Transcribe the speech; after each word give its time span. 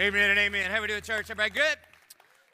Amen 0.00 0.30
and 0.30 0.38
amen. 0.38 0.70
How 0.70 0.80
we 0.80 0.86
doing, 0.86 1.02
church? 1.02 1.30
Everybody 1.30 1.50
good? 1.50 1.76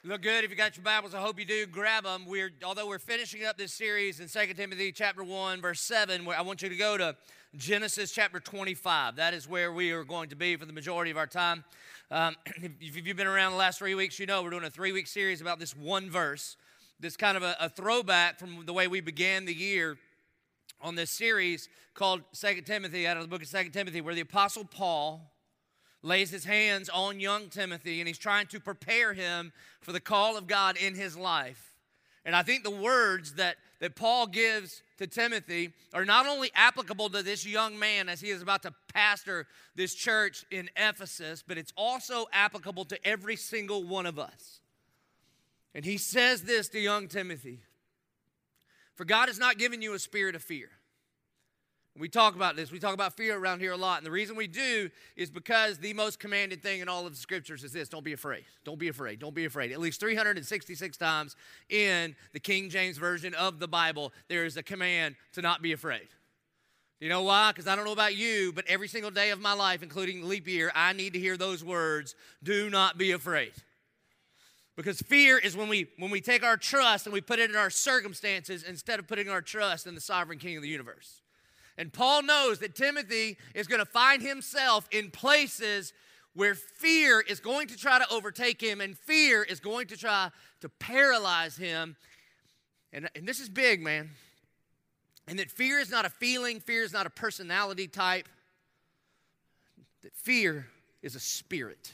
Look 0.03 0.23
good. 0.23 0.43
If 0.43 0.51
you 0.51 0.57
got 0.57 0.77
your 0.77 0.83
Bibles, 0.83 1.15
I 1.15 1.21
hope 1.21 1.39
you 1.39 1.45
do. 1.45 1.65
Grab 1.65 2.03
them. 2.03 2.27
We're 2.27 2.51
although 2.65 2.89
we're 2.89 2.99
finishing 2.99 3.45
up 3.45 3.57
this 3.57 3.73
series 3.73 4.19
in 4.19 4.27
2 4.27 4.55
Timothy 4.55 4.91
chapter 4.91 5.23
1, 5.23 5.61
verse 5.61 5.81
7, 5.81 6.25
where 6.25 6.37
I 6.37 6.43
want 6.43 6.63
you 6.63 6.69
to 6.69 6.75
go 6.75 6.97
to 6.97 7.15
Genesis 7.55 8.11
chapter 8.11 8.41
25. 8.41 9.15
That 9.15 9.33
is 9.33 9.49
where 9.49 9.73
we 9.73 9.93
are 9.93 10.03
going 10.03 10.29
to 10.31 10.35
be 10.35 10.57
for 10.57 10.67
the 10.67 10.73
majority 10.73 11.13
of 11.13 11.17
our 11.17 11.29
time. 11.29 11.63
Um, 12.11 12.35
if 12.81 13.07
you've 13.07 13.17
been 13.17 13.29
around 13.29 13.53
the 13.53 13.59
last 13.59 13.79
three 13.79 13.95
weeks, 13.95 14.19
you 14.19 14.27
know 14.27 14.43
we're 14.43 14.51
doing 14.51 14.65
a 14.65 14.71
three 14.71 14.91
week 14.91 15.07
series 15.07 15.41
about 15.41 15.61
this 15.61 15.77
one 15.77 16.11
verse. 16.11 16.57
This 16.99 17.17
kind 17.17 17.37
of 17.37 17.45
a, 17.45 17.55
a 17.61 17.69
throwback 17.69 18.41
from 18.41 18.67
the 18.67 18.73
way 18.73 18.89
we 18.89 19.01
began 19.01 19.45
the 19.45 19.55
year 19.55 19.99
on 20.81 20.97
this 20.97 21.13
series 21.13 21.69
called 21.95 22.23
Second 22.33 22.65
Timothy, 22.65 23.07
out 23.07 23.17
of 23.17 23.23
the 23.23 23.29
book 23.29 23.43
of 23.43 23.47
Second 23.47 23.71
Timothy, 23.71 24.01
where 24.01 24.17
the 24.17 24.23
Apostle 24.23 24.65
Paul 24.65 25.31
lays 26.03 26.31
his 26.31 26.45
hands 26.45 26.89
on 26.89 27.21
young 27.21 27.49
Timothy 27.49 28.01
and 28.01 28.09
he's 28.09 28.19
trying 28.19 28.47
to 28.49 28.61
prepare 28.61 29.13
him 29.13 29.53
for 29.81 29.93
the 29.93 30.01
call 30.01 30.37
of 30.37 30.47
God 30.47 30.77
in 30.77 30.95
his 30.95 31.17
life. 31.17 31.75
And 32.25 32.35
I 32.35 32.43
think 32.43 32.65
the 32.65 32.71
words 32.71 33.35
that, 33.35 33.57
that 33.81 33.95
Paul 33.95 34.27
gives 34.27 34.83
to 34.99 35.07
Timothy 35.07 35.73
are 35.95 36.05
not 36.05 36.27
only 36.27 36.51
applicable 36.55 37.09
to 37.11 37.23
this 37.23 37.47
young 37.47 37.79
man 37.79 38.09
as 38.09 38.21
he 38.21 38.31
is 38.31 38.43
about 38.43 38.63
to 38.63 38.75
pastor 38.93 39.47
this 39.77 39.95
church 39.95 40.45
in 40.51 40.69
Ephesus, 40.77 41.45
but 41.47 41.57
it's 41.57 41.73
also 41.77 42.27
applicable 42.33 42.85
to 42.87 43.07
every 43.07 43.37
single 43.37 43.85
one 43.85 44.07
of 44.07 44.19
us. 44.19 44.61
And 45.75 45.85
he 45.85 45.99
says 45.99 46.43
this 46.43 46.69
to 46.71 46.81
young 46.81 47.07
Timothy 47.07 47.61
For 48.97 49.05
God 49.05 49.29
has 49.29 49.39
not 49.39 49.59
given 49.59 49.81
you 49.81 49.95
a 49.95 49.99
spirit 49.99 50.35
of 50.35 50.43
fear 50.43 50.71
we 51.99 52.09
talk 52.09 52.35
about 52.35 52.57
this. 52.57 52.71
We 52.71 52.79
talk 52.79 52.95
about 52.95 53.17
fear 53.17 53.39
around 53.39 53.61
here 53.61 53.73
a 53.73 53.77
lot. 53.77 53.99
And 53.99 54.07
the 54.07 54.11
reason 54.11 54.37
we 54.37 54.47
do 54.47 54.91
is 55.17 55.31
because 55.31 55.79
the 55.79 55.95
most 55.95 56.19
commanded 56.19 56.63
thing 56.63 56.81
in 56.81 56.89
all 56.89 57.07
of 57.07 57.13
the 57.13 57.19
scriptures 57.19 57.65
is 57.65 57.73
this 57.73 57.89
don't 57.89 58.05
be 58.05 58.13
afraid. 58.13 58.45
Don't 58.65 58.79
be 58.79 58.89
afraid. 58.89 59.19
Don't 59.19 59.35
be 59.35 59.45
afraid. 59.45 59.73
At 59.73 59.81
least 59.81 60.01
366 60.01 60.97
times 60.97 61.37
in 61.69 62.15
the 62.33 62.41
King 62.41 62.69
James 62.69 62.99
Version 62.99 63.35
of 63.35 63.59
the 63.59 63.69
Bible, 63.69 64.13
there 64.29 64.45
is 64.45 64.57
a 64.57 64.63
command 64.63 65.17
to 65.33 65.43
not 65.43 65.63
be 65.63 65.73
afraid. 65.73 66.09
Do 66.99 67.05
you 67.05 67.11
know 67.11 67.23
why? 67.23 67.53
Because 67.53 67.67
I 67.67 67.77
don't 67.77 67.85
know 67.85 67.93
about 67.93 68.17
you, 68.17 68.53
but 68.55 68.65
every 68.69 68.89
single 68.89 69.11
day 69.11 69.31
of 69.31 69.41
my 69.41 69.53
life, 69.53 69.83
including 69.83 70.27
leap 70.27 70.49
year, 70.49 70.73
I 70.75 70.93
need 70.95 71.13
to 71.13 71.19
hear 71.19 71.37
those 71.37 71.63
words 71.63 72.15
do 72.43 72.71
not 72.71 72.97
be 72.97 73.13
afraid. 73.13 73.53
Because 74.77 75.01
fear 75.01 75.39
is 75.39 75.57
when 75.57 75.69
we 75.69 75.89
when 75.99 76.11
we 76.11 76.21
take 76.21 76.43
our 76.43 76.59
trust 76.59 77.07
and 77.07 77.13
we 77.13 77.23
put 77.23 77.39
it 77.39 77.49
in 77.49 77.57
our 77.57 77.71
circumstances 77.71 78.63
instead 78.63 78.99
of 78.99 79.09
putting 79.09 79.29
our 79.29 79.41
trust 79.41 79.87
in 79.87 79.95
the 79.95 80.01
sovereign 80.01 80.39
king 80.39 80.57
of 80.57 80.63
the 80.63 80.69
universe. 80.69 81.23
And 81.79 81.93
Paul 81.93 82.23
knows 82.23 82.59
that 82.61 82.75
Timothy 82.75 83.37
is 83.55 83.67
going 83.67 83.81
to 83.81 83.91
find 83.91 84.23
himself 84.23 84.89
in 84.91 85.11
places 85.11 85.93
where 86.35 86.55
fear 86.55 87.21
is 87.21 87.41
going 87.41 87.69
to 87.69 87.77
try 87.77 87.99
to 87.99 88.11
overtake 88.13 88.61
him 88.61 88.81
and 88.81 88.97
fear 88.97 89.43
is 89.43 89.61
going 89.61 89.87
to 89.89 89.97
try 89.97 90.31
to 90.61 90.69
paralyze 90.69 91.57
him. 91.57 91.97
And, 92.93 93.09
and 93.15 93.27
this 93.27 93.41
is 93.41 93.49
big, 93.49 93.83
man. 93.83 94.11
And 95.27 95.39
that 95.39 95.51
fear 95.51 95.81
is 95.81 95.91
not 95.91 96.05
a 96.05 96.11
feeling, 96.11 96.61
fear 96.61 96.83
is 96.83 96.93
not 96.93 97.07
a 97.07 97.11
personality 97.11 97.89
type, 97.89 98.29
that 100.03 100.15
fear 100.15 100.69
is 101.03 101.17
a 101.17 101.21
spirit 101.21 101.93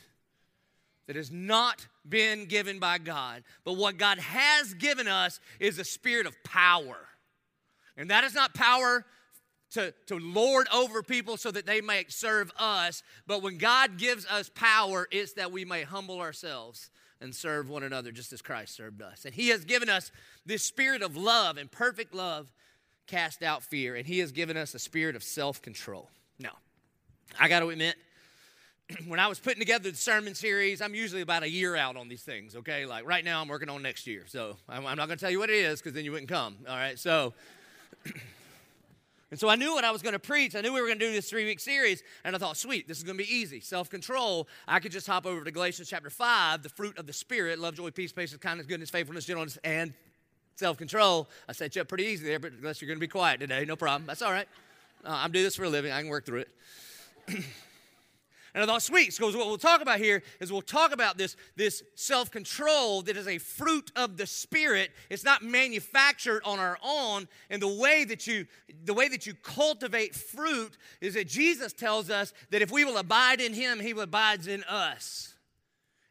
that 1.06 1.16
has 1.16 1.30
not 1.30 1.86
been 2.08 2.46
given 2.46 2.78
by 2.78 2.98
God. 2.98 3.42
But 3.64 3.74
what 3.74 3.96
God 3.96 4.18
has 4.18 4.74
given 4.74 5.08
us 5.08 5.40
is 5.60 5.78
a 5.78 5.84
spirit 5.84 6.26
of 6.26 6.34
power. 6.44 6.96
And 7.96 8.10
that 8.10 8.24
is 8.24 8.34
not 8.34 8.54
power 8.54 9.04
to, 9.72 9.92
to 10.06 10.18
lord 10.18 10.66
over 10.72 11.02
people 11.02 11.36
so 11.36 11.50
that 11.50 11.66
they 11.66 11.80
may 11.80 12.04
serve 12.08 12.50
us. 12.58 13.02
But 13.26 13.42
when 13.42 13.58
God 13.58 13.98
gives 13.98 14.26
us 14.26 14.50
power, 14.54 15.08
it's 15.10 15.34
that 15.34 15.52
we 15.52 15.64
may 15.64 15.82
humble 15.82 16.20
ourselves 16.20 16.90
and 17.20 17.34
serve 17.34 17.70
one 17.70 17.82
another 17.82 18.12
just 18.12 18.32
as 18.32 18.42
Christ 18.42 18.74
served 18.74 19.00
us. 19.00 19.24
And 19.24 19.34
He 19.34 19.48
has 19.48 19.64
given 19.64 19.88
us 19.88 20.10
this 20.44 20.62
spirit 20.62 21.02
of 21.02 21.16
love 21.16 21.56
and 21.56 21.70
perfect 21.70 22.14
love 22.14 22.52
cast 23.06 23.42
out 23.42 23.62
fear. 23.62 23.94
And 23.94 24.06
He 24.06 24.18
has 24.18 24.32
given 24.32 24.56
us 24.56 24.74
a 24.74 24.78
spirit 24.78 25.16
of 25.16 25.22
self 25.22 25.62
control. 25.62 26.10
Now, 26.38 26.56
I 27.38 27.48
got 27.48 27.60
to 27.60 27.68
admit, 27.68 27.94
when 29.06 29.20
I 29.20 29.28
was 29.28 29.38
putting 29.38 29.60
together 29.60 29.90
the 29.90 29.96
sermon 29.96 30.34
series, 30.34 30.82
I'm 30.82 30.94
usually 30.94 31.22
about 31.22 31.44
a 31.44 31.50
year 31.50 31.76
out 31.76 31.96
on 31.96 32.08
these 32.08 32.22
things, 32.22 32.56
okay? 32.56 32.84
Like 32.84 33.06
right 33.06 33.24
now, 33.24 33.40
I'm 33.40 33.48
working 33.48 33.68
on 33.68 33.82
next 33.82 34.06
year. 34.06 34.24
So 34.26 34.56
I'm, 34.68 34.84
I'm 34.84 34.96
not 34.96 35.06
going 35.06 35.18
to 35.18 35.24
tell 35.24 35.30
you 35.30 35.38
what 35.38 35.50
it 35.50 35.56
is 35.56 35.80
because 35.80 35.94
then 35.94 36.04
you 36.04 36.12
wouldn't 36.12 36.28
come, 36.28 36.56
all 36.68 36.76
right? 36.76 36.98
So. 36.98 37.32
And 39.32 39.40
so 39.40 39.48
I 39.48 39.56
knew 39.56 39.72
what 39.72 39.82
I 39.82 39.90
was 39.90 40.02
going 40.02 40.12
to 40.12 40.18
preach. 40.18 40.54
I 40.54 40.60
knew 40.60 40.74
we 40.74 40.80
were 40.82 40.86
going 40.86 40.98
to 40.98 41.06
do 41.06 41.10
this 41.10 41.30
three 41.30 41.46
week 41.46 41.58
series. 41.58 42.02
And 42.22 42.36
I 42.36 42.38
thought, 42.38 42.58
sweet, 42.58 42.86
this 42.86 42.98
is 42.98 43.02
going 43.02 43.16
to 43.16 43.24
be 43.24 43.34
easy. 43.34 43.60
Self 43.60 43.88
control. 43.88 44.46
I 44.68 44.78
could 44.78 44.92
just 44.92 45.06
hop 45.06 45.24
over 45.24 45.42
to 45.42 45.50
Galatians 45.50 45.88
chapter 45.88 46.10
5, 46.10 46.62
the 46.62 46.68
fruit 46.68 46.98
of 46.98 47.06
the 47.06 47.14
Spirit 47.14 47.58
love, 47.58 47.74
joy, 47.74 47.90
peace, 47.90 48.12
patience, 48.12 48.42
kindness, 48.42 48.66
goodness, 48.66 48.90
faithfulness, 48.90 49.24
gentleness, 49.24 49.56
and 49.64 49.94
self 50.56 50.76
control. 50.76 51.30
I 51.48 51.52
set 51.52 51.74
you 51.74 51.80
up 51.80 51.88
pretty 51.88 52.04
easy 52.04 52.26
there, 52.26 52.38
but 52.38 52.52
unless 52.52 52.82
you're 52.82 52.88
going 52.88 52.98
to 52.98 53.00
be 53.00 53.08
quiet 53.08 53.40
today, 53.40 53.64
no 53.64 53.74
problem. 53.74 54.06
That's 54.06 54.20
all 54.20 54.32
right. 54.32 54.46
Uh, 55.02 55.08
I'm 55.12 55.32
doing 55.32 55.46
this 55.46 55.56
for 55.56 55.64
a 55.64 55.70
living, 55.70 55.92
I 55.92 56.02
can 56.02 56.10
work 56.10 56.26
through 56.26 56.44
it. 56.44 56.48
And 58.54 58.62
I 58.62 58.66
thought, 58.66 58.82
sweet. 58.82 59.14
So 59.14 59.26
what 59.26 59.46
we'll 59.46 59.56
talk 59.56 59.80
about 59.80 59.98
here 59.98 60.22
is 60.38 60.52
we'll 60.52 60.60
talk 60.60 60.92
about 60.92 61.16
this, 61.16 61.36
this 61.56 61.82
self-control 61.94 63.02
that 63.02 63.16
is 63.16 63.26
a 63.26 63.38
fruit 63.38 63.90
of 63.96 64.18
the 64.18 64.26
Spirit. 64.26 64.90
It's 65.08 65.24
not 65.24 65.42
manufactured 65.42 66.42
on 66.44 66.58
our 66.58 66.76
own. 66.84 67.28
And 67.48 67.62
the 67.62 67.74
way 67.74 68.04
that 68.04 68.26
you 68.26 68.46
the 68.84 68.94
way 68.94 69.08
that 69.08 69.26
you 69.26 69.34
cultivate 69.34 70.14
fruit 70.14 70.76
is 71.00 71.14
that 71.14 71.28
Jesus 71.28 71.72
tells 71.72 72.10
us 72.10 72.34
that 72.50 72.62
if 72.62 72.70
we 72.70 72.84
will 72.84 72.98
abide 72.98 73.40
in 73.40 73.54
Him, 73.54 73.80
He 73.80 73.92
abides 73.92 74.46
in 74.46 74.64
us. 74.64 75.34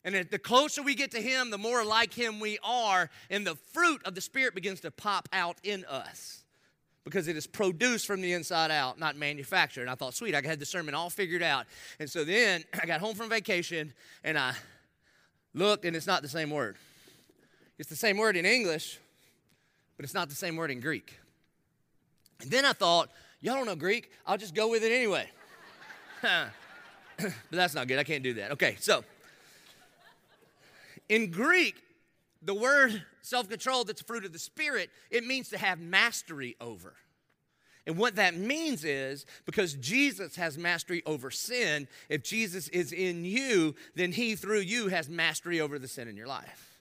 And 0.03 0.15
the 0.15 0.39
closer 0.39 0.81
we 0.81 0.95
get 0.95 1.11
to 1.11 1.21
Him, 1.21 1.51
the 1.51 1.59
more 1.59 1.85
like 1.85 2.13
Him 2.13 2.39
we 2.39 2.57
are, 2.63 3.09
and 3.29 3.45
the 3.45 3.55
fruit 3.71 4.01
of 4.03 4.15
the 4.15 4.21
Spirit 4.21 4.55
begins 4.55 4.79
to 4.81 4.89
pop 4.89 5.29
out 5.31 5.57
in 5.63 5.85
us 5.85 6.40
because 7.03 7.27
it 7.27 7.35
is 7.35 7.47
produced 7.47 8.05
from 8.05 8.21
the 8.21 8.33
inside 8.33 8.71
out, 8.71 8.99
not 8.99 9.15
manufactured. 9.15 9.81
And 9.81 9.89
I 9.89 9.95
thought, 9.95 10.13
sweet, 10.13 10.35
I 10.35 10.41
had 10.45 10.59
the 10.59 10.65
sermon 10.65 10.93
all 10.93 11.09
figured 11.09 11.41
out. 11.41 11.65
And 11.99 12.09
so 12.09 12.23
then 12.23 12.63
I 12.81 12.85
got 12.85 12.99
home 12.99 13.15
from 13.15 13.29
vacation 13.29 13.93
and 14.23 14.37
I 14.37 14.53
looked, 15.53 15.85
and 15.85 15.95
it's 15.95 16.07
not 16.07 16.21
the 16.21 16.29
same 16.29 16.49
word. 16.49 16.77
It's 17.79 17.89
the 17.89 17.95
same 17.95 18.17
word 18.17 18.37
in 18.37 18.45
English, 18.45 18.99
but 19.97 20.03
it's 20.03 20.13
not 20.13 20.29
the 20.29 20.35
same 20.35 20.55
word 20.55 20.71
in 20.71 20.79
Greek. 20.79 21.17
And 22.41 22.51
then 22.51 22.65
I 22.65 22.73
thought, 22.73 23.09
y'all 23.39 23.55
don't 23.55 23.65
know 23.65 23.75
Greek, 23.75 24.11
I'll 24.25 24.37
just 24.37 24.53
go 24.53 24.69
with 24.69 24.83
it 24.83 24.91
anyway. 24.91 25.29
but 26.21 27.33
that's 27.49 27.73
not 27.73 27.87
good. 27.87 27.99
I 27.99 28.03
can't 28.03 28.23
do 28.23 28.35
that. 28.35 28.51
Okay, 28.51 28.77
so 28.79 29.03
in 31.09 31.31
Greek, 31.31 31.75
the 32.41 32.53
word 32.53 33.03
self 33.21 33.49
control 33.49 33.83
that's 33.83 34.01
a 34.01 34.05
fruit 34.05 34.25
of 34.25 34.33
the 34.33 34.39
Spirit, 34.39 34.89
it 35.09 35.25
means 35.25 35.49
to 35.49 35.57
have 35.57 35.79
mastery 35.79 36.55
over. 36.59 36.95
And 37.87 37.97
what 37.97 38.15
that 38.17 38.35
means 38.35 38.83
is 38.85 39.25
because 39.45 39.73
Jesus 39.73 40.35
has 40.35 40.57
mastery 40.57 41.01
over 41.05 41.31
sin, 41.31 41.87
if 42.09 42.23
Jesus 42.23 42.67
is 42.69 42.91
in 42.91 43.25
you, 43.25 43.75
then 43.95 44.11
he 44.11 44.35
through 44.35 44.59
you 44.59 44.89
has 44.89 45.09
mastery 45.09 45.59
over 45.59 45.79
the 45.79 45.87
sin 45.87 46.07
in 46.07 46.15
your 46.15 46.27
life. 46.27 46.79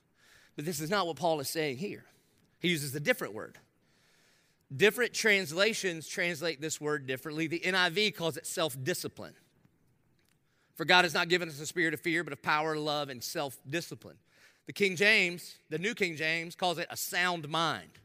But 0.55 0.65
this 0.65 0.79
is 0.79 0.89
not 0.89 1.07
what 1.07 1.15
Paul 1.15 1.39
is 1.39 1.49
saying 1.49 1.77
here. 1.77 2.05
He 2.59 2.69
uses 2.69 2.93
a 2.93 2.99
different 2.99 3.33
word. 3.33 3.57
Different 4.75 5.13
translations 5.13 6.07
translate 6.07 6.61
this 6.61 6.79
word 6.79 7.07
differently. 7.07 7.47
The 7.47 7.59
NIV 7.59 8.15
calls 8.15 8.37
it 8.37 8.45
self 8.45 8.81
discipline. 8.81 9.33
For 10.75 10.85
God 10.85 11.03
has 11.03 11.13
not 11.13 11.29
given 11.29 11.49
us 11.49 11.59
a 11.59 11.65
spirit 11.65 11.93
of 11.93 11.99
fear, 11.99 12.23
but 12.23 12.31
of 12.31 12.41
power, 12.41 12.77
love, 12.77 13.09
and 13.09 13.23
self 13.23 13.57
discipline. 13.69 14.17
The 14.67 14.73
King 14.73 14.95
James, 14.95 15.55
the 15.69 15.79
New 15.79 15.93
King 15.93 16.15
James, 16.15 16.55
calls 16.55 16.77
it 16.77 16.87
a 16.89 16.97
sound 16.97 17.49
mind. 17.49 17.99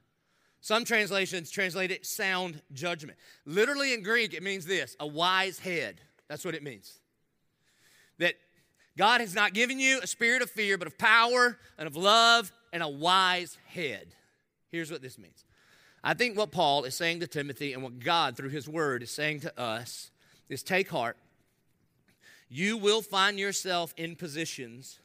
Some 0.61 0.85
translations 0.85 1.51
translate 1.51 1.91
it 1.91 2.05
sound 2.05 2.61
judgment. 2.73 3.19
Literally 3.45 3.95
in 3.95 4.03
Greek, 4.03 4.35
it 4.35 4.43
means 4.43 4.67
this 4.67 4.97
a 4.99 5.07
wise 5.07 5.59
head. 5.59 6.01
That's 6.29 6.45
what 6.45 6.55
it 6.55 6.63
means. 6.63 6.99
That 8.19 8.35
God 8.97 9.21
has 9.21 9.35
not 9.35 9.53
given 9.53 9.79
you 9.79 10.01
a 10.03 10.07
spirit 10.07 10.43
of 10.43 10.51
fear, 10.51 10.77
but 10.79 10.89
of 10.89 10.99
power 10.99 11.59
and 11.79 11.87
of 11.87 11.97
love 11.97 12.51
and 12.73 12.83
a 12.83 12.89
wise 12.89 13.59
head. 13.67 14.09
Here's 14.71 14.91
what 14.91 15.03
this 15.03 15.19
means. 15.19 15.45
I 16.03 16.15
think 16.15 16.37
what 16.37 16.51
Paul 16.51 16.85
is 16.85 16.95
saying 16.95 17.21
to 17.21 17.27
Timothy 17.27 17.73
and 17.73 17.83
what 17.83 17.99
God, 17.99 18.37
through 18.37 18.51
his 18.51 18.69
word, 18.69 19.03
is 19.03 19.11
saying 19.11 19.41
to 19.41 19.61
us 19.61 20.11
is 20.49 20.63
take 20.63 20.89
heart. 20.89 21.17
You 22.49 22.77
will 22.77 23.03
find 23.03 23.39
yourself 23.39 23.93
in 23.97 24.17
positions 24.17 25.01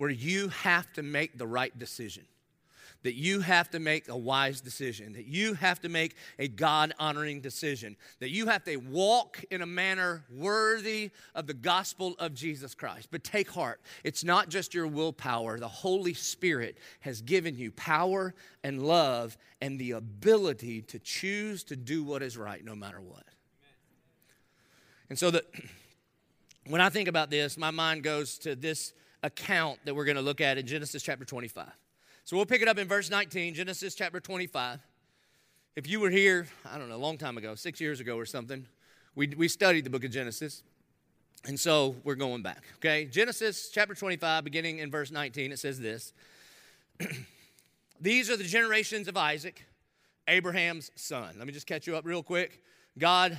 where 0.00 0.08
you 0.08 0.48
have 0.48 0.90
to 0.94 1.02
make 1.02 1.36
the 1.36 1.46
right 1.46 1.78
decision, 1.78 2.24
that 3.02 3.16
you 3.16 3.40
have 3.40 3.68
to 3.68 3.78
make 3.78 4.08
a 4.08 4.16
wise 4.16 4.62
decision, 4.62 5.12
that 5.12 5.26
you 5.26 5.52
have 5.52 5.78
to 5.78 5.90
make 5.90 6.16
a 6.38 6.48
God 6.48 6.94
honoring 6.98 7.42
decision, 7.42 7.98
that 8.18 8.30
you 8.30 8.46
have 8.46 8.64
to 8.64 8.76
walk 8.76 9.44
in 9.50 9.60
a 9.60 9.66
manner 9.66 10.24
worthy 10.30 11.10
of 11.34 11.46
the 11.46 11.52
gospel 11.52 12.14
of 12.18 12.32
Jesus 12.32 12.74
Christ. 12.74 13.08
But 13.10 13.22
take 13.22 13.50
heart, 13.50 13.82
it's 14.02 14.24
not 14.24 14.48
just 14.48 14.72
your 14.72 14.86
willpower. 14.86 15.58
The 15.58 15.68
Holy 15.68 16.14
Spirit 16.14 16.78
has 17.00 17.20
given 17.20 17.58
you 17.58 17.70
power 17.70 18.34
and 18.64 18.82
love 18.82 19.36
and 19.60 19.78
the 19.78 19.90
ability 19.90 20.80
to 20.80 20.98
choose 20.98 21.62
to 21.64 21.76
do 21.76 22.02
what 22.02 22.22
is 22.22 22.38
right 22.38 22.64
no 22.64 22.74
matter 22.74 23.02
what. 23.02 23.26
And 25.10 25.18
so 25.18 25.30
that 25.30 25.44
when 26.68 26.80
I 26.80 26.88
think 26.88 27.06
about 27.06 27.28
this, 27.28 27.58
my 27.58 27.70
mind 27.70 28.02
goes 28.02 28.38
to 28.38 28.54
this 28.54 28.94
account 29.22 29.78
that 29.84 29.94
we're 29.94 30.04
going 30.04 30.16
to 30.16 30.22
look 30.22 30.40
at 30.40 30.58
in 30.58 30.66
Genesis 30.66 31.02
chapter 31.02 31.24
25. 31.24 31.66
So 32.24 32.36
we'll 32.36 32.46
pick 32.46 32.62
it 32.62 32.68
up 32.68 32.78
in 32.78 32.86
verse 32.86 33.10
19, 33.10 33.54
Genesis 33.54 33.94
chapter 33.94 34.20
25. 34.20 34.80
If 35.76 35.88
you 35.88 36.00
were 36.00 36.10
here, 36.10 36.46
I 36.70 36.78
don't 36.78 36.88
know, 36.88 36.96
a 36.96 36.98
long 36.98 37.18
time 37.18 37.38
ago, 37.38 37.54
six 37.54 37.80
years 37.80 38.00
ago 38.00 38.16
or 38.16 38.26
something, 38.26 38.66
we, 39.14 39.28
we 39.28 39.48
studied 39.48 39.84
the 39.84 39.90
book 39.90 40.04
of 40.04 40.10
Genesis. 40.10 40.62
And 41.46 41.58
so 41.58 41.96
we're 42.04 42.16
going 42.16 42.42
back, 42.42 42.64
okay? 42.76 43.06
Genesis 43.06 43.70
chapter 43.70 43.94
25, 43.94 44.44
beginning 44.44 44.78
in 44.78 44.90
verse 44.90 45.10
19, 45.10 45.52
it 45.52 45.58
says 45.58 45.80
this 45.80 46.12
These 48.00 48.30
are 48.30 48.36
the 48.36 48.44
generations 48.44 49.08
of 49.08 49.16
Isaac, 49.16 49.64
Abraham's 50.28 50.90
son. 50.96 51.34
Let 51.38 51.46
me 51.46 51.52
just 51.52 51.66
catch 51.66 51.86
you 51.86 51.96
up 51.96 52.04
real 52.04 52.22
quick. 52.22 52.62
God 52.98 53.38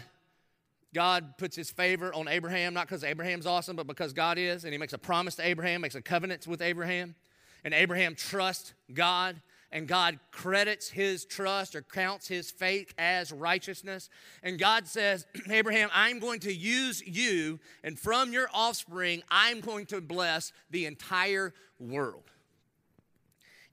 God 0.94 1.38
puts 1.38 1.56
his 1.56 1.72
favor 1.72 2.14
on 2.14 2.28
Abraham, 2.28 2.74
not 2.74 2.88
because 2.88 3.04
Abraham's 3.04 3.46
awesome, 3.46 3.76
but 3.76 3.88
because 3.88 4.14
God 4.14 4.38
is. 4.38 4.64
And 4.64 4.74
he 4.74 4.78
makes 4.78 4.94
a 4.94 4.98
promise 4.98 5.36
to 5.36 5.48
Abraham, 5.48 5.82
makes 5.82 5.96
a 5.96 6.02
covenant 6.02 6.48
with 6.48 6.62
Abraham. 6.62 7.16
And 7.64 7.74
Abraham 7.74 8.16
trusts 8.16 8.74
God, 8.94 9.42
and 9.72 9.88
God 9.88 10.20
credits 10.32 10.90
his 10.90 11.26
trust 11.26 11.76
or 11.76 11.82
counts 11.82 12.28
his 12.28 12.52
faith 12.52 12.94
as 12.98 13.32
righteousness. 13.32 14.10
And 14.44 14.60
God 14.60 14.88
says, 14.88 15.26
Abraham, 15.50 15.90
I'm 15.94 16.20
going 16.20 16.40
to 16.42 16.54
use 16.54 17.02
you, 17.06 17.60
and 17.84 17.98
from 17.98 18.34
your 18.34 18.48
offspring, 18.54 19.22
I'm 19.30 19.62
going 19.62 19.86
to 19.88 20.02
bless 20.02 20.52
the 20.72 20.86
entire 20.88 21.54
world. 21.80 22.31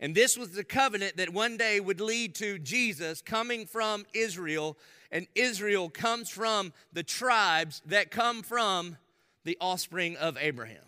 And 0.00 0.14
this 0.14 0.38
was 0.38 0.50
the 0.50 0.64
covenant 0.64 1.16
that 1.16 1.30
one 1.30 1.56
day 1.56 1.80
would 1.80 2.00
lead 2.00 2.34
to 2.36 2.58
Jesus 2.58 3.20
coming 3.20 3.66
from 3.66 4.06
Israel 4.14 4.76
and 5.10 5.26
Israel 5.34 5.88
comes 5.88 6.28
from 6.28 6.72
the 6.92 7.02
tribes 7.02 7.82
that 7.86 8.10
come 8.10 8.42
from 8.42 8.96
the 9.44 9.56
offspring 9.60 10.16
of 10.16 10.36
Abraham. 10.38 10.82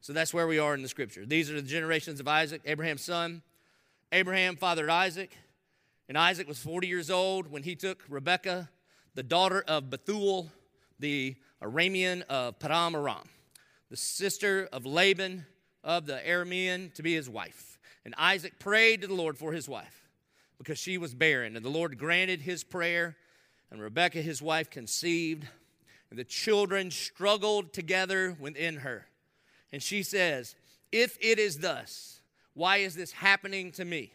So 0.00 0.12
that's 0.12 0.32
where 0.32 0.46
we 0.46 0.58
are 0.58 0.74
in 0.74 0.82
the 0.82 0.88
scripture. 0.88 1.26
These 1.26 1.50
are 1.50 1.60
the 1.60 1.62
generations 1.62 2.18
of 2.18 2.26
Isaac, 2.26 2.62
Abraham's 2.64 3.04
son. 3.04 3.42
Abraham 4.10 4.56
fathered 4.56 4.90
Isaac, 4.90 5.36
and 6.08 6.18
Isaac 6.18 6.46
was 6.46 6.58
40 6.58 6.86
years 6.86 7.10
old 7.10 7.50
when 7.50 7.62
he 7.62 7.74
took 7.74 8.04
Rebekah, 8.08 8.68
the 9.14 9.22
daughter 9.22 9.64
of 9.66 9.90
Bethuel, 9.90 10.50
the 10.98 11.36
Aramean 11.62 12.22
of 12.22 12.58
Padan 12.58 12.94
Aram, 12.94 13.28
the 13.90 13.96
sister 13.96 14.68
of 14.72 14.84
Laban 14.84 15.46
of 15.82 16.06
the 16.06 16.20
Aramean, 16.26 16.92
to 16.94 17.02
be 17.02 17.14
his 17.14 17.30
wife. 17.30 17.71
And 18.04 18.14
Isaac 18.18 18.58
prayed 18.58 19.02
to 19.02 19.06
the 19.06 19.14
Lord 19.14 19.38
for 19.38 19.52
his 19.52 19.68
wife 19.68 20.08
because 20.58 20.78
she 20.78 20.98
was 20.98 21.14
barren, 21.14 21.56
and 21.56 21.64
the 21.64 21.70
Lord 21.70 21.98
granted 21.98 22.40
his 22.40 22.64
prayer 22.64 23.16
and 23.72 23.80
Rebekah, 23.80 24.20
his 24.20 24.42
wife, 24.42 24.68
conceived, 24.68 25.46
and 26.10 26.18
the 26.18 26.24
children 26.24 26.90
struggled 26.90 27.72
together 27.72 28.36
within 28.38 28.76
her. 28.76 29.06
And 29.72 29.82
she 29.82 30.02
says, 30.02 30.54
If 30.92 31.16
it 31.22 31.38
is 31.38 31.60
thus, 31.60 32.20
why 32.52 32.78
is 32.78 32.94
this 32.94 33.12
happening 33.12 33.72
to 33.72 33.84
me? 33.86 34.12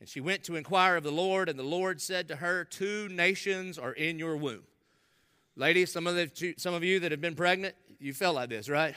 And 0.00 0.08
she 0.08 0.20
went 0.20 0.44
to 0.44 0.56
inquire 0.56 0.96
of 0.96 1.04
the 1.04 1.12
Lord, 1.12 1.50
and 1.50 1.58
the 1.58 1.62
Lord 1.62 2.00
said 2.00 2.26
to 2.28 2.36
her, 2.36 2.64
Two 2.64 3.08
nations 3.10 3.78
are 3.78 3.92
in 3.92 4.18
your 4.18 4.34
womb. 4.38 4.62
Ladies, 5.56 5.92
some 5.92 6.06
of, 6.06 6.14
the, 6.14 6.54
some 6.56 6.72
of 6.72 6.82
you 6.82 7.00
that 7.00 7.10
have 7.10 7.20
been 7.20 7.34
pregnant, 7.34 7.74
you 7.98 8.14
felt 8.14 8.34
like 8.34 8.48
this, 8.48 8.70
right? 8.70 8.94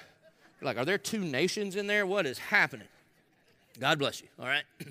You're 0.61 0.65
like, 0.65 0.77
Are 0.77 0.85
there 0.85 0.97
two 0.97 1.19
nations 1.19 1.75
in 1.75 1.87
there? 1.87 2.07
What 2.07 2.25
is 2.25 2.39
happening? 2.39 2.87
God 3.79 3.99
bless 3.99 4.21
you, 4.21 4.27
all 4.39 4.45
right? 4.45 4.63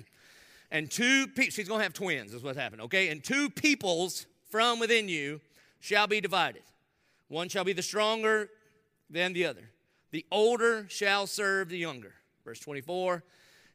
and 0.71 0.89
two 0.89 1.27
people, 1.27 1.51
she's 1.51 1.67
gonna 1.67 1.83
have 1.83 1.93
twins, 1.93 2.33
is 2.33 2.43
what's 2.43 2.57
happening, 2.57 2.85
okay? 2.85 3.09
And 3.09 3.23
two 3.23 3.49
peoples 3.49 4.25
from 4.49 4.79
within 4.79 5.09
you 5.09 5.41
shall 5.79 6.07
be 6.07 6.21
divided. 6.21 6.63
One 7.27 7.49
shall 7.49 7.63
be 7.63 7.73
the 7.73 7.81
stronger 7.81 8.49
than 9.09 9.33
the 9.33 9.45
other. 9.45 9.69
The 10.11 10.25
older 10.31 10.85
shall 10.89 11.25
serve 11.25 11.69
the 11.69 11.77
younger. 11.77 12.13
Verse 12.45 12.59
24 12.59 13.23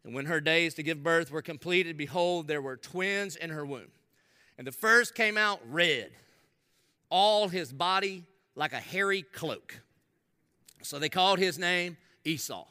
And 0.05 0.15
when 0.15 0.27
her 0.27 0.41
days 0.41 0.75
to 0.75 0.83
give 0.83 1.03
birth 1.03 1.31
were 1.31 1.43
completed, 1.43 1.97
behold, 1.97 2.47
there 2.47 2.63
were 2.63 2.77
twins 2.77 3.35
in 3.35 3.51
her 3.51 3.67
womb. 3.67 3.91
And 4.57 4.67
the 4.67 4.73
first 4.73 5.15
came 5.15 5.37
out 5.37 5.61
red, 5.69 6.11
all 7.11 7.49
his 7.49 7.73
body 7.73 8.25
like 8.55 8.73
a 8.73 8.81
hairy 8.81 9.23
cloak. 9.23 9.81
So 10.83 10.99
they 10.99 11.09
called 11.09 11.39
his 11.39 11.59
name 11.59 11.97
Esau, 12.25 12.67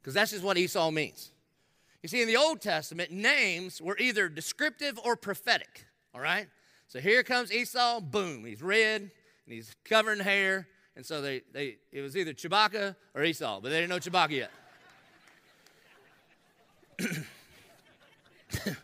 because 0.00 0.14
that's 0.14 0.32
just 0.32 0.44
what 0.44 0.58
Esau 0.58 0.90
means. 0.90 1.30
You 2.02 2.08
see, 2.08 2.20
in 2.20 2.26
the 2.26 2.36
Old 2.36 2.60
Testament, 2.60 3.12
names 3.12 3.80
were 3.80 3.96
either 3.96 4.28
descriptive 4.28 4.98
or 5.04 5.14
prophetic, 5.14 5.86
all 6.12 6.20
right? 6.20 6.48
So 6.88 6.98
here 6.98 7.22
comes 7.22 7.52
Esau, 7.52 8.00
boom, 8.00 8.44
he's 8.44 8.60
red 8.60 9.02
and 9.02 9.10
he's 9.46 9.74
covered 9.84 10.18
in 10.18 10.24
hair. 10.24 10.66
And 10.96 11.06
so 11.06 11.22
they, 11.22 11.42
they 11.52 11.76
it 11.92 12.00
was 12.02 12.16
either 12.16 12.32
Chewbacca 12.32 12.96
or 13.14 13.22
Esau, 13.22 13.60
but 13.60 13.70
they 13.70 13.80
didn't 13.80 13.90
know 13.90 13.98
Chewbacca 13.98 14.30
yet. 14.30 14.50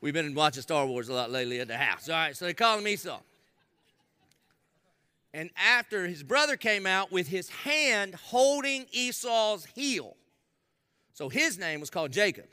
We've 0.00 0.14
been 0.14 0.34
watching 0.34 0.62
Star 0.62 0.86
Wars 0.86 1.08
a 1.08 1.14
lot 1.14 1.30
lately 1.30 1.58
at 1.60 1.68
the 1.68 1.76
house. 1.76 2.08
All 2.08 2.14
right, 2.14 2.36
so 2.36 2.44
they 2.44 2.54
call 2.54 2.78
him 2.78 2.86
Esau. 2.86 3.18
And 5.34 5.50
after 5.56 6.06
his 6.06 6.22
brother 6.22 6.56
came 6.56 6.86
out 6.86 7.10
with 7.10 7.28
his 7.28 7.48
hand 7.48 8.14
holding 8.14 8.86
Esau's 8.92 9.64
heel, 9.64 10.16
so 11.12 11.28
his 11.28 11.58
name 11.58 11.80
was 11.80 11.90
called 11.90 12.12
Jacob. 12.12 12.46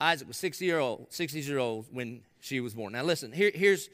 Isaac 0.00 0.28
was 0.28 0.36
60 0.36 0.64
year 0.64 0.78
old, 0.78 1.06
60 1.10 1.40
years 1.40 1.58
old 1.58 1.86
when 1.90 2.22
she 2.40 2.60
was 2.60 2.74
born. 2.74 2.92
Now 2.92 3.02
listen, 3.02 3.32
here, 3.32 3.50
here's, 3.54 3.88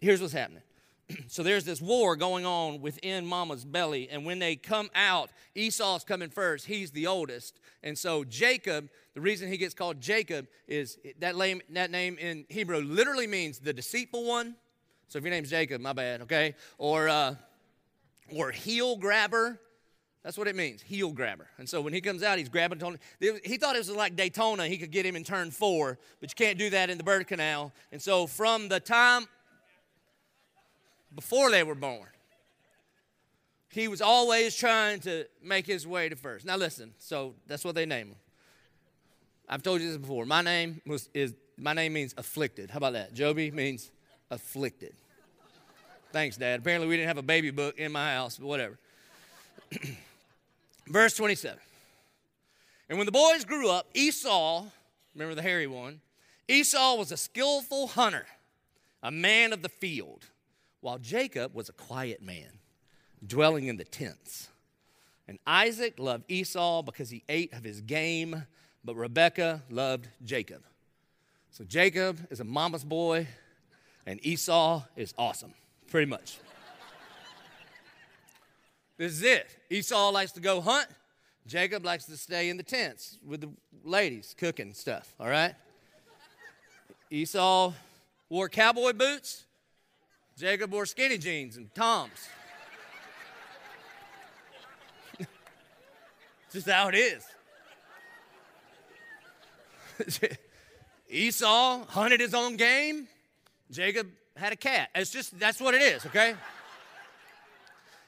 here's 0.00 0.20
what's 0.20 0.32
happening. 0.32 0.62
so 1.28 1.42
there's 1.42 1.64
this 1.64 1.80
war 1.80 2.16
going 2.16 2.44
on 2.44 2.80
within 2.80 3.26
mama's 3.26 3.64
belly, 3.64 4.08
and 4.10 4.24
when 4.24 4.38
they 4.38 4.56
come 4.56 4.90
out, 4.94 5.30
Esau's 5.54 6.04
coming 6.04 6.30
first. 6.30 6.66
He's 6.66 6.90
the 6.90 7.06
oldest. 7.06 7.60
And 7.82 7.96
so 7.96 8.24
Jacob, 8.24 8.88
the 9.14 9.20
reason 9.20 9.48
he 9.48 9.56
gets 9.56 9.74
called 9.74 10.00
Jacob 10.00 10.46
is 10.68 10.98
that 11.20 11.36
name, 11.36 11.60
that 11.70 11.90
name 11.90 12.16
in 12.18 12.44
Hebrew 12.48 12.80
literally 12.80 13.26
means 13.26 13.58
the 13.58 13.72
deceitful 13.72 14.24
one. 14.24 14.56
So 15.08 15.18
if 15.18 15.24
your 15.24 15.30
name's 15.30 15.50
Jacob, 15.50 15.80
my 15.80 15.92
bad, 15.92 16.22
okay? 16.22 16.54
Or 16.78 17.08
uh, 17.08 17.34
or 18.34 18.50
heel 18.50 18.96
grabber. 18.96 19.60
That's 20.22 20.38
what 20.38 20.46
it 20.46 20.54
means, 20.54 20.82
heel 20.82 21.10
grabber. 21.10 21.48
And 21.58 21.68
so 21.68 21.80
when 21.80 21.92
he 21.92 22.00
comes 22.00 22.22
out, 22.22 22.38
he's 22.38 22.48
grabbing 22.48 22.78
Tony. 22.78 22.98
He 23.18 23.56
thought 23.56 23.74
it 23.74 23.80
was 23.80 23.90
like 23.90 24.14
Daytona. 24.14 24.68
He 24.68 24.78
could 24.78 24.92
get 24.92 25.04
him 25.04 25.16
in 25.16 25.24
turn 25.24 25.50
four, 25.50 25.98
but 26.20 26.30
you 26.30 26.34
can't 26.36 26.58
do 26.58 26.70
that 26.70 26.90
in 26.90 26.98
the 26.98 27.04
bird 27.04 27.26
canal. 27.26 27.72
And 27.90 28.00
so 28.00 28.28
from 28.28 28.68
the 28.68 28.78
time 28.78 29.26
before 31.14 31.50
they 31.50 31.64
were 31.64 31.74
born, 31.74 32.06
he 33.70 33.88
was 33.88 34.00
always 34.00 34.54
trying 34.54 35.00
to 35.00 35.24
make 35.42 35.66
his 35.66 35.86
way 35.86 36.08
to 36.08 36.14
first. 36.14 36.46
Now 36.46 36.56
listen, 36.56 36.94
so 36.98 37.34
that's 37.48 37.64
what 37.64 37.74
they 37.74 37.86
name 37.86 38.08
him. 38.08 38.16
I've 39.48 39.62
told 39.62 39.80
you 39.80 39.88
this 39.88 39.98
before. 39.98 40.24
My 40.24 40.42
name 40.42 40.80
was 40.86 41.08
is 41.14 41.34
my 41.56 41.72
name 41.72 41.94
means 41.94 42.14
afflicted. 42.16 42.70
How 42.70 42.76
about 42.76 42.92
that? 42.92 43.12
Joby 43.12 43.50
means 43.50 43.90
afflicted. 44.30 44.94
Thanks, 46.12 46.36
Dad. 46.36 46.60
Apparently 46.60 46.88
we 46.88 46.96
didn't 46.96 47.08
have 47.08 47.18
a 47.18 47.22
baby 47.22 47.50
book 47.50 47.78
in 47.78 47.90
my 47.90 48.12
house, 48.14 48.36
but 48.38 48.46
whatever. 48.46 48.78
Verse 50.86 51.14
27. 51.14 51.58
And 52.88 52.98
when 52.98 53.06
the 53.06 53.12
boys 53.12 53.44
grew 53.44 53.70
up, 53.70 53.88
Esau, 53.94 54.66
remember 55.14 55.34
the 55.34 55.42
hairy 55.42 55.66
one, 55.66 56.00
Esau 56.48 56.96
was 56.96 57.12
a 57.12 57.16
skillful 57.16 57.86
hunter, 57.88 58.26
a 59.02 59.10
man 59.10 59.52
of 59.52 59.62
the 59.62 59.68
field, 59.68 60.26
while 60.80 60.98
Jacob 60.98 61.54
was 61.54 61.68
a 61.68 61.72
quiet 61.72 62.20
man, 62.20 62.58
dwelling 63.24 63.66
in 63.68 63.76
the 63.76 63.84
tents. 63.84 64.48
And 65.28 65.38
Isaac 65.46 65.94
loved 65.98 66.24
Esau 66.28 66.82
because 66.82 67.08
he 67.08 67.22
ate 67.28 67.52
of 67.54 67.64
his 67.64 67.80
game, 67.80 68.44
but 68.84 68.96
Rebekah 68.96 69.62
loved 69.70 70.08
Jacob. 70.24 70.62
So 71.50 71.64
Jacob 71.64 72.18
is 72.30 72.40
a 72.40 72.44
mama's 72.44 72.84
boy, 72.84 73.28
and 74.04 74.24
Esau 74.26 74.82
is 74.96 75.14
awesome, 75.16 75.54
pretty 75.90 76.10
much. 76.10 76.38
This 79.02 79.14
is 79.14 79.22
it. 79.24 79.48
Esau 79.68 80.10
likes 80.10 80.30
to 80.30 80.40
go 80.40 80.60
hunt. 80.60 80.86
Jacob 81.44 81.84
likes 81.84 82.04
to 82.04 82.16
stay 82.16 82.50
in 82.50 82.56
the 82.56 82.62
tents 82.62 83.18
with 83.26 83.40
the 83.40 83.50
ladies 83.82 84.32
cooking 84.38 84.72
stuff, 84.72 85.12
all 85.18 85.28
right? 85.28 85.56
Esau 87.10 87.72
wore 88.28 88.48
cowboy 88.48 88.92
boots. 88.92 89.42
Jacob 90.38 90.70
wore 90.70 90.86
skinny 90.86 91.18
jeans 91.18 91.56
and 91.56 91.74
Toms. 91.74 92.12
Just 96.52 96.70
how 96.70 96.86
it 96.86 96.94
is. 99.98 100.28
Esau 101.10 101.84
hunted 101.88 102.20
his 102.20 102.34
own 102.34 102.54
game. 102.54 103.08
Jacob 103.68 104.06
had 104.36 104.52
a 104.52 104.56
cat. 104.56 104.90
It's 104.94 105.10
just, 105.10 105.36
that's 105.40 105.60
what 105.60 105.74
it 105.74 105.82
is, 105.82 106.06
okay? 106.06 106.36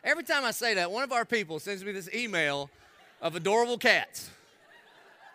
Every 0.04 0.22
time 0.22 0.44
I 0.44 0.50
say 0.50 0.74
that, 0.74 0.90
one 0.90 1.02
of 1.02 1.12
our 1.12 1.24
people 1.24 1.58
sends 1.58 1.82
me 1.82 1.92
this 1.92 2.08
email 2.14 2.70
of 3.22 3.34
adorable 3.34 3.78
cats. 3.78 4.30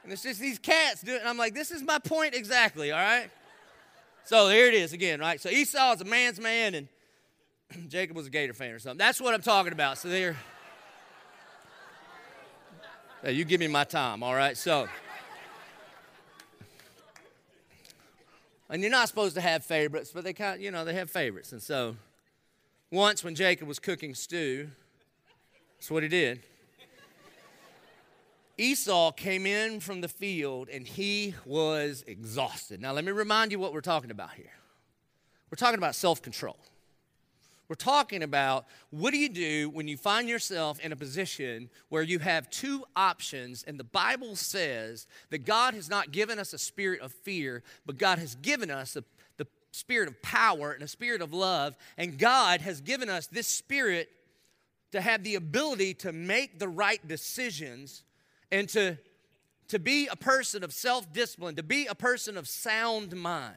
And 0.04 0.14
it's 0.14 0.24
just 0.24 0.40
these 0.40 0.60
cats 0.60 1.02
doing, 1.02 1.20
and 1.20 1.28
I'm 1.28 1.38
like, 1.38 1.54
this 1.54 1.72
is 1.72 1.82
my 1.82 2.00
point 2.00 2.36
exactly, 2.36 2.92
all 2.92 3.00
right? 3.00 3.30
So 4.26 4.48
here 4.48 4.68
it 4.68 4.76
is 4.76 4.94
again, 4.94 5.20
right? 5.20 5.42
So 5.42 5.50
Esau 5.50 5.94
is 5.94 6.02
a 6.02 6.06
man's 6.06 6.40
man, 6.40 6.76
and 6.76 6.88
Jacob 7.90 8.16
was 8.16 8.28
a 8.28 8.30
Gator 8.30 8.54
fan 8.54 8.72
or 8.72 8.80
something. 8.80 9.00
That's 9.00 9.20
what 9.20 9.34
I'm 9.34 9.42
talking 9.42 9.74
about. 9.74 9.98
So 9.98 10.08
there, 10.08 10.38
Hey, 13.22 13.34
you 13.34 13.44
give 13.44 13.60
me 13.60 13.68
my 13.68 13.84
time, 13.84 14.24
all 14.24 14.34
right? 14.34 14.56
So, 14.56 14.88
and 18.70 18.82
you're 18.82 18.90
not 18.90 19.10
supposed 19.10 19.36
to 19.36 19.42
have 19.42 19.66
favorites, 19.66 20.12
but 20.14 20.24
they 20.24 20.32
kind 20.32 20.56
of, 20.56 20.62
you 20.62 20.72
know, 20.72 20.86
they 20.86 20.94
have 20.94 21.12
favorites. 21.12 21.52
And 21.52 21.62
so, 21.62 21.98
once 22.92 23.24
when 23.24 23.36
Jacob 23.36 23.68
was 23.68 23.80
cooking 23.80 24.16
stew, 24.16 24.70
that's 25.78 25.92
what 25.92 26.04
he 26.04 26.10
did. 26.10 26.42
Esau 28.58 29.12
came 29.12 29.46
in 29.46 29.80
from 29.80 30.02
the 30.02 30.10
field 30.10 30.68
and 30.68 30.86
he 30.86 31.34
was 31.46 32.04
exhausted. 32.08 32.82
Now, 32.82 32.92
let 32.92 33.06
me 33.06 33.12
remind 33.12 33.54
you 33.54 33.60
what 33.60 33.72
we're 33.72 33.80
talking 33.80 34.12
about 34.12 34.34
here. 34.34 34.52
We're 35.50 35.56
talking 35.56 35.78
about 35.78 35.96
self 35.96 36.22
control. 36.22 36.58
We're 37.70 37.76
talking 37.76 38.24
about 38.24 38.66
what 38.90 39.12
do 39.12 39.20
you 39.20 39.30
do 39.30 39.70
when 39.70 39.88
you 39.88 39.96
find 39.96 40.28
yourself 40.28 40.80
in 40.80 40.92
a 40.92 40.96
position 40.96 41.70
where 41.90 42.02
you 42.02 42.18
have 42.18 42.50
two 42.50 42.84
options, 42.96 43.64
and 43.68 43.80
the 43.80 43.84
Bible 43.84 44.36
says 44.36 45.06
that 45.30 45.46
God 45.46 45.76
has 45.76 45.88
not 45.88 46.12
given 46.12 46.40
us 46.40 46.52
a 46.52 46.58
spirit 46.58 47.00
of 47.00 47.12
fear, 47.12 47.62
but 47.86 48.00
God 48.00 48.18
has 48.18 48.34
given 48.34 48.72
us 48.72 48.96
a, 48.96 49.04
spirit 49.72 50.08
of 50.08 50.22
power 50.22 50.72
and 50.72 50.84
a 50.84 50.88
spirit 50.88 51.22
of 51.22 51.34
love, 51.34 51.76
and 51.98 52.18
God 52.18 52.62
has 52.62 52.82
given 52.82 53.10
us 53.10 53.28
this 53.28 53.48
spirit 53.48 54.10
to 54.92 55.02
have 55.02 55.24
the 55.24 55.36
ability 55.36 55.94
to 55.94 56.12
make 56.12 56.60
the 56.60 56.68
right 56.68 57.06
decisions 57.08 58.04
and 58.52 58.68
to, 58.70 58.98
to 59.68 59.80
be 59.80 60.08
a 60.08 60.16
person 60.16 60.64
of 60.64 60.74
self 60.74 61.12
discipline, 61.14 61.56
to 61.56 61.64
be 61.64 61.86
a 61.86 61.96
person 61.96 62.38
of 62.38 62.48
sound 62.48 63.16
mind. 63.16 63.56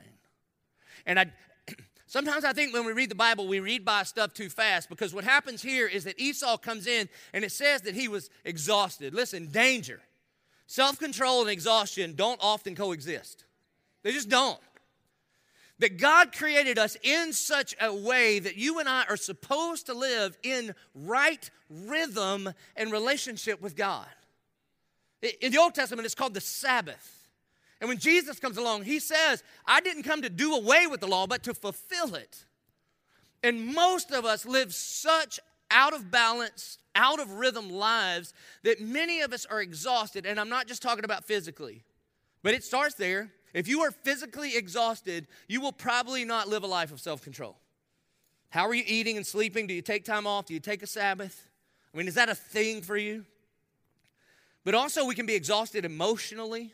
And 1.06 1.18
I, 1.18 1.32
Sometimes 2.06 2.44
I 2.44 2.52
think 2.52 2.74
when 2.74 2.84
we 2.84 2.92
read 2.92 3.10
the 3.10 3.14
Bible, 3.14 3.48
we 3.48 3.58
read 3.60 3.86
by 3.86 4.02
stuff 4.02 4.34
too 4.34 4.50
fast 4.50 4.90
because 4.90 5.14
what 5.14 5.24
happens 5.24 5.62
here 5.62 5.86
is 5.86 6.04
that 6.04 6.20
Esau 6.20 6.58
comes 6.58 6.86
in 6.86 7.08
and 7.32 7.42
it 7.42 7.52
says 7.52 7.80
that 7.82 7.94
he 7.94 8.06
was 8.06 8.28
exhausted. 8.44 9.14
Listen, 9.14 9.46
danger. 9.46 9.98
Self 10.66 10.98
control 10.98 11.40
and 11.40 11.48
exhaustion 11.48 12.14
don't 12.14 12.38
often 12.42 12.74
coexist, 12.74 13.44
they 14.02 14.12
just 14.12 14.28
don't. 14.28 14.58
That 15.78 15.98
God 15.98 16.32
created 16.32 16.78
us 16.78 16.96
in 17.02 17.32
such 17.32 17.74
a 17.80 17.92
way 17.92 18.38
that 18.38 18.56
you 18.56 18.78
and 18.78 18.88
I 18.88 19.04
are 19.08 19.16
supposed 19.16 19.86
to 19.86 19.94
live 19.94 20.38
in 20.42 20.74
right 20.94 21.50
rhythm 21.68 22.52
and 22.76 22.92
relationship 22.92 23.60
with 23.60 23.74
God. 23.74 24.06
In 25.40 25.52
the 25.52 25.58
Old 25.58 25.74
Testament, 25.74 26.06
it's 26.06 26.14
called 26.14 26.34
the 26.34 26.40
Sabbath. 26.40 27.30
And 27.80 27.88
when 27.88 27.98
Jesus 27.98 28.38
comes 28.38 28.58
along, 28.58 28.84
he 28.84 29.00
says, 29.00 29.42
I 29.66 29.80
didn't 29.80 30.04
come 30.04 30.22
to 30.22 30.30
do 30.30 30.54
away 30.54 30.86
with 30.86 31.00
the 31.00 31.08
law, 31.08 31.26
but 31.26 31.42
to 31.44 31.54
fulfill 31.54 32.14
it. 32.14 32.44
And 33.42 33.74
most 33.74 34.12
of 34.12 34.24
us 34.24 34.46
live 34.46 34.72
such 34.72 35.40
out 35.68 35.92
of 35.94 36.10
balance, 36.10 36.78
out 36.94 37.18
of 37.18 37.32
rhythm 37.32 37.70
lives 37.70 38.34
that 38.62 38.80
many 38.80 39.20
of 39.22 39.32
us 39.32 39.46
are 39.46 39.60
exhausted. 39.60 40.26
And 40.26 40.38
I'm 40.38 40.48
not 40.48 40.68
just 40.68 40.82
talking 40.82 41.04
about 41.04 41.24
physically, 41.24 41.82
but 42.42 42.54
it 42.54 42.62
starts 42.62 42.94
there. 42.94 43.32
If 43.52 43.68
you 43.68 43.82
are 43.82 43.90
physically 43.90 44.56
exhausted, 44.56 45.26
you 45.46 45.60
will 45.60 45.72
probably 45.72 46.24
not 46.24 46.48
live 46.48 46.62
a 46.62 46.66
life 46.66 46.92
of 46.92 47.00
self 47.00 47.22
control. 47.22 47.58
How 48.50 48.66
are 48.66 48.74
you 48.74 48.84
eating 48.86 49.16
and 49.16 49.26
sleeping? 49.26 49.66
Do 49.66 49.74
you 49.74 49.82
take 49.82 50.04
time 50.04 50.26
off? 50.26 50.46
Do 50.46 50.54
you 50.54 50.60
take 50.60 50.82
a 50.82 50.86
Sabbath? 50.86 51.48
I 51.92 51.96
mean, 51.96 52.08
is 52.08 52.14
that 52.14 52.28
a 52.28 52.34
thing 52.34 52.82
for 52.82 52.96
you? 52.96 53.24
But 54.64 54.74
also, 54.74 55.04
we 55.04 55.14
can 55.14 55.26
be 55.26 55.34
exhausted 55.34 55.84
emotionally. 55.84 56.72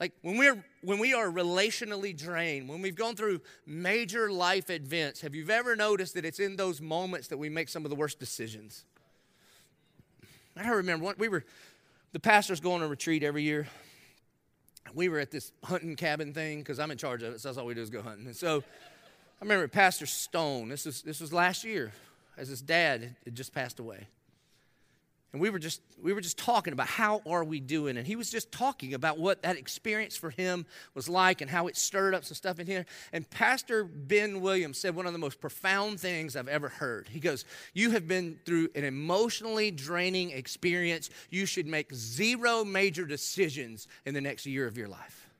Like 0.00 0.12
when 0.22 0.36
we're 0.36 0.64
when 0.82 0.98
we 0.98 1.14
are 1.14 1.26
relationally 1.26 2.16
drained, 2.16 2.68
when 2.68 2.82
we've 2.82 2.96
gone 2.96 3.14
through 3.14 3.40
major 3.66 4.32
life 4.32 4.68
events, 4.68 5.20
have 5.20 5.34
you 5.34 5.48
ever 5.48 5.76
noticed 5.76 6.14
that 6.14 6.24
it's 6.24 6.40
in 6.40 6.56
those 6.56 6.80
moments 6.80 7.28
that 7.28 7.36
we 7.36 7.48
make 7.48 7.68
some 7.68 7.84
of 7.84 7.90
the 7.90 7.94
worst 7.94 8.18
decisions? 8.18 8.84
I 10.56 10.68
remember 10.70 11.14
we 11.18 11.28
were 11.28 11.44
the 12.12 12.20
pastors 12.20 12.58
go 12.58 12.72
on 12.72 12.82
a 12.82 12.88
retreat 12.88 13.22
every 13.22 13.44
year. 13.44 13.68
We 14.94 15.08
were 15.08 15.18
at 15.18 15.30
this 15.30 15.52
hunting 15.64 15.96
cabin 15.96 16.32
thing 16.34 16.58
because 16.58 16.78
I'm 16.78 16.90
in 16.90 16.98
charge 16.98 17.22
of 17.22 17.34
it, 17.34 17.40
so 17.40 17.48
that's 17.48 17.58
all 17.58 17.66
we 17.66 17.74
do 17.74 17.82
is 17.82 17.90
go 17.90 18.02
hunting. 18.02 18.26
And 18.26 18.36
so 18.36 18.58
I 18.58 19.44
remember 19.44 19.66
Pastor 19.68 20.06
Stone. 20.06 20.68
This 20.68 20.84
was 20.84 21.02
this 21.02 21.20
was 21.20 21.32
last 21.32 21.64
year, 21.64 21.92
as 22.36 22.48
his 22.48 22.60
dad 22.60 23.16
had 23.24 23.34
just 23.34 23.54
passed 23.54 23.78
away 23.80 24.06
and 25.32 25.40
we 25.40 25.48
were 25.48 25.58
just 25.58 25.80
we 26.02 26.12
were 26.12 26.20
just 26.20 26.36
talking 26.36 26.74
about 26.74 26.88
how 26.88 27.22
are 27.26 27.42
we 27.42 27.58
doing. 27.58 27.96
And 27.96 28.06
he 28.06 28.16
was 28.16 28.30
just 28.30 28.52
talking 28.52 28.92
about 28.92 29.18
what 29.18 29.42
that 29.42 29.56
experience 29.56 30.14
for 30.16 30.30
him 30.30 30.66
was 30.94 31.08
like 31.08 31.40
and 31.40 31.50
how 31.50 31.68
it 31.68 31.76
stirred 31.76 32.14
up 32.14 32.24
some 32.24 32.34
stuff 32.34 32.58
in 32.58 32.66
here. 32.66 32.84
And 33.12 33.28
pastor 33.30 33.84
ben 33.84 34.42
williams 34.42 34.78
said 34.78 34.94
one 34.94 35.06
of 35.06 35.12
the 35.12 35.18
most 35.18 35.40
profound 35.40 36.00
things 36.00 36.36
i've 36.36 36.48
ever 36.48 36.68
heard. 36.68 37.08
He 37.08 37.18
goes 37.18 37.46
you 37.72 37.92
have 37.92 38.06
been 38.06 38.38
through 38.44 38.68
an 38.74 38.84
emotionally 38.84 39.70
draining 39.70 40.30
experience. 40.30 41.08
You 41.30 41.46
should 41.46 41.66
make 41.66 41.94
zero 41.94 42.62
major 42.64 43.06
decisions 43.06 43.88
in 44.04 44.12
the 44.12 44.20
next 44.20 44.44
year 44.44 44.66
of 44.66 44.76
your 44.76 44.88
life. 44.88 45.30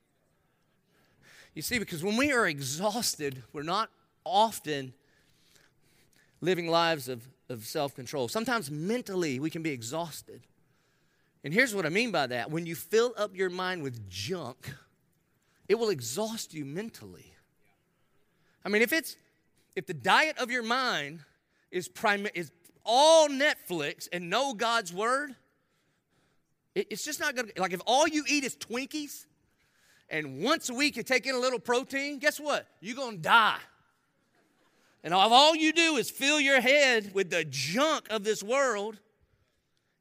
You 1.54 1.60
see 1.60 1.78
because 1.78 2.02
when 2.02 2.16
we 2.16 2.32
are 2.32 2.46
exhausted 2.46 3.42
we're 3.52 3.62
not 3.62 3.90
often 4.24 4.94
living 6.40 6.68
lives 6.68 7.08
of 7.08 7.28
of 7.52 7.64
self 7.64 7.94
control. 7.94 8.28
Sometimes 8.28 8.70
mentally 8.70 9.38
we 9.38 9.50
can 9.50 9.62
be 9.62 9.70
exhausted. 9.70 10.42
And 11.44 11.52
here's 11.52 11.74
what 11.74 11.86
I 11.86 11.88
mean 11.88 12.10
by 12.10 12.26
that 12.28 12.50
when 12.50 12.66
you 12.66 12.74
fill 12.74 13.14
up 13.16 13.36
your 13.36 13.50
mind 13.50 13.82
with 13.82 14.08
junk, 14.08 14.74
it 15.68 15.76
will 15.76 15.90
exhaust 15.90 16.54
you 16.54 16.64
mentally. 16.64 17.34
I 18.64 18.68
mean, 18.68 18.82
if 18.82 18.92
it's 18.92 19.16
if 19.74 19.86
the 19.86 19.94
diet 19.94 20.38
of 20.38 20.50
your 20.50 20.62
mind 20.62 21.20
is 21.70 21.88
prime 21.88 22.26
is 22.34 22.50
all 22.84 23.28
Netflix 23.28 24.08
and 24.12 24.28
no 24.28 24.54
God's 24.54 24.92
word, 24.92 25.34
it, 26.74 26.88
it's 26.90 27.04
just 27.04 27.20
not 27.20 27.34
gonna 27.34 27.48
like 27.56 27.72
if 27.72 27.80
all 27.86 28.06
you 28.06 28.24
eat 28.28 28.44
is 28.44 28.56
Twinkies 28.56 29.26
and 30.10 30.42
once 30.42 30.68
a 30.68 30.74
week 30.74 30.96
you 30.96 31.02
take 31.02 31.26
in 31.26 31.34
a 31.34 31.38
little 31.38 31.58
protein, 31.58 32.18
guess 32.18 32.38
what? 32.38 32.66
You're 32.80 32.96
gonna 32.96 33.16
die. 33.16 33.58
And 35.04 35.12
all 35.12 35.56
you 35.56 35.72
do 35.72 35.96
is 35.96 36.10
fill 36.10 36.40
your 36.40 36.60
head 36.60 37.12
with 37.12 37.30
the 37.30 37.44
junk 37.44 38.06
of 38.10 38.22
this 38.22 38.42
world, 38.42 38.98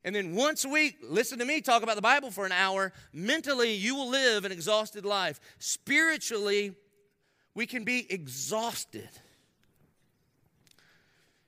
and 0.03 0.15
then 0.15 0.35
once 0.35 0.65
a 0.65 0.69
week, 0.69 0.97
listen 1.03 1.39
to 1.39 1.45
me 1.45 1.61
talk 1.61 1.83
about 1.83 1.95
the 1.95 2.01
Bible 2.01 2.31
for 2.31 2.45
an 2.45 2.51
hour, 2.51 2.91
mentally, 3.13 3.73
you 3.73 3.95
will 3.95 4.09
live 4.09 4.45
an 4.45 4.51
exhausted 4.51 5.05
life. 5.05 5.39
Spiritually, 5.59 6.73
we 7.53 7.67
can 7.67 7.83
be 7.83 8.11
exhausted. 8.11 9.09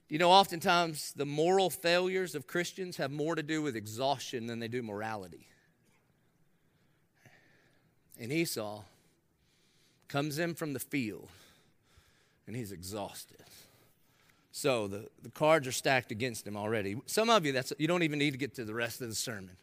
You 0.07 0.19
know, 0.19 0.29
oftentimes 0.29 1.13
the 1.15 1.25
moral 1.25 1.71
failures 1.71 2.35
of 2.35 2.45
Christians 2.45 2.97
have 2.97 3.09
more 3.09 3.33
to 3.33 3.41
do 3.41 3.63
with 3.63 3.75
exhaustion 3.75 4.45
than 4.45 4.59
they 4.59 4.67
do 4.67 4.83
morality. 4.83 5.47
And 8.19 8.31
Esau 8.31 8.83
comes 10.07 10.37
in 10.37 10.53
from 10.53 10.73
the 10.73 10.79
field 10.79 11.29
and 12.47 12.55
he's 12.55 12.71
exhausted. 12.71 13.43
So 14.51 14.87
the, 14.87 15.09
the 15.23 15.29
cards 15.29 15.67
are 15.67 15.71
stacked 15.71 16.11
against 16.11 16.45
him 16.45 16.55
already. 16.55 16.95
Some 17.07 17.29
of 17.29 17.45
you, 17.45 17.51
that's 17.51 17.73
you 17.79 17.87
don't 17.87 18.03
even 18.03 18.19
need 18.19 18.31
to 18.31 18.37
get 18.37 18.53
to 18.55 18.65
the 18.65 18.73
rest 18.73 19.01
of 19.01 19.09
the 19.09 19.15
sermon. 19.15 19.57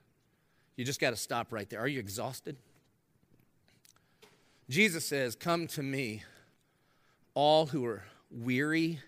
You 0.76 0.84
just 0.84 1.00
got 1.00 1.10
to 1.10 1.16
stop 1.16 1.52
right 1.52 1.68
there. 1.68 1.80
Are 1.80 1.88
you 1.88 2.00
exhausted? 2.00 2.56
Jesus 4.68 5.04
says, 5.04 5.36
Come 5.36 5.66
to 5.68 5.82
me, 5.82 6.22
all 7.34 7.66
who 7.66 7.84
are 7.84 8.02
weary 8.30 9.00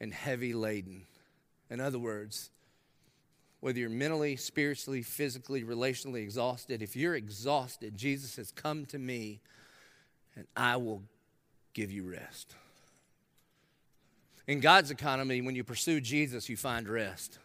and 0.00 0.12
heavy 0.12 0.52
laden. 0.52 1.02
In 1.70 1.80
other 1.80 1.98
words, 1.98 2.50
whether 3.60 3.78
you're 3.78 3.88
mentally, 3.88 4.36
spiritually, 4.36 5.02
physically, 5.02 5.64
relationally 5.64 6.22
exhausted, 6.22 6.82
if 6.82 6.96
you're 6.96 7.14
exhausted, 7.14 7.96
Jesus 7.96 8.30
says, 8.30 8.50
Come 8.50 8.84
to 8.86 8.98
me 8.98 9.40
and 10.36 10.46
I 10.54 10.76
will 10.76 11.02
give 11.72 11.90
you 11.90 12.10
rest. 12.10 12.54
In 14.46 14.60
God's 14.60 14.90
economy, 14.90 15.40
when 15.40 15.54
you 15.54 15.64
pursue 15.64 16.00
Jesus, 16.00 16.48
you 16.48 16.56
find 16.56 16.88
rest. 16.88 17.38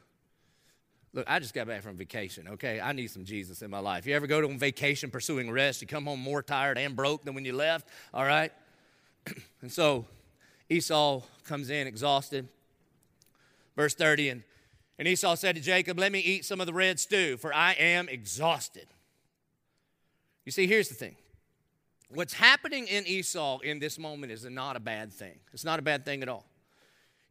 Look, 1.14 1.26
I 1.28 1.40
just 1.40 1.54
got 1.54 1.68
back 1.68 1.82
from 1.82 1.96
vacation, 1.96 2.48
okay? 2.50 2.80
I 2.80 2.92
need 2.92 3.10
some 3.10 3.26
Jesus 3.26 3.62
in 3.62 3.72
my 3.72 3.80
life. 3.80 4.06
You 4.06 4.16
ever 4.16 4.28
go 4.28 4.42
to 4.42 4.58
vacation 4.58 5.10
pursuing 5.10 5.50
rest? 5.50 5.82
You 5.82 5.88
come 5.88 6.06
home 6.06 6.20
more 6.20 6.44
tired 6.44 6.78
and 6.78 6.96
broke 6.96 7.24
than 7.24 7.34
when 7.34 7.46
you 7.46 7.54
left, 7.54 7.88
all 8.14 8.26
right? 8.26 8.52
and 9.62 9.72
so 9.72 10.06
Esau 10.70 11.22
comes 11.46 11.70
in 11.70 11.88
exhausted. 11.88 12.48
Verse 13.76 13.96
30, 13.96 14.30
and, 14.30 14.44
and 15.00 15.08
Esau 15.08 15.36
said 15.36 15.56
to 15.56 15.62
Jacob, 15.62 15.98
Let 15.98 16.12
me 16.12 16.20
eat 16.20 16.46
some 16.46 16.60
of 16.60 16.68
the 16.68 16.74
red 16.74 17.00
stew, 17.00 17.38
for 17.38 17.54
I 17.54 17.74
am 17.74 18.08
exhausted. 18.10 18.88
You 20.46 20.52
see, 20.52 20.68
here's 20.68 20.90
the 20.90 20.96
thing. 20.96 21.16
What's 22.10 22.34
happening 22.34 22.88
in 22.88 23.08
Esau 23.08 23.60
in 23.60 23.80
this 23.80 23.98
moment 23.98 24.32
is 24.32 24.44
not 24.46 24.76
a 24.76 24.80
bad 24.80 25.14
thing. 25.14 25.40
It's 25.54 25.64
not 25.64 25.80
a 25.80 25.82
bad 25.82 26.06
thing 26.06 26.22
at 26.22 26.30
all. 26.30 26.49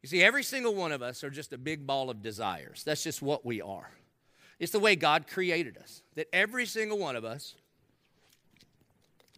You 0.08 0.20
see, 0.20 0.24
every 0.24 0.42
single 0.42 0.74
one 0.74 0.90
of 0.90 1.02
us 1.02 1.22
are 1.22 1.28
just 1.28 1.52
a 1.52 1.58
big 1.58 1.86
ball 1.86 2.08
of 2.08 2.22
desires. 2.22 2.82
That's 2.82 3.04
just 3.04 3.20
what 3.20 3.44
we 3.44 3.60
are. 3.60 3.90
It's 4.58 4.72
the 4.72 4.78
way 4.78 4.96
God 4.96 5.26
created 5.26 5.76
us. 5.76 6.02
That 6.14 6.28
every 6.32 6.64
single 6.64 6.96
one 6.96 7.14
of 7.14 7.26
us 7.26 7.54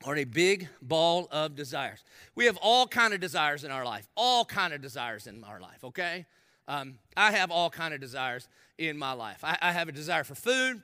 are 0.04 0.16
a 0.16 0.22
big 0.22 0.68
ball 0.80 1.26
of 1.32 1.56
desires. 1.56 2.04
We 2.36 2.44
have 2.44 2.56
all 2.62 2.86
kind 2.86 3.12
of 3.12 3.18
desires 3.18 3.64
in 3.64 3.72
our 3.72 3.84
life. 3.84 4.06
All 4.16 4.44
kind 4.44 4.72
of 4.72 4.80
desires 4.80 5.26
in 5.26 5.42
our 5.42 5.58
life. 5.58 5.82
Okay. 5.82 6.24
Um, 6.68 7.00
I 7.16 7.32
have 7.32 7.50
all 7.50 7.68
kind 7.68 7.92
of 7.92 7.98
desires 7.98 8.46
in 8.78 8.96
my 8.96 9.10
life. 9.10 9.42
I, 9.42 9.58
I 9.60 9.72
have 9.72 9.88
a 9.88 9.92
desire 9.92 10.22
for 10.22 10.36
food. 10.36 10.80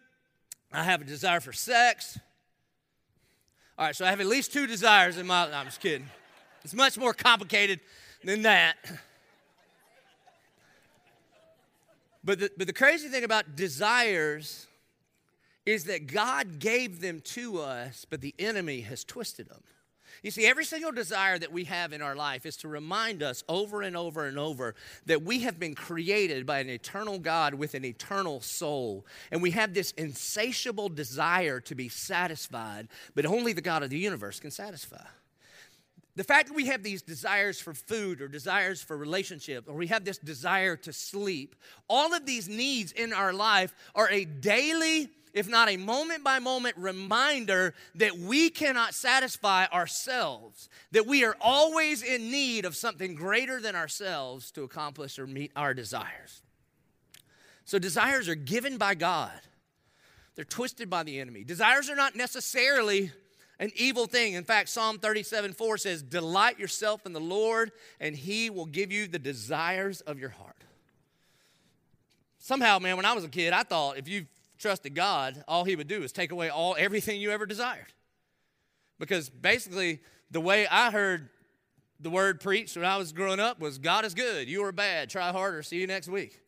I 0.72 0.82
have 0.82 1.00
a 1.00 1.04
desire 1.04 1.38
for 1.38 1.52
sex. 1.52 2.18
All 3.78 3.86
right, 3.86 3.94
so 3.94 4.04
I 4.04 4.10
have 4.10 4.20
at 4.20 4.26
least 4.26 4.52
two 4.52 4.66
desires 4.66 5.16
in 5.16 5.28
my. 5.28 5.48
No, 5.48 5.52
I'm 5.52 5.66
just 5.66 5.80
kidding. 5.80 6.08
It's 6.64 6.74
much 6.74 6.98
more 6.98 7.14
complicated 7.14 7.78
than 8.24 8.42
that. 8.42 8.74
But 12.26 12.40
the, 12.40 12.50
but 12.58 12.66
the 12.66 12.72
crazy 12.72 13.08
thing 13.08 13.22
about 13.22 13.54
desires 13.54 14.66
is 15.64 15.84
that 15.84 16.08
God 16.12 16.58
gave 16.58 17.00
them 17.00 17.20
to 17.20 17.60
us, 17.60 18.04
but 18.08 18.20
the 18.20 18.34
enemy 18.38 18.80
has 18.80 19.04
twisted 19.04 19.48
them. 19.48 19.62
You 20.22 20.32
see, 20.32 20.44
every 20.44 20.64
single 20.64 20.90
desire 20.90 21.38
that 21.38 21.52
we 21.52 21.64
have 21.64 21.92
in 21.92 22.02
our 22.02 22.16
life 22.16 22.44
is 22.44 22.56
to 22.58 22.68
remind 22.68 23.22
us 23.22 23.44
over 23.48 23.82
and 23.82 23.96
over 23.96 24.26
and 24.26 24.38
over 24.38 24.74
that 25.04 25.22
we 25.22 25.40
have 25.40 25.60
been 25.60 25.76
created 25.76 26.46
by 26.46 26.58
an 26.58 26.68
eternal 26.68 27.20
God 27.20 27.54
with 27.54 27.74
an 27.74 27.84
eternal 27.84 28.40
soul. 28.40 29.06
And 29.30 29.40
we 29.40 29.52
have 29.52 29.72
this 29.72 29.92
insatiable 29.92 30.88
desire 30.88 31.60
to 31.60 31.74
be 31.76 31.88
satisfied, 31.88 32.88
but 33.14 33.24
only 33.24 33.52
the 33.52 33.60
God 33.60 33.84
of 33.84 33.90
the 33.90 33.98
universe 33.98 34.40
can 34.40 34.50
satisfy. 34.50 35.04
The 36.16 36.24
fact 36.24 36.48
that 36.48 36.54
we 36.54 36.66
have 36.66 36.82
these 36.82 37.02
desires 37.02 37.60
for 37.60 37.74
food 37.74 38.22
or 38.22 38.28
desires 38.28 38.80
for 38.80 38.96
relationship, 38.96 39.68
or 39.68 39.74
we 39.74 39.88
have 39.88 40.04
this 40.04 40.16
desire 40.16 40.74
to 40.76 40.92
sleep, 40.92 41.54
all 41.88 42.14
of 42.14 42.24
these 42.24 42.48
needs 42.48 42.92
in 42.92 43.12
our 43.12 43.34
life 43.34 43.74
are 43.94 44.08
a 44.10 44.24
daily, 44.24 45.10
if 45.34 45.46
not 45.46 45.68
a 45.68 45.76
moment 45.76 46.24
by 46.24 46.38
moment 46.38 46.74
reminder 46.78 47.74
that 47.96 48.16
we 48.18 48.48
cannot 48.48 48.94
satisfy 48.94 49.66
ourselves, 49.66 50.70
that 50.92 51.06
we 51.06 51.22
are 51.22 51.36
always 51.38 52.02
in 52.02 52.30
need 52.30 52.64
of 52.64 52.74
something 52.74 53.14
greater 53.14 53.60
than 53.60 53.76
ourselves 53.76 54.50
to 54.52 54.62
accomplish 54.62 55.18
or 55.18 55.26
meet 55.26 55.52
our 55.54 55.74
desires. 55.74 56.40
So, 57.66 57.78
desires 57.78 58.26
are 58.30 58.34
given 58.34 58.78
by 58.78 58.94
God, 58.94 59.38
they're 60.34 60.46
twisted 60.46 60.88
by 60.88 61.02
the 61.02 61.20
enemy. 61.20 61.44
Desires 61.44 61.90
are 61.90 61.96
not 61.96 62.16
necessarily 62.16 63.10
an 63.58 63.70
evil 63.74 64.06
thing. 64.06 64.34
In 64.34 64.44
fact, 64.44 64.68
Psalm 64.68 64.98
37 64.98 65.52
4 65.52 65.78
says, 65.78 66.02
Delight 66.02 66.58
yourself 66.58 67.06
in 67.06 67.12
the 67.12 67.20
Lord, 67.20 67.72
and 68.00 68.14
he 68.14 68.50
will 68.50 68.66
give 68.66 68.92
you 68.92 69.06
the 69.06 69.18
desires 69.18 70.00
of 70.02 70.18
your 70.18 70.30
heart. 70.30 70.56
Somehow, 72.38 72.78
man, 72.78 72.96
when 72.96 73.06
I 73.06 73.12
was 73.12 73.24
a 73.24 73.28
kid, 73.28 73.52
I 73.52 73.62
thought 73.62 73.98
if 73.98 74.08
you 74.08 74.26
trusted 74.58 74.94
God, 74.94 75.42
all 75.48 75.64
he 75.64 75.76
would 75.76 75.88
do 75.88 76.02
is 76.02 76.12
take 76.12 76.32
away 76.32 76.48
all 76.48 76.76
everything 76.78 77.20
you 77.20 77.30
ever 77.30 77.46
desired. 77.46 77.92
Because 78.98 79.28
basically, 79.28 80.00
the 80.30 80.40
way 80.40 80.66
I 80.66 80.90
heard 80.90 81.28
the 82.00 82.10
word 82.10 82.40
preached 82.40 82.76
when 82.76 82.84
I 82.84 82.96
was 82.98 83.12
growing 83.12 83.40
up 83.40 83.58
was 83.58 83.78
God 83.78 84.04
is 84.04 84.14
good, 84.14 84.48
you 84.48 84.64
are 84.64 84.72
bad, 84.72 85.10
try 85.10 85.32
harder, 85.32 85.62
see 85.62 85.80
you 85.80 85.86
next 85.86 86.08
week. 86.08 86.40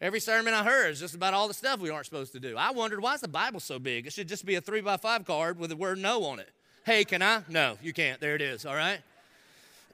Every 0.00 0.20
sermon 0.20 0.54
I 0.54 0.62
heard 0.62 0.92
is 0.92 1.00
just 1.00 1.14
about 1.14 1.34
all 1.34 1.48
the 1.48 1.54
stuff 1.54 1.80
we 1.80 1.90
aren't 1.90 2.06
supposed 2.06 2.32
to 2.32 2.40
do. 2.40 2.56
I 2.56 2.70
wondered, 2.70 3.00
why 3.00 3.14
is 3.14 3.20
the 3.20 3.28
Bible 3.28 3.58
so 3.58 3.80
big? 3.80 4.06
It 4.06 4.12
should 4.12 4.28
just 4.28 4.46
be 4.46 4.54
a 4.54 4.60
three 4.60 4.80
by 4.80 4.96
five 4.96 5.24
card 5.24 5.58
with 5.58 5.70
the 5.70 5.76
word 5.76 5.98
no 5.98 6.24
on 6.24 6.38
it. 6.38 6.48
Hey, 6.84 7.04
can 7.04 7.20
I? 7.20 7.42
No, 7.48 7.76
you 7.82 7.92
can't. 7.92 8.20
There 8.20 8.36
it 8.36 8.42
is, 8.42 8.64
all 8.64 8.76
right? 8.76 9.00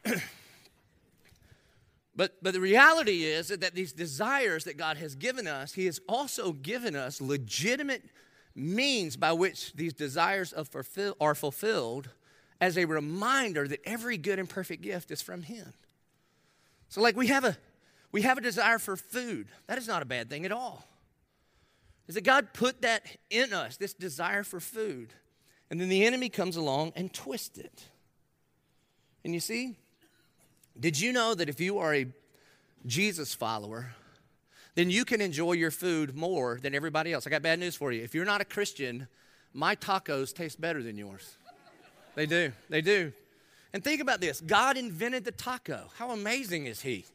but, 2.15 2.35
but 2.43 2.53
the 2.53 2.61
reality 2.61 3.25
is 3.25 3.49
that 3.49 3.75
these 3.75 3.95
desires 3.95 4.65
that 4.65 4.77
God 4.77 4.99
has 4.99 5.15
given 5.15 5.47
us, 5.47 5.73
He 5.73 5.87
has 5.87 5.99
also 6.07 6.53
given 6.53 6.95
us 6.95 7.23
legitimate 7.23 8.03
means 8.55 9.17
by 9.17 9.33
which 9.33 9.73
these 9.73 9.95
desires 9.95 10.53
fulfill, 10.71 11.17
are 11.19 11.35
fulfilled 11.35 12.11
as 12.61 12.77
a 12.77 12.85
reminder 12.85 13.67
that 13.67 13.81
every 13.85 14.19
good 14.19 14.39
and 14.39 14.49
perfect 14.49 14.83
gift 14.83 15.11
is 15.11 15.23
from 15.23 15.43
Him. 15.43 15.73
So, 16.91 17.01
like, 17.01 17.17
we 17.17 17.29
have 17.29 17.45
a 17.45 17.57
we 18.15 18.23
have 18.23 18.39
a 18.39 18.41
desire 18.41 18.79
for 18.79 18.97
food. 18.97 19.49
That 19.67 19.77
is 19.77 19.89
not 19.89 20.01
a 20.01 20.05
bad 20.05 20.31
thing 20.31 20.45
at 20.45 20.53
all. 20.53 20.87
Is 22.07 22.15
that 22.15 22.23
God 22.23 22.53
put 22.53 22.83
that 22.83 23.05
in 23.29 23.53
us, 23.53 23.77
this 23.77 23.93
desire 23.93 24.45
for 24.45 24.61
food. 24.61 25.13
And 25.69 25.81
then 25.81 25.89
the 25.89 26.07
enemy 26.07 26.29
comes 26.29 26.55
along 26.55 26.93
and 26.95 27.13
twists 27.13 27.59
it. 27.59 27.83
And 29.25 29.35
you 29.35 29.41
see, 29.41 29.75
did 30.79 31.01
you 31.01 31.13
know 31.13 31.35
that 31.35 31.49
if 31.49 31.61
you 31.61 31.79
are 31.79 31.93
a 31.93 32.07
Jesus 32.87 33.35
follower, 33.35 33.97
then 34.77 34.91
you 34.91 35.05
can 35.05 35.21
enjoy 35.21 35.55
your 35.55 35.73
food 35.73 36.15
more 36.15 36.61
than 36.63 36.73
everybody 36.73 37.13
else? 37.13 37.27
I 37.27 37.31
got 37.31 37.43
bad 37.43 37.59
news 37.59 37.75
for 37.75 37.91
you. 37.91 38.05
If 38.05 38.15
you're 38.15 38.25
not 38.25 38.41
a 38.41 38.45
Christian, 38.45 39.09
my 39.53 39.75
tacos 39.75 40.33
taste 40.33 40.61
better 40.61 40.85
than 40.85 40.97
yours. 40.97 41.35
They 42.15 42.27
do. 42.27 42.53
They 42.71 42.81
do. 42.81 43.13
And 43.73 43.83
think 43.83 44.01
about 44.01 44.21
this 44.21 44.41
God 44.41 44.77
invented 44.77 45.25
the 45.25 45.33
taco. 45.33 45.91
How 45.99 46.13
amazing 46.13 46.67
is 46.67 46.81
He? 46.81 47.07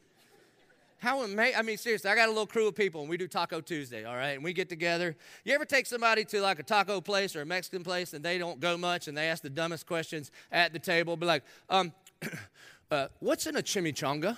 How 1.00 1.22
amazing. 1.22 1.56
I 1.58 1.62
mean, 1.62 1.78
seriously, 1.78 2.10
I 2.10 2.14
got 2.14 2.26
a 2.26 2.30
little 2.30 2.46
crew 2.46 2.68
of 2.68 2.74
people 2.74 3.00
and 3.00 3.08
we 3.08 3.16
do 3.16 3.26
Taco 3.26 3.62
Tuesday, 3.62 4.04
all 4.04 4.16
right? 4.16 4.32
And 4.32 4.44
we 4.44 4.52
get 4.52 4.68
together. 4.68 5.16
You 5.44 5.54
ever 5.54 5.64
take 5.64 5.86
somebody 5.86 6.26
to 6.26 6.42
like 6.42 6.58
a 6.58 6.62
taco 6.62 7.00
place 7.00 7.34
or 7.34 7.40
a 7.40 7.46
Mexican 7.46 7.82
place 7.82 8.12
and 8.12 8.22
they 8.22 8.36
don't 8.36 8.60
go 8.60 8.76
much 8.76 9.08
and 9.08 9.16
they 9.16 9.28
ask 9.28 9.42
the 9.42 9.48
dumbest 9.48 9.86
questions 9.86 10.30
at 10.52 10.74
the 10.74 10.78
table? 10.78 11.16
Be 11.16 11.24
like, 11.24 11.42
um, 11.70 11.94
uh, 12.90 13.08
what's 13.20 13.46
in 13.46 13.56
a 13.56 13.62
chimichanga? 13.62 14.36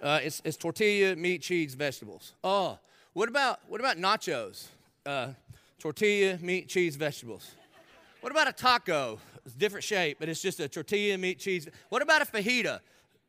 Uh, 0.00 0.20
it's, 0.22 0.40
it's, 0.44 0.56
tortilla, 0.56 1.16
meat, 1.16 1.42
cheese, 1.42 1.74
vegetables. 1.74 2.34
Oh, 2.44 2.78
what 3.14 3.28
about, 3.28 3.58
what 3.66 3.80
about 3.80 3.96
nachos? 3.96 4.66
Uh, 5.04 5.30
tortilla, 5.80 6.38
meat, 6.40 6.68
cheese, 6.68 6.94
vegetables. 6.94 7.50
What 8.20 8.30
about 8.30 8.46
a 8.46 8.52
taco? 8.52 9.18
It's 9.44 9.56
different 9.56 9.82
shape, 9.82 10.18
but 10.20 10.28
it's 10.28 10.40
just 10.40 10.60
a 10.60 10.68
tortilla, 10.68 11.18
meat, 11.18 11.40
cheese. 11.40 11.66
What 11.88 12.00
about 12.00 12.22
a 12.22 12.26
fajita? 12.26 12.78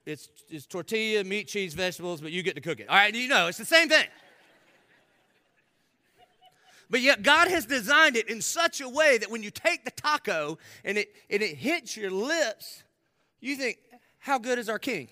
It's, 0.10 0.30
it's 0.50 0.66
tortilla, 0.66 1.24
meat, 1.24 1.48
cheese, 1.48 1.74
vegetables, 1.74 2.22
but 2.22 2.32
you 2.32 2.44
get 2.44 2.56
to 2.56 2.62
cook 2.62 2.80
it. 2.80 2.90
All 2.90 2.96
right, 2.96 3.14
you 3.14 3.28
know, 3.28 3.48
it's 3.48 3.58
the 3.58 3.66
same 3.66 3.90
thing. 3.90 4.08
But 6.90 7.02
yet, 7.02 7.22
God 7.22 7.50
has 7.50 7.68
designed 7.68 8.16
it 8.16 8.30
in 8.30 8.42
such 8.42 8.82
a 8.82 8.90
way 8.90 9.20
that 9.20 9.30
when 9.30 9.44
you 9.44 9.52
take 9.52 9.86
the 9.86 9.92
taco 9.92 10.58
and 10.84 10.98
it, 10.98 11.14
and 11.30 11.44
it 11.44 11.56
hits 11.56 11.96
your 11.96 12.10
lips, 12.10 12.84
you 13.40 13.56
think, 13.56 13.78
how 14.18 14.40
good 14.40 14.58
is 14.58 14.70
our 14.70 14.80
king? 14.80 15.08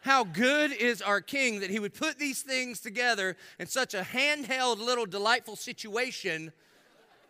How 0.00 0.24
good 0.24 0.72
is 0.72 1.02
our 1.02 1.20
king 1.20 1.60
that 1.60 1.70
he 1.70 1.78
would 1.78 1.94
put 1.94 2.18
these 2.18 2.42
things 2.42 2.80
together 2.80 3.36
in 3.58 3.66
such 3.66 3.92
a 3.94 4.00
handheld, 4.00 4.78
little, 4.78 5.06
delightful 5.06 5.56
situation 5.56 6.52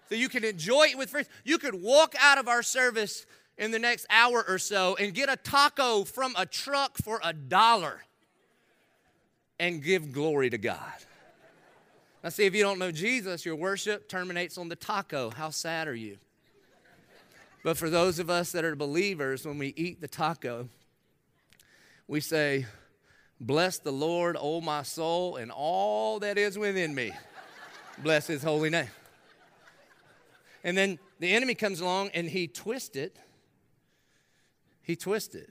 that 0.08 0.18
you 0.18 0.28
can 0.28 0.44
enjoy 0.44 0.84
it 0.84 0.98
with 0.98 1.10
friends. 1.10 1.28
You 1.44 1.58
could 1.58 1.74
walk 1.74 2.14
out 2.20 2.38
of 2.38 2.46
our 2.46 2.62
service 2.62 3.26
in 3.58 3.70
the 3.70 3.78
next 3.78 4.06
hour 4.10 4.44
or 4.46 4.58
so 4.58 4.96
and 4.96 5.14
get 5.14 5.28
a 5.28 5.36
taco 5.36 6.04
from 6.04 6.34
a 6.36 6.46
truck 6.46 6.98
for 6.98 7.20
a 7.22 7.32
dollar 7.32 8.02
and 9.58 9.82
give 9.82 10.12
glory 10.12 10.50
to 10.50 10.58
God. 10.58 10.92
Now, 12.22 12.30
see, 12.30 12.44
if 12.44 12.54
you 12.54 12.62
don't 12.62 12.78
know 12.78 12.92
Jesus, 12.92 13.44
your 13.44 13.56
worship 13.56 14.08
terminates 14.08 14.56
on 14.56 14.68
the 14.68 14.76
taco. 14.76 15.30
How 15.30 15.50
sad 15.50 15.88
are 15.88 15.94
you? 15.94 16.18
But 17.64 17.76
for 17.76 17.90
those 17.90 18.18
of 18.18 18.30
us 18.30 18.52
that 18.52 18.64
are 18.64 18.74
believers, 18.74 19.46
when 19.46 19.58
we 19.58 19.72
eat 19.76 20.00
the 20.00 20.08
taco, 20.08 20.68
we 22.08 22.20
say, 22.20 22.66
Bless 23.40 23.78
the 23.78 23.90
Lord, 23.90 24.36
O 24.38 24.60
my 24.60 24.84
soul, 24.84 25.36
and 25.36 25.50
all 25.50 26.20
that 26.20 26.38
is 26.38 26.56
within 26.56 26.94
me. 26.94 27.12
Bless 27.98 28.28
his 28.28 28.42
holy 28.42 28.70
name. 28.70 28.88
And 30.62 30.76
then 30.76 31.00
the 31.18 31.32
enemy 31.32 31.56
comes 31.56 31.80
along 31.80 32.10
and 32.14 32.28
he 32.28 32.46
twists 32.46 32.96
it 32.96 33.16
he 34.82 34.96
twisted. 34.96 35.50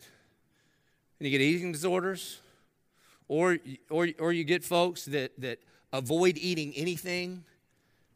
And 1.19 1.27
you 1.27 1.31
get 1.31 1.41
eating 1.41 1.71
disorders, 1.71 2.39
or, 3.27 3.57
or, 3.89 4.09
or 4.19 4.33
you 4.33 4.43
get 4.43 4.63
folks 4.63 5.05
that, 5.05 5.31
that 5.39 5.59
avoid 5.93 6.37
eating 6.37 6.73
anything 6.75 7.43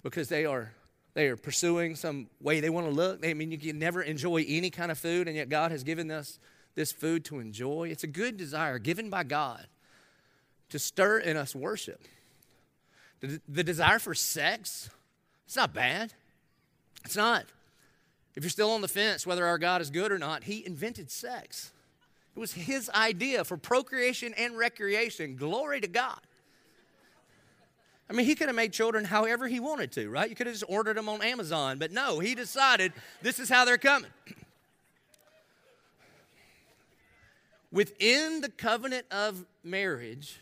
because 0.03 0.27
they 0.27 0.45
are, 0.45 0.71
they 1.13 1.27
are 1.27 1.37
pursuing 1.37 1.95
some 1.95 2.27
way 2.41 2.59
they 2.59 2.69
want 2.69 2.87
to 2.87 2.91
look. 2.91 3.25
I 3.25 3.33
mean, 3.33 3.51
you 3.51 3.57
can 3.57 3.79
never 3.79 4.01
enjoy 4.01 4.45
any 4.47 4.69
kind 4.69 4.91
of 4.91 4.97
food, 4.97 5.27
and 5.27 5.35
yet 5.37 5.49
God 5.49 5.71
has 5.71 5.83
given 5.83 6.11
us 6.11 6.39
this 6.75 6.91
food 6.91 7.23
to 7.25 7.39
enjoy. 7.39 7.89
It's 7.89 8.03
a 8.03 8.07
good 8.07 8.37
desire 8.37 8.79
given 8.79 9.09
by 9.09 9.23
God 9.23 9.67
to 10.69 10.79
stir 10.79 11.19
in 11.19 11.37
us 11.37 11.55
worship. 11.55 12.01
The, 13.21 13.39
the 13.47 13.63
desire 13.63 13.99
for 13.99 14.13
sex, 14.13 14.89
it's 15.45 15.55
not 15.55 15.73
bad. 15.73 16.13
It's 17.05 17.15
not. 17.15 17.45
If 18.35 18.43
you're 18.43 18.49
still 18.49 18.71
on 18.71 18.81
the 18.81 18.87
fence 18.87 19.25
whether 19.25 19.45
our 19.45 19.57
God 19.57 19.81
is 19.81 19.89
good 19.89 20.11
or 20.11 20.17
not, 20.17 20.43
He 20.43 20.65
invented 20.65 21.09
sex. 21.09 21.71
It 22.35 22.39
was 22.39 22.53
His 22.53 22.89
idea 22.89 23.43
for 23.43 23.57
procreation 23.57 24.33
and 24.37 24.57
recreation. 24.57 25.35
Glory 25.37 25.79
to 25.81 25.87
God. 25.87 26.19
I 28.09 28.13
mean, 28.13 28.25
He 28.25 28.35
could 28.35 28.47
have 28.47 28.55
made 28.55 28.73
children 28.73 29.05
however 29.05 29.47
He 29.47 29.59
wanted 29.59 29.91
to, 29.93 30.09
right? 30.09 30.29
You 30.29 30.35
could 30.35 30.47
have 30.47 30.55
just 30.55 30.65
ordered 30.67 30.97
them 30.97 31.07
on 31.07 31.21
Amazon, 31.21 31.77
but 31.77 31.91
no, 31.91 32.19
He 32.19 32.35
decided 32.35 32.91
this 33.21 33.39
is 33.39 33.49
how 33.49 33.63
they're 33.63 33.77
coming. 33.77 34.11
Within 37.71 38.41
the 38.41 38.49
covenant 38.49 39.05
of 39.11 39.45
marriage, 39.63 40.39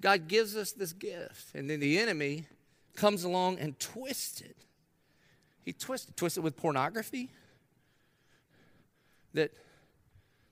God 0.00 0.26
gives 0.26 0.56
us 0.56 0.72
this 0.72 0.92
gift, 0.92 1.54
and 1.54 1.68
then 1.68 1.80
the 1.80 1.98
enemy 1.98 2.46
comes 2.96 3.24
along 3.24 3.58
and 3.58 3.78
twists 3.78 4.40
it 4.40 4.56
he 5.64 5.72
twisted, 5.72 6.16
twisted 6.16 6.44
with 6.44 6.56
pornography. 6.56 7.30
That, 9.32 9.52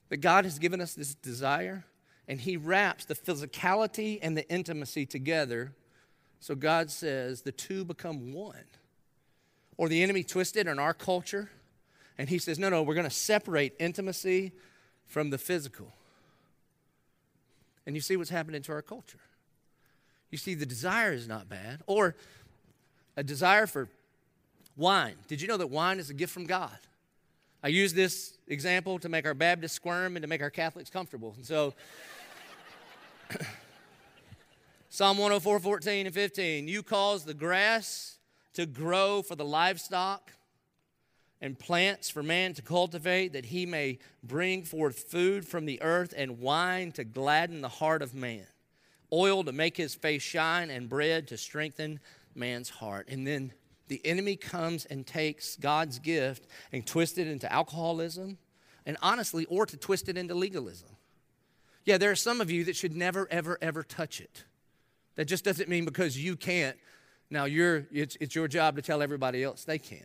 that 0.09 0.17
God 0.17 0.45
has 0.45 0.59
given 0.59 0.81
us 0.81 0.95
this 0.95 1.15
desire, 1.15 1.85
and 2.27 2.41
He 2.41 2.57
wraps 2.57 3.05
the 3.05 3.15
physicality 3.15 4.19
and 4.21 4.37
the 4.37 4.49
intimacy 4.49 5.07
together 5.07 5.75
So 6.43 6.57
God 6.57 6.91
says 6.91 7.43
the 7.43 7.53
two 7.53 7.85
become 7.85 8.33
one. 8.33 8.65
Or 9.77 9.89
the 9.89 10.03
enemy 10.03 10.25
twisted 10.25 10.67
in 10.67 10.81
our 10.81 10.93
culture, 10.93 11.49
and 12.19 12.29
he 12.29 12.39
says, 12.39 12.59
no, 12.59 12.69
no, 12.69 12.83
we're 12.83 12.97
going 12.97 13.09
to 13.09 13.11
separate 13.11 13.75
intimacy 13.79 14.51
from 15.07 15.31
the 15.31 15.39
physical. 15.39 15.95
And 17.87 17.95
you 17.95 18.03
see 18.03 18.17
what's 18.17 18.29
happening 18.29 18.61
to 18.63 18.73
our 18.73 18.83
culture. 18.83 19.21
You 20.31 20.39
see, 20.39 20.55
the 20.55 20.67
desire 20.67 21.13
is 21.13 21.29
not 21.29 21.49
bad. 21.49 21.83
Or 21.87 22.17
a 23.17 23.23
desire 23.23 23.69
for 23.69 23.89
wine. 24.77 25.17
Did 25.29 25.41
you 25.41 25.49
know 25.49 25.57
that 25.57 25.69
wine 25.69 25.99
is 25.99 26.11
a 26.11 26.15
gift 26.15 26.33
from 26.33 26.47
God? 26.47 26.77
I 27.63 27.69
use 27.69 27.95
this 27.95 28.37
example 28.49 28.99
to 28.99 29.09
make 29.09 29.25
our 29.25 29.35
Baptists 29.35 29.73
squirm 29.73 30.17
and 30.17 30.23
to 30.23 30.27
make 30.27 30.43
our 30.43 30.51
Catholics 30.51 30.91
comfortable. 30.91 31.35
And 31.37 31.47
so, 31.47 31.75
Psalm 34.89 35.17
104, 35.17 35.61
14 35.61 36.07
and 36.07 36.15
15. 36.15 36.69
You 36.69 36.83
cause 36.83 37.25
the 37.25 37.35
grass 37.35 38.19
to 38.55 38.67
grow 38.67 39.23
for 39.23 39.37
the 39.37 39.45
livestock 39.45 40.33
and 41.41 41.59
plants 41.59 42.09
for 42.09 42.23
man 42.23 42.55
to 42.55 42.63
cultivate, 42.63 43.33
that 43.33 43.47
he 43.47 43.67
may 43.67 43.99
bring 44.23 44.63
forth 44.63 45.11
food 45.11 45.47
from 45.47 45.67
the 45.67 45.83
earth 45.83 46.15
and 46.17 46.39
wine 46.39 46.93
to 46.93 47.05
gladden 47.05 47.61
the 47.61 47.69
heart 47.69 48.01
of 48.01 48.15
man, 48.15 48.47
oil 49.13 49.43
to 49.43 49.53
make 49.53 49.77
his 49.77 49.95
face 49.95 50.23
shine, 50.23 50.71
and 50.71 50.89
bread 50.89 51.27
to 51.29 51.37
strengthen 51.37 51.99
man's 52.35 52.71
heart. 52.71 53.09
And 53.09 53.27
then 53.27 53.53
the 53.93 54.01
enemy 54.07 54.37
comes 54.37 54.87
and 54.87 55.07
takes 55.07 55.55
God's 55.57 55.99
gift 55.99 56.47
and 56.73 56.87
twists 56.87 57.19
it 57.19 57.27
into 57.27 57.53
alcoholism, 57.53 58.39
and 58.87 58.97
honestly, 59.03 59.45
or 59.51 59.67
to 59.67 59.77
twist 59.77 60.09
it 60.09 60.17
into 60.17 60.35
legalism. 60.35 60.89
Yeah, 61.85 61.99
there 61.99 62.11
are 62.11 62.17
some 62.17 62.41
of 62.41 62.51
you 62.51 62.65
that 62.65 62.75
should 62.75 62.97
never, 62.97 63.29
ever, 63.31 63.59
ever 63.61 63.83
touch 63.83 64.23
it. 64.23 64.45
That 65.17 65.27
just 65.27 65.45
doesn't 65.45 65.69
mean 65.69 65.85
because 65.85 66.17
you 66.17 66.37
can't. 66.37 66.79
Now 67.29 67.45
you're 67.45 67.87
it's, 67.93 68.17
it's 68.19 68.35
your 68.35 68.49
job 68.49 68.77
to 68.77 68.83
tell 68.83 69.03
everybody 69.03 69.45
else 69.45 69.65
they 69.65 69.79
can't. 69.79 70.01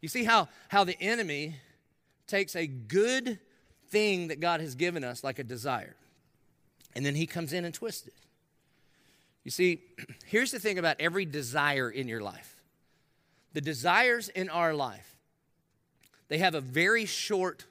You 0.00 0.08
see 0.08 0.22
how, 0.22 0.46
how 0.68 0.84
the 0.84 0.96
enemy 1.00 1.56
takes 2.28 2.54
a 2.54 2.68
good 2.68 3.40
thing 3.88 4.28
that 4.28 4.38
God 4.38 4.60
has 4.60 4.76
given 4.76 5.02
us, 5.02 5.24
like 5.24 5.40
a 5.40 5.44
desire, 5.44 5.96
and 6.94 7.04
then 7.04 7.16
he 7.16 7.26
comes 7.26 7.52
in 7.52 7.64
and 7.64 7.74
twists 7.74 8.06
it. 8.06 8.14
You 9.42 9.50
see, 9.50 9.82
here's 10.24 10.52
the 10.52 10.60
thing 10.60 10.78
about 10.78 11.00
every 11.00 11.24
desire 11.24 11.90
in 11.90 12.06
your 12.06 12.20
life 12.20 12.54
the 13.52 13.60
desires 13.60 14.28
in 14.28 14.48
our 14.48 14.74
life, 14.74 15.16
they 16.28 16.38
have 16.38 16.54
a 16.54 16.60
very 16.60 17.06
short 17.06 17.66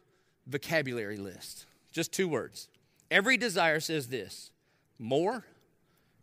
vocabulary 0.46 1.18
list, 1.18 1.66
just 1.92 2.12
two 2.12 2.28
words. 2.28 2.68
Every 3.10 3.38
desire 3.38 3.80
says 3.80 4.08
this 4.08 4.52
more 5.00 5.46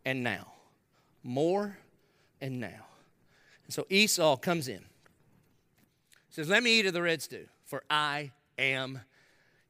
and 0.04 0.22
now. 0.22 0.52
More 1.22 1.78
and 2.40 2.60
now. 2.60 2.86
And 3.64 3.72
so 3.72 3.86
Esau 3.88 4.36
comes 4.36 4.68
in 4.68 4.84
says, 6.34 6.48
Let 6.48 6.62
me 6.62 6.78
eat 6.78 6.86
of 6.86 6.92
the 6.92 7.02
red 7.02 7.22
stew, 7.22 7.46
for 7.64 7.84
I 7.88 8.32
am 8.58 9.00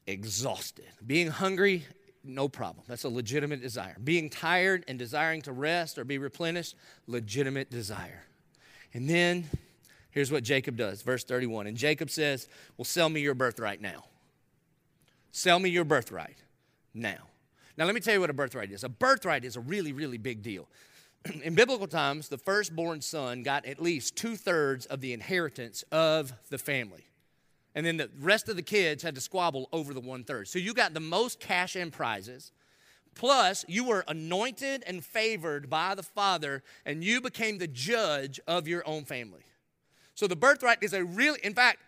exhausted. 0.07 0.87
Being 1.07 1.29
hungry, 1.29 1.85
no 2.25 2.49
problem. 2.49 2.85
That's 2.89 3.05
a 3.05 3.09
legitimate 3.09 3.61
desire. 3.61 3.97
Being 4.03 4.31
tired 4.31 4.85
and 4.89 4.99
desiring 4.99 5.43
to 5.43 5.53
rest 5.53 5.99
or 5.99 6.05
be 6.05 6.17
replenished, 6.17 6.75
legitimate 7.07 7.71
desire. 7.71 8.25
And 8.95 9.09
then 9.09 9.45
here's 10.15 10.33
what 10.33 10.45
Jacob 10.45 10.77
does, 10.77 11.03
verse 11.03 11.25
31. 11.25 11.67
And 11.67 11.77
Jacob 11.77 12.09
says, 12.09 12.49
Well, 12.79 12.87
sell 12.87 13.11
me 13.11 13.21
your 13.21 13.35
birthright 13.35 13.83
now. 13.83 14.05
Sell 15.33 15.59
me 15.59 15.69
your 15.69 15.85
birthright 15.85 16.39
now. 16.95 17.29
Now, 17.77 17.87
let 17.87 17.95
me 17.95 18.01
tell 18.01 18.15
you 18.15 18.21
what 18.21 18.31
a 18.31 18.35
birthright 18.35 18.71
is. 18.71 18.85
A 18.85 18.89
birthright 18.89 19.45
is 19.45 19.57
a 19.57 19.61
really, 19.61 19.93
really 19.93 20.17
big 20.17 20.43
deal. 20.43 20.69
in 21.43 21.55
biblical 21.55 21.89
times, 21.89 22.29
the 22.29 22.39
firstborn 22.39 23.01
son 23.01 23.43
got 23.43 23.67
at 23.67 23.83
least 23.83 24.17
two 24.17 24.37
thirds 24.37 24.87
of 24.87 25.01
the 25.01 25.13
inheritance 25.13 25.83
of 25.91 26.33
the 26.51 26.59
family. 26.59 27.05
And 27.75 27.85
then 27.85 27.97
the 27.97 28.11
rest 28.21 28.49
of 28.49 28.55
the 28.55 28.63
kids 28.63 29.03
had 29.03 29.17
to 29.17 29.21
squabble 29.21 29.69
over 29.73 29.93
the 29.93 30.01
one 30.01 30.23
third. 30.23 30.47
So 30.47 30.61
you 30.61 30.73
got 30.73 30.95
the 30.95 31.01
most 31.01 31.41
cash 31.41 31.75
and 31.75 31.93
prizes. 31.93 32.53
Plus, 33.17 33.65
you 33.69 33.85
were 33.85 34.05
anointed 34.07 34.85
and 34.87 35.05
favored 35.05 35.69
by 35.69 35.95
the 35.95 36.03
Father, 36.03 36.63
and 36.85 37.03
you 37.03 37.21
became 37.21 37.59
the 37.59 37.67
judge 37.67 38.41
of 38.47 38.69
your 38.69 38.87
own 38.87 39.05
family. 39.05 39.43
So 40.15 40.27
the 40.27 40.37
birthright 40.37 40.79
is 40.83 40.93
a 40.93 41.05
really, 41.05 41.41
in 41.43 41.55
fact, 41.55 41.79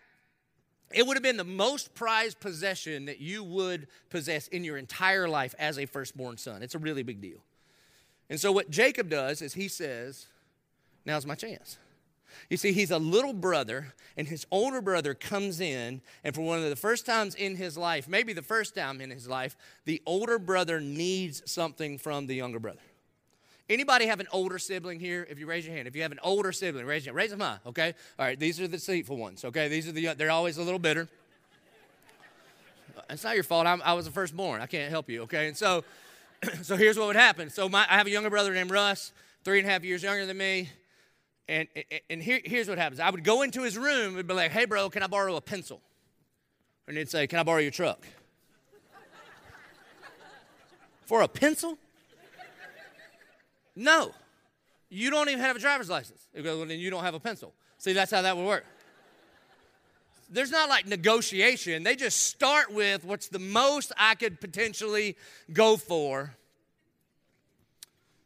it 0.91 1.05
would 1.05 1.17
have 1.17 1.23
been 1.23 1.37
the 1.37 1.43
most 1.43 1.93
prized 1.93 2.39
possession 2.39 3.05
that 3.05 3.19
you 3.19 3.43
would 3.43 3.87
possess 4.09 4.47
in 4.47 4.63
your 4.63 4.77
entire 4.77 5.27
life 5.27 5.53
as 5.59 5.77
a 5.77 5.85
firstborn 5.85 6.37
son. 6.37 6.63
It's 6.63 6.75
a 6.75 6.79
really 6.79 7.03
big 7.03 7.21
deal. 7.21 7.39
And 8.29 8.39
so, 8.39 8.51
what 8.51 8.69
Jacob 8.69 9.09
does 9.09 9.41
is 9.41 9.53
he 9.53 9.67
says, 9.67 10.27
Now's 11.05 11.25
my 11.25 11.35
chance. 11.35 11.77
You 12.49 12.57
see, 12.57 12.73
he's 12.73 12.91
a 12.91 12.99
little 12.99 13.33
brother, 13.33 13.93
and 14.17 14.27
his 14.27 14.45
older 14.51 14.81
brother 14.81 15.13
comes 15.13 15.61
in, 15.61 16.01
and 16.23 16.35
for 16.35 16.41
one 16.41 16.59
of 16.59 16.69
the 16.69 16.75
first 16.75 17.05
times 17.05 17.33
in 17.33 17.55
his 17.55 17.77
life, 17.77 18.07
maybe 18.07 18.33
the 18.33 18.41
first 18.41 18.75
time 18.75 18.99
in 18.99 19.09
his 19.09 19.27
life, 19.27 19.55
the 19.85 20.01
older 20.05 20.37
brother 20.37 20.81
needs 20.81 21.41
something 21.49 21.97
from 21.97 22.27
the 22.27 22.35
younger 22.35 22.59
brother. 22.59 22.81
Anybody 23.69 24.05
have 24.05 24.19
an 24.19 24.27
older 24.31 24.59
sibling 24.59 24.99
here? 24.99 25.27
If 25.29 25.39
you 25.39 25.45
raise 25.45 25.65
your 25.65 25.75
hand, 25.75 25.87
if 25.87 25.95
you 25.95 26.01
have 26.01 26.13
an 26.13 26.19
older 26.23 26.51
sibling, 26.51 26.85
raise 26.85 27.05
your 27.05 27.11
hand. 27.11 27.17
Raise 27.17 27.31
them 27.31 27.41
high, 27.41 27.57
okay? 27.65 27.93
All 28.17 28.25
right, 28.25 28.39
these 28.39 28.59
are 28.59 28.67
the 28.67 28.77
deceitful 28.77 29.17
ones, 29.17 29.43
okay? 29.43 29.67
These 29.67 29.87
are 29.89 29.91
the 29.91 30.13
they're 30.13 30.31
always 30.31 30.57
a 30.57 30.63
little 30.63 30.79
bitter. 30.79 31.09
It's 33.09 33.23
not 33.23 33.35
your 33.35 33.43
fault. 33.43 33.67
I'm, 33.67 33.81
i 33.83 33.93
was 33.93 34.05
the 34.05 34.11
firstborn. 34.11 34.61
I 34.61 34.65
can't 34.65 34.89
help 34.89 35.09
you, 35.09 35.23
okay? 35.23 35.47
And 35.47 35.55
so 35.55 35.83
so 36.61 36.75
here's 36.75 36.97
what 36.97 37.07
would 37.07 37.15
happen. 37.15 37.49
So 37.49 37.67
my, 37.69 37.85
I 37.89 37.97
have 37.97 38.07
a 38.07 38.09
younger 38.09 38.29
brother 38.29 38.53
named 38.53 38.71
Russ, 38.71 39.11
three 39.43 39.59
and 39.59 39.67
a 39.67 39.71
half 39.71 39.83
years 39.83 40.03
younger 40.03 40.25
than 40.25 40.37
me. 40.37 40.69
And, 41.49 41.67
and 42.09 42.21
here, 42.21 42.41
here's 42.43 42.67
what 42.67 42.77
happens. 42.77 42.99
I 42.99 43.09
would 43.09 43.23
go 43.23 43.41
into 43.41 43.63
his 43.63 43.77
room 43.77 44.17
and 44.17 44.27
be 44.27 44.33
like, 44.33 44.51
hey, 44.51 44.65
bro, 44.65 44.89
can 44.89 45.01
I 45.01 45.07
borrow 45.07 45.35
a 45.37 45.41
pencil? 45.41 45.81
And 46.87 46.97
he'd 46.97 47.09
say, 47.09 47.25
can 47.27 47.39
I 47.39 47.43
borrow 47.43 47.59
your 47.59 47.71
truck? 47.71 48.05
For 51.05 51.21
a 51.21 51.27
pencil? 51.27 51.77
No. 53.77 54.11
You 54.89 55.11
don't 55.11 55.29
even 55.29 55.41
have 55.41 55.55
a 55.55 55.59
driver's 55.59 55.89
license. 55.89 56.27
He 56.33 56.41
goes, 56.41 56.57
well, 56.57 56.67
then 56.67 56.79
you 56.79 56.89
don't 56.89 57.03
have 57.03 57.13
a 57.13 57.19
pencil. 57.19 57.53
See, 57.77 57.93
that's 57.93 58.11
how 58.11 58.23
that 58.23 58.35
would 58.35 58.45
work. 58.45 58.65
There's 60.29 60.51
not 60.51 60.67
like 60.67 60.87
negotiation. 60.87 61.83
They 61.83 61.95
just 61.95 62.25
start 62.25 62.73
with 62.73 63.05
what's 63.05 63.27
the 63.27 63.39
most 63.39 63.93
I 63.97 64.15
could 64.15 64.41
potentially 64.41 65.15
go 65.53 65.77
for. 65.77 66.35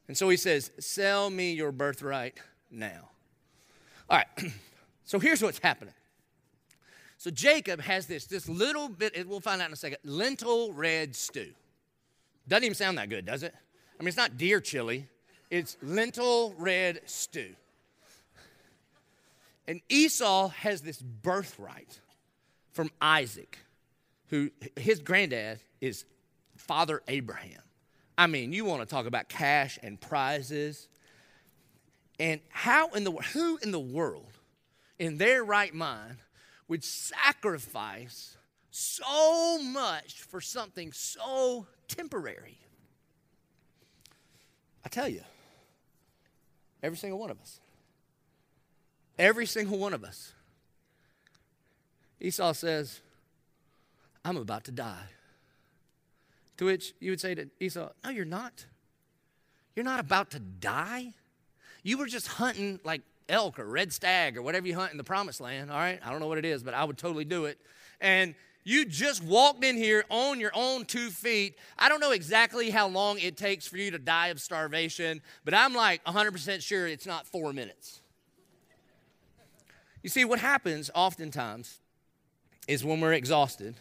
And 0.07 0.17
so 0.17 0.29
he 0.29 0.37
says, 0.37 0.71
Sell 0.79 1.29
me 1.29 1.53
your 1.53 1.71
birthright 1.71 2.37
now. 2.71 3.09
All 4.09 4.17
right, 4.17 4.51
so 5.03 5.19
here's 5.19 5.43
what's 5.43 5.59
happening. 5.59 5.93
So 7.17 7.29
Jacob 7.29 7.81
has 7.81 8.07
this, 8.07 8.25
this 8.25 8.49
little 8.49 8.89
bit, 8.89 9.27
we'll 9.27 9.41
find 9.41 9.61
out 9.61 9.67
in 9.67 9.73
a 9.73 9.75
second, 9.75 9.99
lentil 10.03 10.73
red 10.73 11.15
stew. 11.15 11.51
Doesn't 12.47 12.63
even 12.63 12.75
sound 12.75 12.97
that 12.97 13.09
good, 13.09 13.25
does 13.25 13.43
it? 13.43 13.53
I 13.99 14.03
mean, 14.03 14.07
it's 14.07 14.17
not 14.17 14.37
deer 14.37 14.59
chili, 14.59 15.05
it's 15.51 15.77
lentil 15.83 16.55
red 16.57 17.01
stew. 17.05 17.53
And 19.67 19.81
Esau 19.89 20.47
has 20.47 20.81
this 20.81 21.01
birthright 21.01 21.99
from 22.71 22.89
Isaac, 22.99 23.59
who 24.27 24.49
his 24.75 24.99
granddad 24.99 25.59
is 25.81 26.05
Father 26.55 27.03
Abraham. 27.07 27.61
I 28.17 28.27
mean, 28.27 28.53
you 28.53 28.65
want 28.65 28.81
to 28.81 28.87
talk 28.87 29.05
about 29.05 29.29
cash 29.29 29.77
and 29.83 29.99
prizes. 29.99 30.87
And 32.19 32.39
how 32.49 32.89
in 32.89 33.03
the 33.03 33.11
who 33.11 33.57
in 33.57 33.71
the 33.71 33.79
world 33.79 34.31
in 34.99 35.17
their 35.17 35.43
right 35.43 35.73
mind 35.73 36.17
would 36.67 36.83
sacrifice 36.83 38.37
so 38.69 39.61
much 39.61 40.21
for 40.21 40.39
something 40.39 40.91
so 40.93 41.67
temporary? 41.87 42.57
I 44.85 44.89
tell 44.89 45.07
you, 45.09 45.21
every 46.83 46.97
single 46.97 47.19
one 47.19 47.29
of 47.29 47.39
us. 47.39 47.59
Every 49.17 49.45
single 49.45 49.77
one 49.77 49.93
of 49.93 50.03
us. 50.03 50.33
Esau 52.19 52.53
says, 52.53 53.01
I'm 54.23 54.37
about 54.37 54.63
to 54.65 54.71
die. 54.71 55.07
To 56.57 56.65
which 56.65 56.93
you 56.99 57.11
would 57.11 57.19
say 57.19 57.33
to 57.35 57.49
Esau, 57.59 57.89
No, 58.03 58.09
you're 58.11 58.25
not. 58.25 58.65
You're 59.75 59.85
not 59.85 59.99
about 59.99 60.31
to 60.31 60.39
die. 60.39 61.13
You 61.83 61.97
were 61.97 62.05
just 62.05 62.27
hunting 62.27 62.79
like 62.83 63.01
elk 63.27 63.57
or 63.57 63.65
red 63.65 63.91
stag 63.91 64.37
or 64.37 64.41
whatever 64.41 64.67
you 64.67 64.75
hunt 64.75 64.91
in 64.91 64.97
the 64.97 65.03
promised 65.03 65.41
land, 65.41 65.71
all 65.71 65.77
right? 65.77 65.99
I 66.03 66.11
don't 66.11 66.19
know 66.19 66.27
what 66.27 66.37
it 66.37 66.45
is, 66.45 66.61
but 66.61 66.73
I 66.73 66.83
would 66.83 66.97
totally 66.97 67.25
do 67.25 67.45
it. 67.45 67.57
And 67.99 68.35
you 68.63 68.85
just 68.85 69.23
walked 69.23 69.63
in 69.63 69.75
here 69.75 70.03
on 70.09 70.39
your 70.39 70.51
own 70.53 70.85
two 70.85 71.09
feet. 71.09 71.57
I 71.77 71.89
don't 71.89 71.99
know 71.99 72.11
exactly 72.11 72.69
how 72.69 72.87
long 72.87 73.19
it 73.19 73.37
takes 73.37 73.65
for 73.67 73.77
you 73.77 73.91
to 73.91 73.99
die 73.99 74.27
of 74.27 74.39
starvation, 74.39 75.21
but 75.43 75.53
I'm 75.53 75.73
like 75.73 76.03
100% 76.05 76.61
sure 76.61 76.87
it's 76.87 77.05
not 77.05 77.25
four 77.25 77.53
minutes. 77.53 78.01
You 80.03 80.09
see, 80.09 80.25
what 80.25 80.39
happens 80.39 80.89
oftentimes 80.93 81.79
is 82.67 82.83
when 82.83 83.01
we're 83.01 83.13
exhausted 83.13 83.75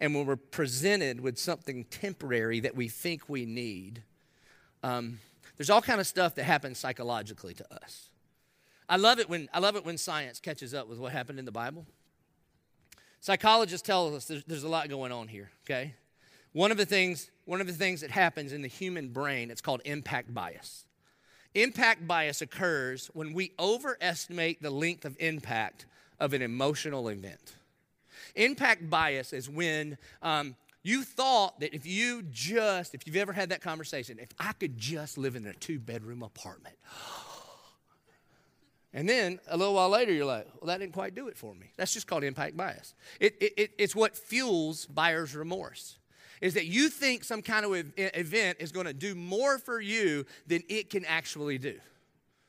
and 0.00 0.14
when 0.14 0.26
we're 0.26 0.36
presented 0.36 1.20
with 1.20 1.38
something 1.38 1.84
temporary 1.84 2.60
that 2.60 2.76
we 2.76 2.88
think 2.88 3.28
we 3.28 3.44
need, 3.44 4.02
um, 4.82 5.18
There's 5.56 5.70
all 5.70 5.82
kind 5.82 6.00
of 6.00 6.06
stuff 6.06 6.34
that 6.34 6.44
happens 6.44 6.78
psychologically 6.78 7.54
to 7.54 7.74
us. 7.74 8.10
I 8.88 8.96
love 8.96 9.18
it 9.18 9.28
when 9.28 9.48
I 9.52 9.58
love 9.58 9.74
it 9.74 9.84
when 9.84 9.98
science 9.98 10.38
catches 10.38 10.74
up 10.74 10.86
with 10.86 10.98
what 10.98 11.12
happened 11.12 11.38
in 11.38 11.44
the 11.44 11.52
Bible. 11.52 11.86
Psychologists 13.26 13.84
tell 13.84 14.14
us 14.14 14.26
there's, 14.26 14.44
there's 14.44 14.62
a 14.62 14.68
lot 14.68 14.88
going 14.88 15.10
on 15.10 15.26
here, 15.26 15.50
okay? 15.64 15.94
One 16.52 16.70
of 16.70 16.76
the 16.76 16.86
things 16.86 17.28
one 17.44 17.60
of 17.60 17.66
the 17.66 17.72
things 17.72 18.00
that 18.02 18.12
happens 18.12 18.52
in 18.52 18.62
the 18.62 18.68
human 18.68 19.08
brain, 19.08 19.50
it's 19.50 19.60
called 19.60 19.82
impact 19.84 20.32
bias. 20.32 20.84
Impact 21.52 22.06
bias 22.06 22.40
occurs 22.40 23.10
when 23.14 23.32
we 23.32 23.50
overestimate 23.58 24.62
the 24.62 24.70
length 24.70 25.04
of 25.04 25.16
impact 25.18 25.86
of 26.20 26.34
an 26.34 26.42
emotional 26.42 27.08
event. 27.08 27.56
Impact 28.36 28.88
bias 28.88 29.32
is 29.32 29.50
when 29.50 29.98
um, 30.22 30.54
you 30.84 31.02
thought 31.02 31.58
that 31.58 31.74
if 31.74 31.84
you 31.84 32.22
just, 32.30 32.94
if 32.94 33.08
you've 33.08 33.16
ever 33.16 33.32
had 33.32 33.48
that 33.48 33.60
conversation, 33.60 34.20
if 34.20 34.28
I 34.38 34.52
could 34.52 34.78
just 34.78 35.18
live 35.18 35.34
in 35.34 35.44
a 35.46 35.52
two 35.52 35.80
bedroom 35.80 36.22
apartment. 36.22 36.76
And 38.96 39.06
then 39.06 39.40
a 39.46 39.58
little 39.58 39.74
while 39.74 39.90
later, 39.90 40.10
you're 40.10 40.24
like, 40.24 40.48
well, 40.58 40.68
that 40.68 40.80
didn't 40.80 40.94
quite 40.94 41.14
do 41.14 41.28
it 41.28 41.36
for 41.36 41.54
me. 41.54 41.70
That's 41.76 41.92
just 41.92 42.06
called 42.06 42.24
impact 42.24 42.56
bias. 42.56 42.94
It, 43.20 43.36
it, 43.42 43.72
it's 43.76 43.94
what 43.94 44.16
fuels 44.16 44.86
buyer's 44.86 45.36
remorse 45.36 45.98
is 46.40 46.54
that 46.54 46.64
you 46.64 46.88
think 46.88 47.22
some 47.22 47.42
kind 47.42 47.66
of 47.66 47.92
event 47.96 48.56
is 48.58 48.72
going 48.72 48.86
to 48.86 48.94
do 48.94 49.14
more 49.14 49.58
for 49.58 49.82
you 49.82 50.24
than 50.46 50.62
it 50.70 50.88
can 50.88 51.04
actually 51.04 51.58
do. 51.58 51.78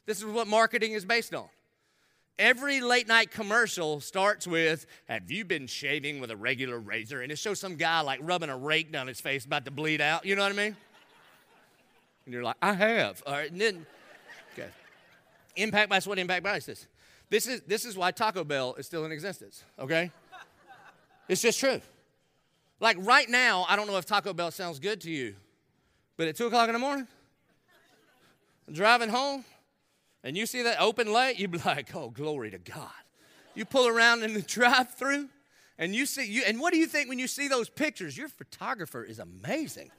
This 0.05 0.19
is 0.19 0.25
what 0.25 0.47
marketing 0.47 0.93
is 0.93 1.03
based 1.03 1.36
on. 1.36 1.49
Every 2.39 2.79
late 2.79 3.10
night 3.10 3.29
commercial 3.29 3.99
starts 3.99 4.47
with, 4.47 4.86
Have 5.10 5.29
you 5.29 5.43
been 5.43 5.67
shaving 5.67 6.21
with 6.21 6.31
a 6.31 6.38
regular 6.38 6.79
razor? 6.79 7.21
And 7.21 7.29
it 7.29 7.39
shows 7.39 7.60
some 7.60 7.75
guy 7.75 7.99
like 7.99 8.21
rubbing 8.23 8.49
a 8.49 8.57
rake 8.57 8.93
down 8.93 9.07
his 9.07 9.19
face 9.19 9.43
about 9.43 9.65
to 9.65 9.71
bleed 9.71 9.99
out. 9.99 10.25
You 10.25 10.38
know 10.38 10.43
what 10.43 10.53
I 10.53 10.55
mean? 10.55 10.77
And 12.23 12.33
you're 12.33 12.43
like, 12.43 12.57
I 12.62 12.71
have. 12.71 13.21
All 13.27 13.33
right. 13.33 13.51
And 13.51 13.60
then, 13.60 13.86
okay. 14.53 14.69
Impact 15.58 15.89
bias, 15.89 16.08
what 16.08 16.20
impact 16.20 16.43
bias 16.43 16.70
is? 16.70 16.88
This 17.30 17.48
is, 17.48 17.62
this 17.62 17.84
is 17.84 17.98
why 17.98 18.12
Taco 18.12 18.43
Bell 18.43 18.76
is 18.76 18.86
still 18.86 19.04
in 19.06 19.12
existence, 19.12 19.63
okay? 19.78 20.12
It's 21.28 21.41
just 21.41 21.60
true. 21.60 21.82
Like 22.80 22.98
right 23.02 23.30
now, 23.30 23.65
I 23.67 23.76
don't 23.76 23.88
know 23.88 23.98
if 23.98 24.06
Taco 24.06 24.34
Bell 24.34 24.52
sounds 24.52 24.80
good 24.80 25.02
to 25.02 25.12
you, 25.12 25.36
but 26.15 26.28
at 26.28 26.38
2 26.38 26.48
o'clock 26.48 26.70
in 26.70 26.74
the 26.74 26.80
morning, 26.80 27.08
driving 28.72 29.10
home, 29.10 29.43
and 30.24 30.38
you 30.38 30.46
see 30.46 30.62
that 30.63 30.80
open 30.80 31.12
late, 31.12 31.38
you'd 31.38 31.52
be 31.52 31.60
like, 31.65 31.93
oh, 31.96 32.10
glory 32.10 32.52
to 32.52 32.58
God. 32.58 32.89
You 33.56 33.65
pull 33.65 33.88
around 33.88 34.24
in 34.24 34.34
the 34.34 34.41
drive 34.43 34.93
through 34.93 35.30
and 35.80 35.93
you 35.96 36.06
see, 36.06 36.26
you, 36.26 36.43
and 36.48 36.60
what 36.60 36.74
do 36.74 36.80
you 36.80 36.88
think 36.88 37.08
when 37.08 37.20
you 37.20 37.28
see 37.28 37.48
those 37.48 37.70
pictures? 37.70 38.17
Your 38.17 38.30
photographer 38.30 39.04
is 39.04 39.20
amazing. 39.20 39.91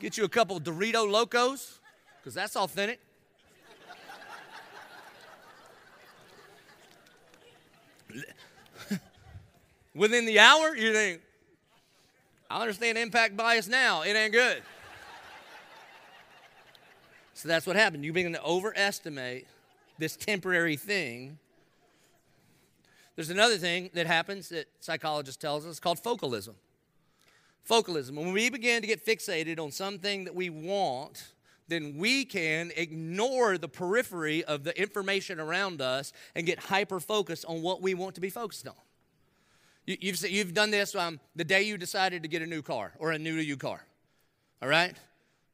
Get 0.00 0.16
you 0.16 0.24
a 0.24 0.28
couple 0.28 0.60
Dorito 0.60 1.10
Locos, 1.10 1.78
because 2.18 2.34
that's 2.34 2.56
authentic. 2.56 3.00
Within 9.94 10.26
the 10.26 10.38
hour, 10.38 10.76
you 10.76 10.92
think, 10.92 11.20
I 12.50 12.60
understand 12.60 12.98
impact 12.98 13.36
bias 13.36 13.68
now. 13.68 14.02
It 14.02 14.14
ain't 14.14 14.32
good. 14.32 14.58
so 17.34 17.48
that's 17.48 17.66
what 17.66 17.76
happened. 17.76 18.04
You 18.04 18.12
begin 18.12 18.32
to 18.32 18.42
overestimate 18.42 19.46
this 19.98 20.16
temporary 20.16 20.76
thing. 20.76 21.38
There's 23.14 23.30
another 23.30 23.58
thing 23.58 23.90
that 23.94 24.06
happens 24.06 24.48
that 24.48 24.66
psychologists 24.80 25.40
tells 25.40 25.66
us 25.66 25.78
called 25.78 25.98
focalism. 25.98 26.54
Focalism. 27.64 28.16
When 28.16 28.32
we 28.32 28.48
begin 28.48 28.80
to 28.80 28.86
get 28.86 29.04
fixated 29.04 29.60
on 29.60 29.70
something 29.70 30.24
that 30.24 30.34
we 30.34 30.50
want, 30.50 31.24
then 31.70 31.96
we 31.96 32.24
can 32.24 32.72
ignore 32.76 33.56
the 33.56 33.68
periphery 33.68 34.44
of 34.44 34.64
the 34.64 34.78
information 34.78 35.40
around 35.40 35.80
us 35.80 36.12
and 36.34 36.46
get 36.46 36.58
hyper 36.58 37.00
focused 37.00 37.44
on 37.46 37.62
what 37.62 37.80
we 37.80 37.94
want 37.94 38.14
to 38.16 38.20
be 38.20 38.30
focused 38.30 38.68
on. 38.68 38.74
You, 39.86 40.12
have 40.12 40.30
you've 40.30 40.54
done 40.54 40.70
this 40.70 40.94
um, 40.94 41.18
the 41.34 41.44
day 41.44 41.62
you 41.62 41.78
decided 41.78 42.22
to 42.22 42.28
get 42.28 42.42
a 42.42 42.46
new 42.46 42.62
car 42.62 42.92
or 42.98 43.12
a 43.12 43.18
new 43.18 43.36
to 43.36 43.44
you 43.44 43.56
car. 43.56 43.84
All 44.62 44.68
right? 44.68 44.94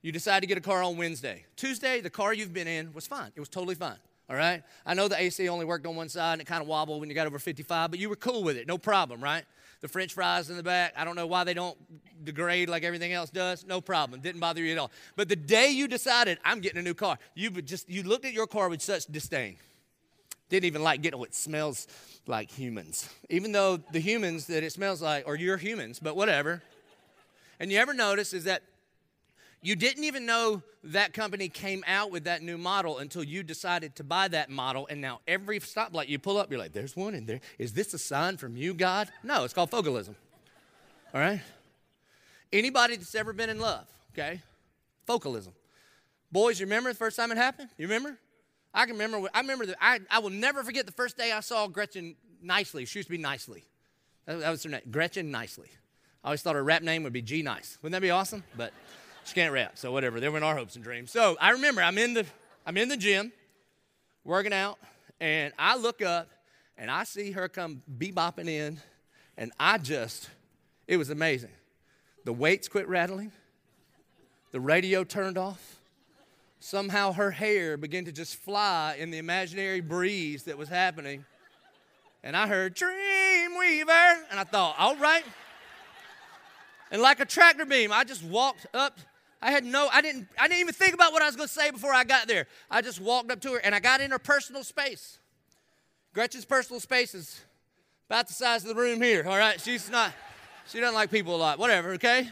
You 0.03 0.13
decide 0.13 0.41
to 0.41 0.47
get 0.47 0.59
a 0.59 0.61
car 0.61 0.83
on 0.83 0.97
Wednesday. 0.97 1.45
Tuesday, 1.57 2.01
the 2.01 2.11
car 2.11 2.35
you've 2.35 2.53
been 2.53 2.69
in 2.69 2.93
was 2.93 3.07
fine. 3.07 3.31
It 3.35 3.41
was 3.41 3.49
totally 3.49 3.75
fine. 3.75 3.97
All 4.29 4.37
right? 4.37 4.63
I 4.85 4.95
know 4.95 5.09
the 5.09 5.21
AC 5.21 5.49
only 5.49 5.65
worked 5.65 5.87
on 5.87 5.97
one 5.97 6.09
side 6.09 6.35
and 6.35 6.43
it 6.43 6.47
kind 6.47 6.61
of 6.61 6.69
wobbled 6.69 7.01
when 7.01 7.09
you 7.09 7.15
got 7.15 7.27
over 7.27 7.39
55, 7.39 7.91
but 7.91 8.01
you 8.01 8.09
were 8.09 8.17
cool 8.17 8.43
with 8.43 8.57
it. 8.57 8.67
No 8.67 8.79
problem, 8.79 9.23
right? 9.23 9.45
The 9.81 9.89
french 9.89 10.15
fries 10.15 10.51
in 10.51 10.57
the 10.57 10.63
back, 10.63 10.95
I 10.97 11.05
don't 11.05 11.17
know 11.17 11.27
why 11.27 11.45
they 11.45 11.55
don't 11.55 11.79
degrade 12.25 12.69
like 12.69 12.85
everything 12.85 13.13
else 13.13 13.31
does. 13.31 13.65
No 13.67 13.81
problem. 13.81 14.21
Didn't 14.21 14.41
bother 14.41 14.63
you 14.63 14.73
at 14.73 14.79
all. 14.79 14.91
But 15.17 15.29
the 15.29 15.37
day 15.37 15.71
you 15.71 15.89
decided, 15.89 16.39
I'm 16.45 16.61
getting 16.61 16.79
a 16.79 16.83
new 16.83 16.95
car, 16.95 17.19
you 17.35 17.51
just 17.51 17.89
you 17.89 18.03
looked 18.03 18.25
at 18.25 18.33
your 18.33 18.47
car 18.47 18.69
with 18.69 18.83
such 18.83 19.07
disdain. 19.07 19.57
Didn't 20.49 20.67
even 20.67 20.83
like 20.83 21.03
getting 21.03 21.19
what 21.19 21.35
smells 21.35 21.89
like 22.27 22.51
humans. 22.51 23.09
Even 23.29 23.53
though 23.53 23.77
the 23.77 24.01
humans 24.01 24.47
that 24.47 24.63
it 24.63 24.73
smells 24.73 25.03
like 25.03 25.27
or 25.27 25.35
you're 25.35 25.47
your 25.47 25.57
humans, 25.57 25.99
but 25.99 26.17
whatever. 26.17 26.63
And 27.59 27.73
you 27.73 27.79
ever 27.79 27.95
notice 27.95 28.33
is 28.33 28.45
that 28.45 28.63
you 29.63 29.75
didn't 29.75 30.05
even 30.05 30.27
know 30.27 30.63
that 30.85 31.13
company 31.13 31.49
came 31.49 31.83
out 31.89 32.13
with 32.13 32.25
that 32.25 32.43
new 32.43 32.59
model 32.59 32.99
until 32.99 33.25
you 33.25 33.43
decided 33.43 33.97
to 33.97 34.05
buy 34.05 34.29
that 34.29 34.51
model. 34.51 34.87
And 34.89 35.01
now 35.01 35.21
every 35.27 35.59
stoplight 35.59 36.09
you 36.09 36.19
pull 36.19 36.37
up, 36.37 36.51
you're 36.51 36.61
like, 36.61 36.73
there's 36.73 36.95
one 36.95 37.15
in 37.15 37.27
there. 37.27 37.41
Is 37.59 37.73
this 37.73 37.93
a 37.93 37.99
sign 37.99 38.37
from 38.37 38.57
you, 38.57 38.75
God? 38.75 39.09
No, 39.25 39.45
it's 39.45 39.55
called 39.55 39.71
focalism. 39.71 40.15
All 41.13 41.21
right? 41.21 41.41
Anybody 42.53 42.97
that's 42.97 43.15
ever 43.15 43.33
been 43.33 43.51
in 43.51 43.59
love, 43.59 43.87
okay? 44.13 44.41
Focalism. 45.07 45.53
Boys, 46.31 46.61
you 46.61 46.67
remember 46.67 46.91
the 46.91 46.99
first 46.99 47.17
time 47.17 47.31
it 47.33 47.37
happened? 47.37 47.69
You 47.79 47.87
remember? 47.87 48.19
I 48.73 48.85
can 48.85 48.99
remember, 48.99 49.29
I 49.33 49.41
remember, 49.41 49.67
that 49.67 49.77
I, 49.81 50.01
I 50.11 50.19
will 50.19 50.31
never 50.31 50.63
forget 50.63 50.87
the 50.87 50.93
first 50.93 51.17
day 51.17 51.33
I 51.33 51.41
saw 51.41 51.67
Gretchen 51.67 52.15
Nicely. 52.43 52.85
She 52.85 52.99
used 52.99 53.09
to 53.09 53.13
be 53.13 53.19
Nicely. 53.19 53.65
That, 54.27 54.41
that 54.41 54.51
was 54.51 54.63
her 54.65 54.71
name, 54.71 54.83
Gretchen 54.91 55.31
Nicely. 55.31 55.69
I 56.23 56.29
always 56.29 56.43
thought 56.43 56.57
her 56.57 56.65
rap 56.65 56.83
name 56.83 57.05
would 57.05 57.13
be 57.13 57.23
G 57.23 57.43
Nice. 57.43 57.79
Wouldn't 57.83 57.93
that 57.93 58.03
be 58.03 58.11
awesome? 58.11 58.43
But 58.57 58.73
she 59.25 59.35
can't 59.35 59.53
rap, 59.53 59.79
so 59.79 59.93
whatever. 59.93 60.21
There 60.21 60.37
in 60.37 60.43
our 60.43 60.57
hopes 60.57 60.75
and 60.75 60.85
dreams. 60.85 61.11
So 61.11 61.37
I 61.41 61.51
remember 61.51 61.83
I'm 61.83 61.99
in 61.99 62.15
the, 62.15 62.27
I'm 62.67 62.77
in 62.77 62.89
the 62.89 62.97
gym, 62.97 63.33
working 64.25 64.53
out, 64.53 64.79
and 65.21 65.53
I 65.59 65.77
look 65.77 66.03
up 66.03 66.29
and 66.77 66.91
I 66.91 67.05
see 67.05 67.31
her 67.31 67.49
come 67.49 67.83
bebopping 67.97 68.49
in, 68.49 68.81
and 69.39 69.53
I 69.59 69.79
just, 69.79 70.29
it 70.87 70.97
was 70.97 71.11
amazing. 71.11 71.51
The 72.27 72.33
weights 72.33 72.67
quit 72.67 72.89
rattling, 72.89 73.31
the 74.51 74.59
radio 74.59 75.05
turned 75.05 75.39
off, 75.39 75.77
somehow 76.59 77.13
her 77.13 77.31
hair 77.31 77.77
began 77.77 78.05
to 78.07 78.11
just 78.11 78.35
fly 78.35 78.97
in 78.99 79.13
the 79.13 79.19
imaginary 79.19 79.81
breeze 79.81 80.43
that 80.43 80.59
was 80.59 80.69
happening. 80.69 81.25
And 82.25 82.37
I 82.37 82.49
heard 82.49 82.75
Dreamweaver, 82.75 84.23
and 84.29 84.41
I 84.41 84.43
thought, 84.43 84.75
all 84.77 84.97
right. 84.97 85.23
And 86.91 87.01
like 87.01 87.21
a 87.21 87.25
tractor 87.25 87.65
beam, 87.65 87.93
I 87.93 88.03
just 88.03 88.25
walked 88.25 88.67
up. 88.75 88.99
I 89.41 89.53
had 89.53 89.65
no, 89.65 89.89
I 89.93 90.03
didn't, 90.03 90.27
I 90.37 90.49
didn't 90.49 90.63
even 90.63 90.75
think 90.75 90.95
about 90.95 91.13
what 91.13 91.23
I 91.23 91.27
was 91.27 91.37
going 91.37 91.47
to 91.47 91.55
say 91.55 91.71
before 91.71 91.95
I 91.95 92.03
got 92.03 92.27
there. 92.27 92.49
I 92.69 92.83
just 92.83 93.01
walked 93.01 93.31
up 93.31 93.41
to 93.43 93.53
her 93.53 93.59
and 93.59 93.73
I 93.73 93.79
got 93.79 94.01
in 94.01 94.11
her 94.11 94.19
personal 94.19 94.65
space. 94.65 95.21
Gretchen's 96.13 96.45
personal 96.45 96.81
space 96.81 97.15
is 97.15 97.41
about 98.11 98.27
the 98.27 98.35
size 98.35 98.65
of 98.65 98.69
the 98.69 98.75
room 98.75 99.01
here, 99.01 99.25
all 99.29 99.39
right? 99.39 99.61
She's 99.61 99.89
not, 99.89 100.13
she 100.69 100.81
doesn't 100.81 100.95
like 100.95 101.11
people 101.11 101.35
a 101.35 101.39
lot, 101.39 101.59
whatever, 101.59 101.93
okay? 101.93 102.29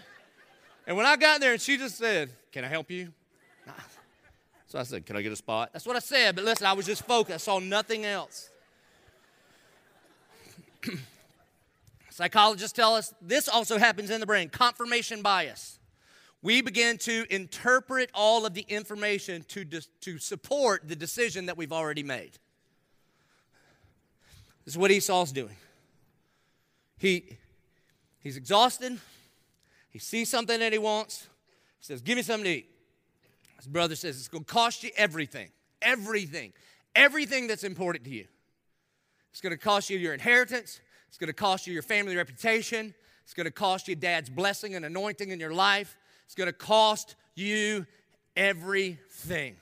And 0.86 0.96
when 0.96 1.06
I 1.06 1.16
got 1.16 1.40
there 1.40 1.52
and 1.52 1.60
she 1.60 1.76
just 1.76 1.96
said, 1.96 2.30
Can 2.52 2.64
I 2.64 2.68
help 2.68 2.90
you? 2.90 3.12
So 4.66 4.78
I 4.78 4.82
said, 4.82 5.06
Can 5.06 5.16
I 5.16 5.22
get 5.22 5.32
a 5.32 5.36
spot? 5.36 5.70
That's 5.72 5.86
what 5.86 5.96
I 5.96 6.00
said, 6.00 6.34
but 6.34 6.44
listen, 6.44 6.66
I 6.66 6.72
was 6.72 6.86
just 6.86 7.06
focused. 7.06 7.34
I 7.34 7.52
saw 7.52 7.58
nothing 7.58 8.04
else. 8.04 8.50
Psychologists 12.10 12.72
tell 12.72 12.94
us 12.94 13.14
this 13.20 13.48
also 13.48 13.78
happens 13.78 14.10
in 14.10 14.20
the 14.20 14.26
brain 14.26 14.48
confirmation 14.48 15.22
bias. 15.22 15.78
We 16.42 16.60
begin 16.60 16.98
to 16.98 17.24
interpret 17.34 18.10
all 18.12 18.44
of 18.44 18.52
the 18.52 18.66
information 18.68 19.44
to, 19.48 19.64
to 19.64 20.18
support 20.18 20.86
the 20.86 20.94
decision 20.94 21.46
that 21.46 21.56
we've 21.56 21.72
already 21.72 22.02
made. 22.02 22.32
This 24.64 24.74
is 24.74 24.78
what 24.78 24.90
Esau's 24.90 25.32
doing. 25.32 25.56
He, 26.98 27.38
he's 28.24 28.36
exhausted. 28.36 28.98
He 29.90 30.00
sees 30.00 30.28
something 30.28 30.58
that 30.58 30.72
he 30.72 30.78
wants. 30.78 31.28
He 31.78 31.84
says, 31.84 32.00
Give 32.00 32.16
me 32.16 32.22
something 32.22 32.44
to 32.44 32.50
eat. 32.50 32.70
His 33.58 33.68
brother 33.68 33.94
says 33.94 34.18
it's 34.18 34.28
going 34.28 34.44
to 34.44 34.52
cost 34.52 34.82
you 34.82 34.90
everything, 34.96 35.48
everything, 35.80 36.52
everything 36.96 37.46
that's 37.46 37.62
important 37.62 38.04
to 38.04 38.10
you. 38.10 38.26
It's 39.30 39.40
going 39.40 39.52
to 39.52 39.56
cost 39.56 39.88
you 39.88 39.98
your 39.98 40.12
inheritance. 40.12 40.80
It's 41.08 41.16
going 41.16 41.28
to 41.28 41.32
cost 41.32 41.66
you 41.66 41.72
your 41.72 41.82
family 41.82 42.16
reputation. 42.16 42.92
It's 43.22 43.34
going 43.34 43.46
to 43.46 43.50
cost 43.52 43.88
you 43.88 43.94
dad's 43.94 44.28
blessing 44.28 44.74
and 44.74 44.84
anointing 44.84 45.30
in 45.30 45.40
your 45.40 45.54
life. 45.54 45.96
It's 46.26 46.34
going 46.34 46.48
to 46.48 46.52
cost 46.52 47.14
you 47.34 47.86
everything. 48.36 49.56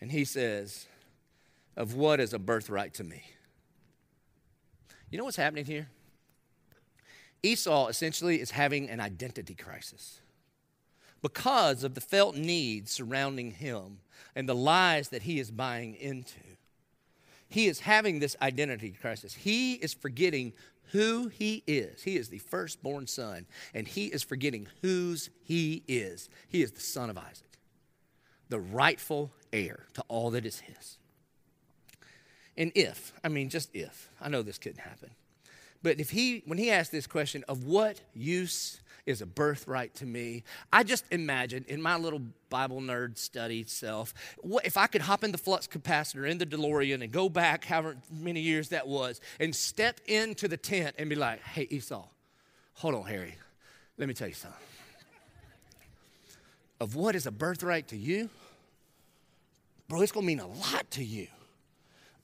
And 0.00 0.12
he 0.12 0.24
says, 0.24 0.86
Of 1.76 1.94
what 1.94 2.20
is 2.20 2.32
a 2.32 2.38
birthright 2.38 2.94
to 2.94 3.04
me? 3.04 3.24
You 5.14 5.18
know 5.18 5.26
what's 5.26 5.36
happening 5.36 5.64
here? 5.64 5.86
Esau 7.44 7.86
essentially 7.86 8.40
is 8.40 8.50
having 8.50 8.90
an 8.90 8.98
identity 8.98 9.54
crisis 9.54 10.18
because 11.22 11.84
of 11.84 11.94
the 11.94 12.00
felt 12.00 12.34
needs 12.34 12.90
surrounding 12.90 13.52
him 13.52 13.98
and 14.34 14.48
the 14.48 14.56
lies 14.56 15.10
that 15.10 15.22
he 15.22 15.38
is 15.38 15.52
buying 15.52 15.94
into. 15.94 16.40
He 17.48 17.68
is 17.68 17.78
having 17.78 18.18
this 18.18 18.34
identity 18.42 18.90
crisis. 18.90 19.34
He 19.34 19.74
is 19.74 19.94
forgetting 19.94 20.52
who 20.90 21.28
he 21.28 21.62
is. 21.68 22.02
He 22.02 22.16
is 22.16 22.28
the 22.28 22.38
firstborn 22.38 23.06
son, 23.06 23.46
and 23.72 23.86
he 23.86 24.06
is 24.06 24.24
forgetting 24.24 24.66
whose 24.82 25.30
he 25.44 25.84
is. 25.86 26.28
He 26.48 26.60
is 26.60 26.72
the 26.72 26.80
son 26.80 27.08
of 27.08 27.16
Isaac, 27.16 27.60
the 28.48 28.58
rightful 28.58 29.30
heir 29.52 29.86
to 29.94 30.02
all 30.08 30.32
that 30.32 30.44
is 30.44 30.58
his. 30.58 30.98
And 32.56 32.72
if, 32.74 33.12
I 33.22 33.28
mean, 33.28 33.48
just 33.48 33.74
if, 33.74 34.10
I 34.20 34.28
know 34.28 34.42
this 34.42 34.58
couldn't 34.58 34.80
happen, 34.80 35.10
but 35.82 36.00
if 36.00 36.10
he, 36.10 36.42
when 36.46 36.58
he 36.58 36.70
asked 36.70 36.92
this 36.92 37.06
question 37.06 37.44
of 37.48 37.64
what 37.64 38.00
use 38.14 38.80
is 39.06 39.20
a 39.20 39.26
birthright 39.26 39.94
to 39.94 40.06
me. 40.06 40.44
I 40.72 40.82
just 40.82 41.04
imagine 41.10 41.64
in 41.68 41.82
my 41.82 41.96
little 41.96 42.22
Bible 42.48 42.80
nerd 42.80 43.18
study 43.18 43.64
self, 43.66 44.14
what, 44.38 44.64
if 44.66 44.76
I 44.76 44.86
could 44.86 45.02
hop 45.02 45.24
in 45.24 45.32
the 45.32 45.38
flux 45.38 45.66
capacitor 45.66 46.28
in 46.28 46.38
the 46.38 46.46
DeLorean 46.46 47.02
and 47.02 47.12
go 47.12 47.28
back 47.28 47.64
however 47.64 47.96
many 48.10 48.40
years 48.40 48.70
that 48.70 48.86
was 48.86 49.20
and 49.40 49.54
step 49.54 50.00
into 50.06 50.48
the 50.48 50.56
tent 50.56 50.96
and 50.98 51.10
be 51.10 51.16
like, 51.16 51.42
hey, 51.42 51.66
Esau, 51.70 52.04
hold 52.74 52.94
on, 52.94 53.04
Harry, 53.04 53.36
let 53.98 54.08
me 54.08 54.14
tell 54.14 54.28
you 54.28 54.34
something. 54.34 54.58
Of 56.80 56.96
what 56.96 57.14
is 57.14 57.26
a 57.26 57.30
birthright 57.30 57.88
to 57.88 57.96
you, 57.96 58.30
bro, 59.88 60.00
it's 60.00 60.12
gonna 60.12 60.26
mean 60.26 60.40
a 60.40 60.46
lot 60.46 60.90
to 60.92 61.04
you. 61.04 61.28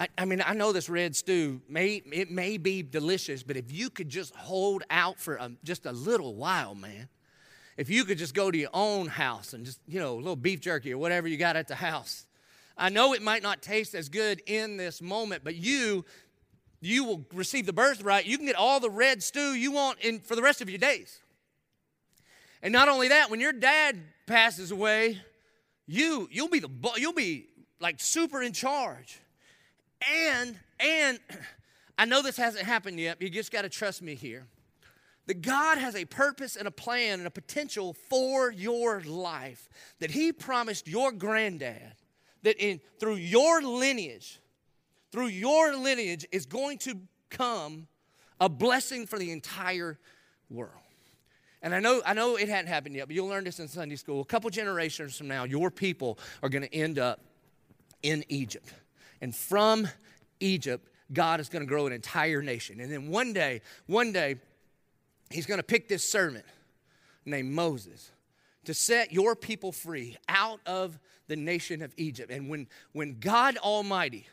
I, 0.00 0.08
I, 0.16 0.24
mean, 0.24 0.42
I 0.44 0.54
know 0.54 0.72
this 0.72 0.88
red 0.88 1.14
stew 1.14 1.60
may 1.68 2.02
it 2.10 2.30
may 2.30 2.56
be 2.56 2.82
delicious, 2.82 3.42
but 3.42 3.58
if 3.58 3.70
you 3.70 3.90
could 3.90 4.08
just 4.08 4.34
hold 4.34 4.82
out 4.88 5.20
for 5.20 5.36
a, 5.36 5.52
just 5.62 5.84
a 5.84 5.92
little 5.92 6.34
while, 6.34 6.74
man. 6.74 7.08
If 7.76 7.90
you 7.90 8.04
could 8.04 8.18
just 8.18 8.34
go 8.34 8.50
to 8.50 8.58
your 8.58 8.70
own 8.72 9.06
house 9.06 9.52
and 9.52 9.64
just, 9.64 9.78
you 9.86 10.00
know, 10.00 10.14
a 10.14 10.16
little 10.16 10.36
beef 10.36 10.60
jerky 10.60 10.92
or 10.92 10.98
whatever 10.98 11.28
you 11.28 11.36
got 11.36 11.56
at 11.56 11.68
the 11.68 11.74
house. 11.74 12.26
I 12.76 12.88
know 12.88 13.12
it 13.12 13.22
might 13.22 13.42
not 13.42 13.62
taste 13.62 13.94
as 13.94 14.08
good 14.08 14.42
in 14.46 14.78
this 14.78 15.02
moment, 15.02 15.44
but 15.44 15.54
you 15.54 16.06
you 16.80 17.04
will 17.04 17.26
receive 17.34 17.66
the 17.66 17.72
birthright. 17.74 18.24
You 18.24 18.38
can 18.38 18.46
get 18.46 18.56
all 18.56 18.80
the 18.80 18.88
red 18.88 19.22
stew 19.22 19.52
you 19.52 19.70
want 19.70 20.00
in 20.00 20.20
for 20.20 20.34
the 20.34 20.42
rest 20.42 20.62
of 20.62 20.70
your 20.70 20.78
days. 20.78 21.20
And 22.62 22.72
not 22.72 22.88
only 22.88 23.08
that, 23.08 23.30
when 23.30 23.40
your 23.40 23.52
dad 23.52 23.98
passes 24.26 24.70
away, 24.70 25.20
you 25.86 26.26
you'll 26.32 26.48
be 26.48 26.60
the 26.60 26.70
you'll 26.96 27.12
be 27.12 27.48
like 27.80 28.00
super 28.00 28.42
in 28.42 28.54
charge. 28.54 29.20
And, 30.08 30.58
and, 30.78 31.18
I 31.98 32.06
know 32.06 32.22
this 32.22 32.38
hasn't 32.38 32.64
happened 32.64 32.98
yet, 32.98 33.20
you 33.20 33.28
just 33.28 33.52
got 33.52 33.62
to 33.62 33.68
trust 33.68 34.00
me 34.00 34.14
here. 34.14 34.46
That 35.26 35.42
God 35.42 35.76
has 35.76 35.94
a 35.94 36.06
purpose 36.06 36.56
and 36.56 36.66
a 36.66 36.70
plan 36.70 37.18
and 37.18 37.26
a 37.26 37.30
potential 37.30 37.94
for 38.08 38.50
your 38.50 39.02
life. 39.02 39.68
That 39.98 40.10
He 40.10 40.32
promised 40.32 40.88
your 40.88 41.12
granddad 41.12 41.92
that 42.42 42.56
in 42.56 42.80
through 42.98 43.16
your 43.16 43.62
lineage, 43.62 44.40
through 45.12 45.26
your 45.26 45.76
lineage 45.76 46.26
is 46.32 46.46
going 46.46 46.78
to 46.78 46.98
come 47.28 47.86
a 48.40 48.48
blessing 48.48 49.06
for 49.06 49.18
the 49.18 49.30
entire 49.30 49.98
world. 50.48 50.72
And 51.62 51.74
I 51.74 51.80
know, 51.80 52.00
I 52.06 52.14
know 52.14 52.36
it 52.36 52.48
hadn't 52.48 52.68
happened 52.68 52.94
yet, 52.94 53.06
but 53.06 53.14
you'll 53.14 53.28
learn 53.28 53.44
this 53.44 53.60
in 53.60 53.68
Sunday 53.68 53.96
school. 53.96 54.22
A 54.22 54.24
couple 54.24 54.48
generations 54.48 55.16
from 55.16 55.28
now, 55.28 55.44
your 55.44 55.70
people 55.70 56.18
are 56.42 56.48
going 56.48 56.62
to 56.62 56.74
end 56.74 56.98
up 56.98 57.20
in 58.02 58.24
Egypt. 58.28 58.72
And 59.20 59.34
from 59.34 59.88
Egypt, 60.40 60.86
God 61.12 61.40
is 61.40 61.48
going 61.48 61.62
to 61.62 61.66
grow 61.66 61.86
an 61.86 61.92
entire 61.92 62.42
nation. 62.42 62.80
And 62.80 62.90
then 62.90 63.08
one 63.08 63.32
day, 63.32 63.60
one 63.86 64.12
day, 64.12 64.36
he's 65.30 65.46
going 65.46 65.58
to 65.58 65.64
pick 65.64 65.88
this 65.88 66.08
servant 66.08 66.44
named 67.24 67.50
Moses 67.50 68.10
to 68.64 68.74
set 68.74 69.12
your 69.12 69.34
people 69.34 69.72
free 69.72 70.16
out 70.28 70.60
of 70.66 70.98
the 71.28 71.36
nation 71.36 71.82
of 71.82 71.92
Egypt. 71.96 72.30
And 72.30 72.48
when, 72.48 72.66
when 72.92 73.18
God 73.20 73.56
Almighty, 73.58 74.26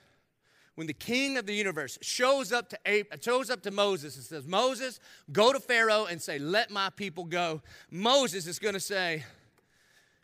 when 0.76 0.88
the 0.88 0.94
king 0.94 1.38
of 1.38 1.46
the 1.46 1.54
universe 1.54 1.98
shows 2.02 2.52
up 2.52 2.70
to 2.70 3.06
shows 3.22 3.50
up 3.50 3.64
to 3.64 3.72
Moses 3.72 4.16
and 4.16 4.24
says, 4.24 4.46
Moses, 4.46 5.00
go 5.32 5.52
to 5.52 5.60
Pharaoh 5.60 6.06
and 6.06 6.22
say, 6.22 6.38
let 6.38 6.70
my 6.70 6.90
people 6.92 7.24
go. 7.24 7.62
Moses 7.90 8.46
is 8.46 8.60
going 8.60 8.76
to 8.76 8.80
say, 8.80 9.24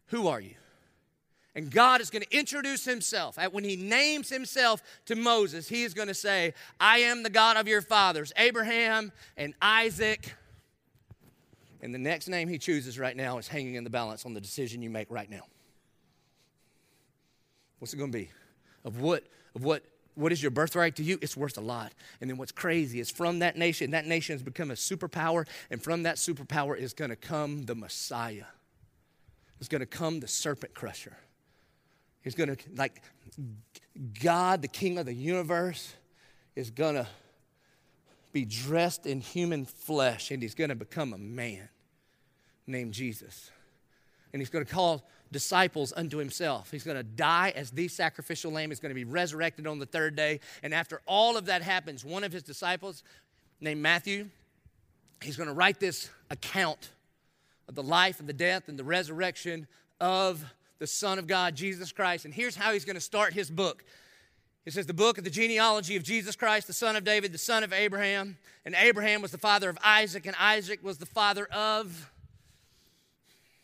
who 0.08 0.28
are 0.28 0.40
you? 0.40 0.56
And 1.56 1.70
God 1.70 2.02
is 2.02 2.10
going 2.10 2.24
to 2.24 2.38
introduce 2.38 2.84
himself. 2.84 3.38
When 3.52 3.64
he 3.64 3.76
names 3.76 4.30
himself 4.30 4.82
to 5.06 5.16
Moses, 5.16 5.70
he 5.70 5.84
is 5.84 5.94
going 5.94 6.08
to 6.08 6.14
say, 6.14 6.56
I 6.80 7.00
am 7.00 7.22
the 7.22 7.30
God 7.30 7.58
of 7.58 7.68
your 7.68 7.82
fathers, 7.82 8.34
Abraham 8.38 9.12
and 9.38 9.54
Isaac. 9.62 10.34
And 11.82 11.94
the 11.94 12.00
next 12.00 12.28
name 12.28 12.48
he 12.48 12.58
chooses 12.58 12.98
right 12.98 13.16
now 13.16 13.38
is 13.38 13.48
hanging 13.48 13.76
in 13.76 13.84
the 13.84 13.90
balance 13.90 14.26
on 14.26 14.34
the 14.34 14.42
decision 14.42 14.82
you 14.82 14.90
make 14.90 15.12
right 15.12 15.30
now. 15.30 15.44
What's 17.78 17.94
it 17.94 17.98
going 17.98 18.12
to 18.12 18.18
be? 18.18 18.30
Of 18.84 19.02
what, 19.02 19.26
of 19.54 19.64
what, 19.64 19.84
what 20.16 20.32
is 20.32 20.42
your 20.42 20.52
birthright 20.52 20.96
to 20.96 21.04
you? 21.04 21.20
It's 21.22 21.38
worth 21.38 21.58
a 21.58 21.62
lot. 21.62 21.92
And 22.22 22.30
then 22.30 22.38
what's 22.38 22.52
crazy 22.52 23.00
is 23.00 23.12
from 23.12 23.40
that 23.40 23.58
nation, 23.58 23.92
that 23.92 24.08
nation 24.08 24.34
has 24.34 24.42
become 24.42 24.72
a 24.72 24.76
superpower, 24.76 25.46
and 25.70 25.84
from 25.84 26.04
that 26.04 26.16
superpower 26.16 26.78
is 26.78 26.94
going 26.94 27.10
to 27.10 27.16
come 27.16 27.66
the 27.66 27.76
Messiah. 27.76 28.46
It's 29.60 29.68
going 29.68 29.82
to 29.82 29.86
come 29.86 30.20
the 30.20 30.28
serpent 30.28 30.74
crusher. 30.74 31.18
He's 32.24 32.36
going 32.36 32.56
to, 32.56 32.58
like, 32.76 33.02
God, 34.22 34.62
the 34.62 34.68
King 34.68 34.98
of 34.98 35.06
the 35.06 35.14
universe, 35.14 35.94
is 36.56 36.70
going 36.70 36.96
to 36.96 37.08
be 38.32 38.46
dressed 38.46 39.06
in 39.06 39.22
human 39.22 39.66
flesh 39.66 40.32
and 40.32 40.42
he's 40.42 40.56
going 40.56 40.70
to 40.70 40.76
become 40.76 41.14
a 41.14 41.18
man 41.18 41.70
named 42.66 42.94
Jesus. 42.94 43.52
And 44.32 44.42
he's 44.42 44.50
going 44.50 44.66
to 44.66 44.72
call 44.72 45.08
disciples 45.32 45.94
unto 45.96 46.18
himself. 46.18 46.72
He's 46.72 46.84
going 46.84 46.98
to 46.98 47.04
die 47.04 47.54
as 47.56 47.72
the 47.72 47.88
sacrificial 47.88 48.52
lamb. 48.52 48.70
He's 48.70 48.80
going 48.80 48.92
to 48.92 48.96
be 48.96 49.04
resurrected 49.04 49.68
on 49.68 49.80
the 49.80 49.86
third 49.86 50.16
day. 50.16 50.40
And 50.64 50.74
after 50.74 51.02
all 51.06 51.38
of 51.38 51.46
that 51.46 51.62
happens, 51.62 52.04
one 52.04 52.24
of 52.24 52.32
his 52.32 52.44
disciples, 52.44 53.04
named 53.60 53.82
Matthew, 53.82 54.30
he's 55.22 55.38
going 55.38 55.48
to 55.48 55.54
write 55.54 55.80
this 55.80 56.10
account 56.30 56.90
of 57.68 57.76
the 57.76 57.84
life 57.84 58.20
and 58.20 58.28
the 58.28 58.34
death 58.34 58.68
and 58.68 58.78
the 58.78 58.84
resurrection 58.84 59.68
of 60.02 60.44
the 60.84 60.88
Son 60.88 61.18
of 61.18 61.28
God, 61.28 61.56
Jesus 61.56 61.94
Christ. 61.94 62.26
And 62.26 62.34
here's 62.34 62.58
how 62.58 62.74
he's 62.74 62.84
going 62.84 62.98
to 62.98 63.00
start 63.00 63.32
his 63.32 63.50
book. 63.50 63.86
It 64.66 64.74
says, 64.74 64.86
The 64.86 64.94
book 64.94 65.18
of 65.18 65.24
the 65.24 65.30
genealogy 65.30 65.96
of 65.96 66.04
Jesus 66.04 66.36
Christ, 66.36 66.68
the 66.68 66.74
son 66.74 66.98
of 66.98 67.06
David, 67.06 67.32
the 67.32 67.38
son 67.38 67.64
of 67.64 67.72
Abraham. 67.72 68.38
And 68.66 68.76
Abraham 68.76 69.22
was 69.22 69.32
the 69.32 69.38
father 69.38 69.70
of 69.70 69.78
Isaac, 69.82 70.26
and 70.26 70.36
Isaac 70.38 70.84
was 70.84 70.98
the 70.98 71.06
father 71.06 71.46
of. 71.46 72.12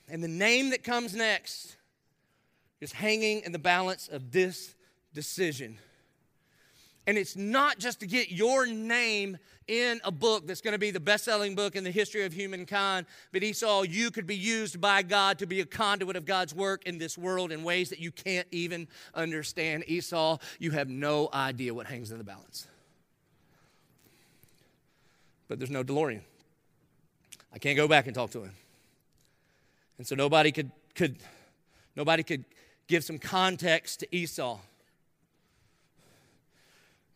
And 0.08 0.24
the 0.24 0.30
name 0.30 0.70
that 0.70 0.82
comes 0.82 1.14
next 1.14 1.76
is 2.80 2.94
hanging 2.94 3.42
in 3.42 3.52
the 3.52 3.60
balance 3.60 4.08
of 4.08 4.32
this 4.32 4.74
decision. 5.14 5.78
And 7.10 7.18
it's 7.18 7.36
not 7.36 7.80
just 7.80 8.02
to 8.02 8.06
get 8.06 8.30
your 8.30 8.68
name 8.68 9.40
in 9.68 10.00
a 10.04 10.12
book 10.12 10.46
that's 10.46 10.62
going 10.62 10.74
to 10.74 10.78
be 10.78 10.92
the 10.92 11.00
best 11.00 11.26
selling 11.26 11.56
book 11.56 11.76
in 11.76 11.84
the 11.84 11.90
history 11.90 12.24
of 12.24 12.32
humankind, 12.32 13.08
but 13.32 13.42
Esau, 13.42 13.82
you 13.82 14.12
could 14.12 14.28
be 14.28 14.36
used 14.36 14.80
by 14.80 15.02
God 15.02 15.40
to 15.40 15.48
be 15.48 15.60
a 15.60 15.66
conduit 15.66 16.16
of 16.16 16.28
God's 16.28 16.54
work 16.54 16.86
in 16.86 17.00
this 17.00 17.18
world 17.18 17.52
in 17.52 17.64
ways 17.64 17.90
that 17.90 17.98
you 17.98 18.12
can't 18.12 18.48
even 18.52 18.88
understand. 19.16 19.86
Esau, 19.88 20.38
you 20.60 20.70
have 20.70 20.88
no 20.88 21.30
idea 21.34 21.74
what 21.74 21.88
hangs 21.88 22.12
in 22.12 22.20
the 22.20 22.24
balance. 22.24 22.68
But 25.48 25.58
there's 25.58 25.72
no 25.72 25.84
DeLorean. 25.84 26.22
I 27.52 27.58
can't 27.58 27.76
go 27.76 27.88
back 27.88 28.06
and 28.06 28.14
talk 28.14 28.30
to 28.34 28.44
him. 28.44 28.54
And 29.98 30.06
so 30.06 30.14
nobody 30.14 30.52
could, 30.52 30.70
could 30.94 31.18
nobody 31.96 32.22
could 32.22 32.46
give 32.86 33.04
some 33.04 33.18
context 33.18 34.02
to 34.02 34.16
Esau. 34.16 34.60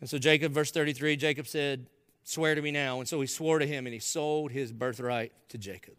And 0.04 0.10
so 0.10 0.18
Jacob, 0.18 0.52
verse 0.52 0.70
33, 0.70 1.16
Jacob 1.16 1.48
said, 1.48 1.88
Swear 2.26 2.56
to 2.56 2.62
me 2.62 2.72
now. 2.72 3.00
And 3.00 3.08
so 3.08 3.22
he 3.22 3.26
swore 3.26 3.60
to 3.60 3.66
him 3.66 3.88
and 3.88 3.94
he 3.94 4.02
sold 4.02 4.52
his 4.52 4.74
birthright 4.74 5.32
to 5.48 5.58
Jacob. 5.58 5.94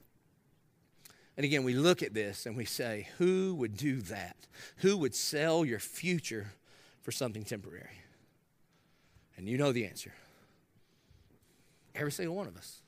And 1.38 1.44
again, 1.46 1.64
we 1.64 1.72
look 1.72 2.02
at 2.02 2.12
this 2.12 2.44
and 2.44 2.54
we 2.54 2.66
say, 2.66 3.08
who 3.16 3.54
would 3.54 3.78
do 3.78 4.02
that? 4.02 4.36
Who 4.80 4.98
would 4.98 5.14
sell 5.14 5.64
your 5.64 5.78
future 5.78 6.52
for 7.00 7.12
something 7.12 7.44
temporary? 7.44 7.96
And 9.38 9.48
you 9.48 9.56
know 9.56 9.72
the 9.72 9.86
answer. 9.86 10.12
Every 11.94 12.12
single 12.12 12.36
one 12.36 12.46
of 12.46 12.58
us. 12.58 12.82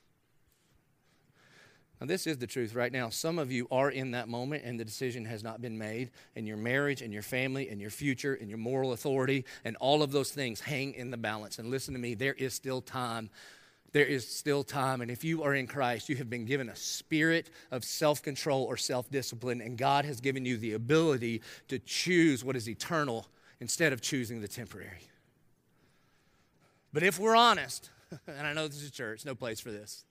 Now, 1.99 2.05
this 2.05 2.27
is 2.27 2.37
the 2.37 2.45
truth 2.45 2.75
right 2.75 2.91
now. 2.91 3.09
Some 3.09 3.39
of 3.39 3.51
you 3.51 3.67
are 3.71 3.89
in 3.89 4.11
that 4.11 4.27
moment 4.27 4.63
and 4.63 4.79
the 4.79 4.85
decision 4.85 5.25
has 5.25 5.43
not 5.43 5.61
been 5.61 5.77
made, 5.77 6.11
and 6.35 6.47
your 6.47 6.57
marriage 6.57 7.01
and 7.01 7.11
your 7.11 7.23
family 7.23 7.69
and 7.69 7.81
your 7.81 7.89
future 7.89 8.35
and 8.35 8.49
your 8.49 8.59
moral 8.59 8.93
authority 8.93 9.45
and 9.65 9.75
all 9.77 10.03
of 10.03 10.11
those 10.11 10.31
things 10.31 10.61
hang 10.61 10.93
in 10.93 11.09
the 11.09 11.17
balance. 11.17 11.57
And 11.57 11.71
listen 11.71 11.93
to 11.95 11.99
me, 11.99 12.13
there 12.13 12.33
is 12.33 12.53
still 12.53 12.81
time. 12.81 13.29
There 13.93 14.05
is 14.05 14.27
still 14.27 14.63
time. 14.63 15.01
And 15.01 15.09
if 15.09 15.23
you 15.23 15.43
are 15.43 15.55
in 15.55 15.65
Christ, 15.65 16.07
you 16.07 16.17
have 16.17 16.29
been 16.29 16.45
given 16.45 16.69
a 16.69 16.75
spirit 16.75 17.49
of 17.71 17.83
self 17.83 18.21
control 18.21 18.63
or 18.63 18.77
self 18.77 19.09
discipline, 19.09 19.61
and 19.61 19.75
God 19.77 20.05
has 20.05 20.21
given 20.21 20.45
you 20.45 20.57
the 20.57 20.73
ability 20.73 21.41
to 21.69 21.79
choose 21.79 22.43
what 22.43 22.55
is 22.55 22.69
eternal 22.69 23.27
instead 23.59 23.91
of 23.91 24.01
choosing 24.01 24.39
the 24.39 24.47
temporary. 24.47 25.07
But 26.93 27.01
if 27.01 27.17
we're 27.17 27.35
honest, 27.35 27.89
and 28.27 28.45
I 28.45 28.53
know 28.53 28.67
this 28.67 28.83
is 28.83 28.91
church, 28.91 29.25
no 29.25 29.33
place 29.33 29.59
for 29.59 29.71
this. 29.71 30.03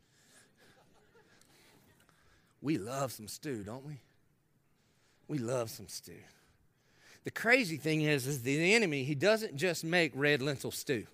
We 2.66 2.78
love 2.78 3.12
some 3.12 3.28
stew, 3.28 3.62
don't 3.62 3.86
we? 3.86 4.00
We 5.28 5.38
love 5.38 5.70
some 5.70 5.86
stew. 5.86 6.18
The 7.22 7.30
crazy 7.30 7.76
thing 7.76 8.02
is, 8.02 8.26
is 8.26 8.42
the 8.42 8.74
enemy, 8.74 9.04
he 9.04 9.14
doesn't 9.14 9.54
just 9.54 9.84
make 9.84 10.10
red 10.16 10.42
lentil 10.42 10.72
stew. 10.72 11.06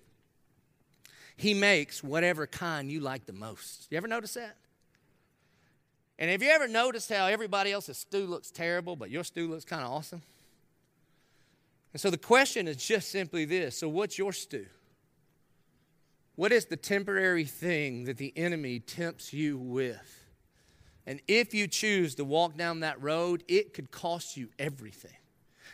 He 1.37 1.53
makes 1.53 2.03
whatever 2.03 2.47
kind 2.47 2.91
you 2.91 3.01
like 3.01 3.27
the 3.27 3.33
most. 3.33 3.85
You 3.91 3.97
ever 3.97 4.07
notice 4.07 4.33
that? 4.33 4.55
And 6.17 6.31
have 6.31 6.41
you 6.41 6.49
ever 6.49 6.67
noticed 6.67 7.11
how 7.11 7.27
everybody 7.27 7.71
else's 7.71 7.99
stew 7.99 8.25
looks 8.25 8.49
terrible, 8.49 8.95
but 8.95 9.11
your 9.11 9.23
stew 9.23 9.47
looks 9.47 9.63
kind 9.63 9.83
of 9.83 9.91
awesome? 9.91 10.23
And 11.93 12.01
so 12.01 12.09
the 12.09 12.17
question 12.17 12.67
is 12.67 12.77
just 12.77 13.11
simply 13.11 13.45
this 13.45 13.77
so, 13.77 13.87
what's 13.87 14.17
your 14.17 14.33
stew? 14.33 14.65
What 16.35 16.51
is 16.51 16.65
the 16.65 16.77
temporary 16.77 17.45
thing 17.45 18.05
that 18.05 18.17
the 18.17 18.33
enemy 18.35 18.79
tempts 18.79 19.33
you 19.33 19.59
with? 19.59 20.22
And 21.05 21.19
if 21.27 21.53
you 21.53 21.67
choose 21.67 22.15
to 22.15 22.23
walk 22.23 22.57
down 22.57 22.79
that 22.79 23.01
road, 23.01 23.43
it 23.47 23.73
could 23.73 23.91
cost 23.91 24.37
you 24.37 24.49
everything. 24.57 25.15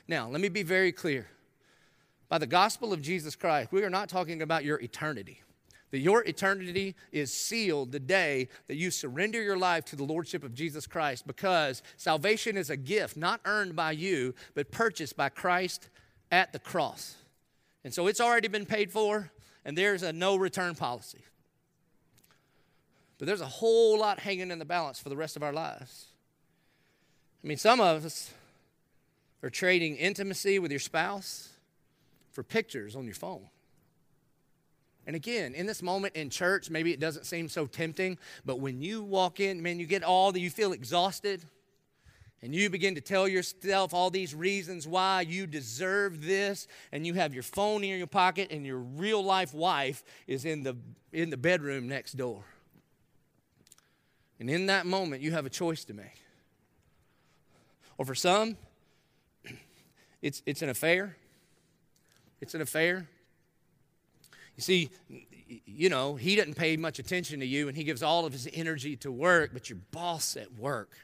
Now, 0.07 0.27
let 0.27 0.41
me 0.41 0.49
be 0.49 0.63
very 0.63 0.91
clear. 0.91 1.27
By 2.29 2.37
the 2.37 2.47
gospel 2.47 2.93
of 2.93 3.01
Jesus 3.01 3.35
Christ, 3.35 3.71
we 3.71 3.83
are 3.83 3.89
not 3.89 4.09
talking 4.09 4.41
about 4.41 4.63
your 4.63 4.79
eternity. 4.79 5.41
That 5.91 5.99
your 5.99 6.23
eternity 6.23 6.95
is 7.11 7.33
sealed 7.33 7.91
the 7.91 7.99
day 7.99 8.49
that 8.67 8.75
you 8.75 8.91
surrender 8.91 9.41
your 9.41 9.57
life 9.57 9.85
to 9.85 9.95
the 9.95 10.03
Lordship 10.03 10.43
of 10.43 10.53
Jesus 10.53 10.85
Christ 10.85 11.25
because 11.25 11.81
salvation 11.97 12.57
is 12.57 12.69
a 12.69 12.77
gift 12.77 13.17
not 13.17 13.41
earned 13.45 13.75
by 13.75 13.91
you, 13.91 14.35
but 14.53 14.71
purchased 14.71 15.17
by 15.17 15.29
Christ 15.29 15.89
at 16.31 16.53
the 16.53 16.59
cross. 16.59 17.15
And 17.83 17.93
so 17.93 18.05
it's 18.05 18.21
already 18.21 18.47
been 18.47 18.67
paid 18.67 18.91
for, 18.91 19.31
and 19.65 19.75
there's 19.75 20.03
a 20.03 20.13
no 20.13 20.35
return 20.35 20.75
policy. 20.75 21.23
But 23.19 23.27
there's 23.27 23.41
a 23.41 23.45
whole 23.45 23.99
lot 23.99 24.19
hanging 24.19 24.49
in 24.49 24.57
the 24.57 24.65
balance 24.65 24.99
for 24.99 25.09
the 25.09 25.17
rest 25.17 25.35
of 25.35 25.43
our 25.43 25.53
lives. 25.53 26.05
I 27.43 27.47
mean, 27.47 27.57
some 27.57 27.79
of 27.79 28.05
us 28.05 28.33
are 29.43 29.49
trading 29.49 29.97
intimacy 29.97 30.57
with 30.57 30.71
your 30.71 30.79
spouse 30.79 31.49
for 32.31 32.43
pictures 32.43 32.95
on 32.95 33.05
your 33.05 33.13
phone. 33.13 33.49
And 35.05 35.15
again, 35.15 35.53
in 35.53 35.65
this 35.65 35.81
moment 35.81 36.15
in 36.15 36.29
church, 36.29 36.69
maybe 36.69 36.93
it 36.93 36.99
doesn't 36.99 37.25
seem 37.25 37.49
so 37.49 37.65
tempting, 37.65 38.17
but 38.45 38.59
when 38.59 38.81
you 38.81 39.03
walk 39.03 39.39
in, 39.39 39.61
man, 39.61 39.79
you 39.79 39.85
get 39.85 40.03
all 40.03 40.31
that 40.31 40.39
you 40.39 40.49
feel 40.49 40.71
exhausted 40.71 41.43
and 42.41 42.55
you 42.55 42.69
begin 42.69 42.95
to 42.95 43.01
tell 43.01 43.27
yourself 43.27 43.93
all 43.93 44.09
these 44.09 44.33
reasons 44.33 44.87
why 44.87 45.21
you 45.21 45.45
deserve 45.45 46.25
this, 46.25 46.67
and 46.93 47.05
you 47.05 47.13
have 47.15 47.33
your 47.33 47.43
phone 47.43 47.83
in 47.83 47.97
your 47.97 48.07
pocket, 48.07 48.49
and 48.51 48.65
your 48.65 48.77
real 48.77 49.21
life 49.21 49.53
wife 49.53 50.05
is 50.25 50.45
in 50.45 50.63
the, 50.63 50.77
in 51.11 51.31
the 51.31 51.37
bedroom 51.37 51.89
next 51.89 52.13
door. 52.13 52.45
And 54.39 54.49
in 54.49 54.67
that 54.67 54.85
moment, 54.85 55.21
you 55.21 55.31
have 55.31 55.45
a 55.45 55.49
choice 55.49 55.83
to 55.85 55.93
make. 55.93 56.23
Or 57.97 58.05
for 58.05 58.15
some, 58.15 58.57
it's, 60.21 60.41
it's 60.45 60.61
an 60.61 60.69
affair. 60.69 61.17
It's 62.41 62.55
an 62.55 62.61
affair. 62.61 63.07
You 64.55 64.61
see, 64.61 64.89
you 65.65 65.89
know, 65.89 66.15
he 66.15 66.35
doesn't 66.35 66.55
pay 66.55 66.77
much 66.77 66.99
attention 66.99 67.39
to 67.41 67.45
you 67.45 67.67
and 67.67 67.75
he 67.75 67.83
gives 67.83 68.03
all 68.03 68.25
of 68.25 68.33
his 68.33 68.47
energy 68.53 68.95
to 68.97 69.11
work, 69.11 69.51
but 69.53 69.69
your 69.69 69.79
boss 69.91 70.37
at 70.37 70.53
work 70.53 70.95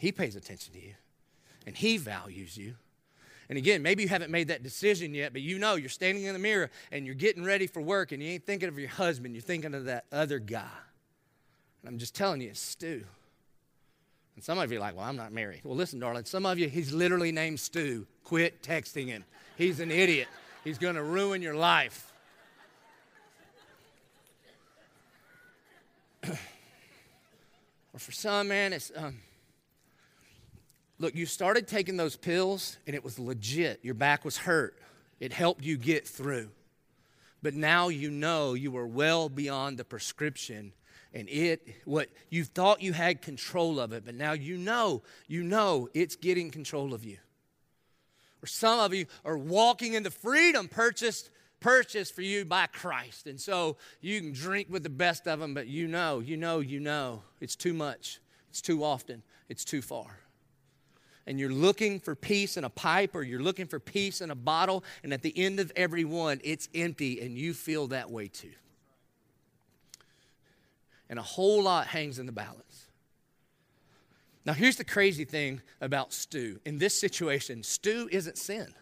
he 0.00 0.12
pays 0.12 0.34
attention 0.34 0.72
to 0.72 0.80
you 0.80 0.94
and 1.66 1.76
He 1.76 1.98
values 1.98 2.56
you. 2.56 2.74
And 3.50 3.58
again, 3.58 3.82
maybe 3.82 4.02
you 4.02 4.08
haven't 4.08 4.30
made 4.30 4.48
that 4.48 4.62
decision 4.62 5.12
yet, 5.12 5.34
but 5.34 5.42
you 5.42 5.58
know 5.58 5.74
you're 5.74 5.90
standing 5.90 6.24
in 6.24 6.32
the 6.32 6.38
mirror 6.38 6.70
and 6.90 7.04
you're 7.04 7.14
getting 7.14 7.44
ready 7.44 7.66
for 7.66 7.82
work 7.82 8.10
and 8.10 8.22
you 8.22 8.30
ain't 8.30 8.46
thinking 8.46 8.70
of 8.70 8.78
your 8.78 8.88
husband, 8.88 9.34
you're 9.34 9.42
thinking 9.42 9.74
of 9.74 9.84
that 9.84 10.06
other 10.10 10.38
guy. 10.38 10.70
And 11.82 11.88
I'm 11.88 11.98
just 11.98 12.14
telling 12.14 12.40
you, 12.40 12.50
it's 12.50 12.60
Stu. 12.60 13.04
And 14.34 14.44
some 14.44 14.58
of 14.58 14.70
you 14.70 14.78
are 14.78 14.80
like, 14.80 14.96
well, 14.96 15.04
I'm 15.04 15.16
not 15.16 15.32
married. 15.32 15.60
Well, 15.64 15.76
listen, 15.76 15.98
darling, 15.98 16.24
some 16.24 16.46
of 16.46 16.58
you, 16.58 16.68
he's 16.68 16.92
literally 16.92 17.32
named 17.32 17.60
Stu. 17.60 18.06
Quit 18.24 18.62
texting 18.62 19.06
him. 19.06 19.24
He's 19.56 19.80
an 19.80 19.90
idiot. 19.90 20.28
He's 20.64 20.78
going 20.78 20.94
to 20.94 21.02
ruin 21.02 21.42
your 21.42 21.54
life. 21.54 22.12
or 26.28 26.38
for 27.98 28.12
some, 28.12 28.48
man, 28.48 28.72
it's. 28.72 28.92
Um, 28.94 29.18
Look, 31.00 31.14
you 31.14 31.24
started 31.24 31.66
taking 31.66 31.96
those 31.96 32.14
pills 32.14 32.76
and 32.86 32.94
it 32.94 33.02
was 33.02 33.18
legit. 33.18 33.80
Your 33.82 33.94
back 33.94 34.22
was 34.22 34.36
hurt. 34.36 34.78
It 35.18 35.32
helped 35.32 35.64
you 35.64 35.78
get 35.78 36.06
through. 36.06 36.50
But 37.42 37.54
now 37.54 37.88
you 37.88 38.10
know 38.10 38.52
you 38.52 38.76
are 38.76 38.86
well 38.86 39.30
beyond 39.30 39.78
the 39.78 39.84
prescription 39.84 40.74
and 41.12 41.28
it 41.28 41.66
what 41.84 42.08
you 42.28 42.44
thought 42.44 42.82
you 42.82 42.92
had 42.92 43.22
control 43.22 43.80
of 43.80 43.92
it, 43.92 44.04
but 44.04 44.14
now 44.14 44.32
you 44.32 44.56
know, 44.56 45.02
you 45.26 45.42
know 45.42 45.88
it's 45.94 46.16
getting 46.16 46.50
control 46.50 46.94
of 46.94 47.04
you. 47.04 47.18
Or 48.42 48.46
some 48.46 48.80
of 48.80 48.94
you 48.94 49.06
are 49.24 49.36
walking 49.36 49.94
into 49.94 50.10
freedom 50.10 50.68
purchased 50.68 51.30
purchased 51.60 52.14
for 52.14 52.22
you 52.22 52.46
by 52.46 52.66
Christ. 52.66 53.26
And 53.26 53.38
so 53.38 53.76
you 54.00 54.18
can 54.18 54.32
drink 54.32 54.68
with 54.70 54.82
the 54.82 54.88
best 54.88 55.28
of 55.28 55.40
them, 55.40 55.52
but 55.52 55.66
you 55.66 55.88
know, 55.88 56.20
you 56.20 56.38
know, 56.38 56.60
you 56.60 56.80
know 56.80 57.22
it's 57.40 57.54
too 57.54 57.74
much. 57.74 58.18
It's 58.48 58.62
too 58.62 58.82
often. 58.82 59.22
It's 59.48 59.64
too 59.64 59.82
far 59.82 60.20
and 61.26 61.38
you're 61.38 61.52
looking 61.52 62.00
for 62.00 62.16
peace 62.16 62.56
in 62.56 62.64
a 62.64 62.68
pipe 62.68 63.14
or 63.14 63.22
you're 63.22 63.42
looking 63.42 63.66
for 63.66 63.78
peace 63.78 64.20
in 64.20 64.32
a 64.32 64.34
bottle, 64.34 64.82
and 65.04 65.12
at 65.12 65.22
the 65.22 65.32
end 65.38 65.60
of 65.60 65.70
every 65.76 66.04
one, 66.04 66.40
it's 66.42 66.68
empty, 66.74 67.20
and 67.20 67.38
you 67.38 67.54
feel 67.54 67.86
that 67.86 68.10
way 68.10 68.26
too. 68.26 68.50
And 71.10 71.18
a 71.18 71.22
whole 71.22 71.62
lot 71.62 71.88
hangs 71.88 72.18
in 72.18 72.24
the 72.24 72.32
balance. 72.32 72.86
Now, 74.46 74.54
here's 74.54 74.76
the 74.76 74.84
crazy 74.84 75.26
thing 75.26 75.60
about 75.82 76.14
stew. 76.14 76.60
In 76.64 76.78
this 76.78 76.98
situation, 76.98 77.62
stew 77.62 78.08
isn't 78.10 78.38
sin. 78.38 78.72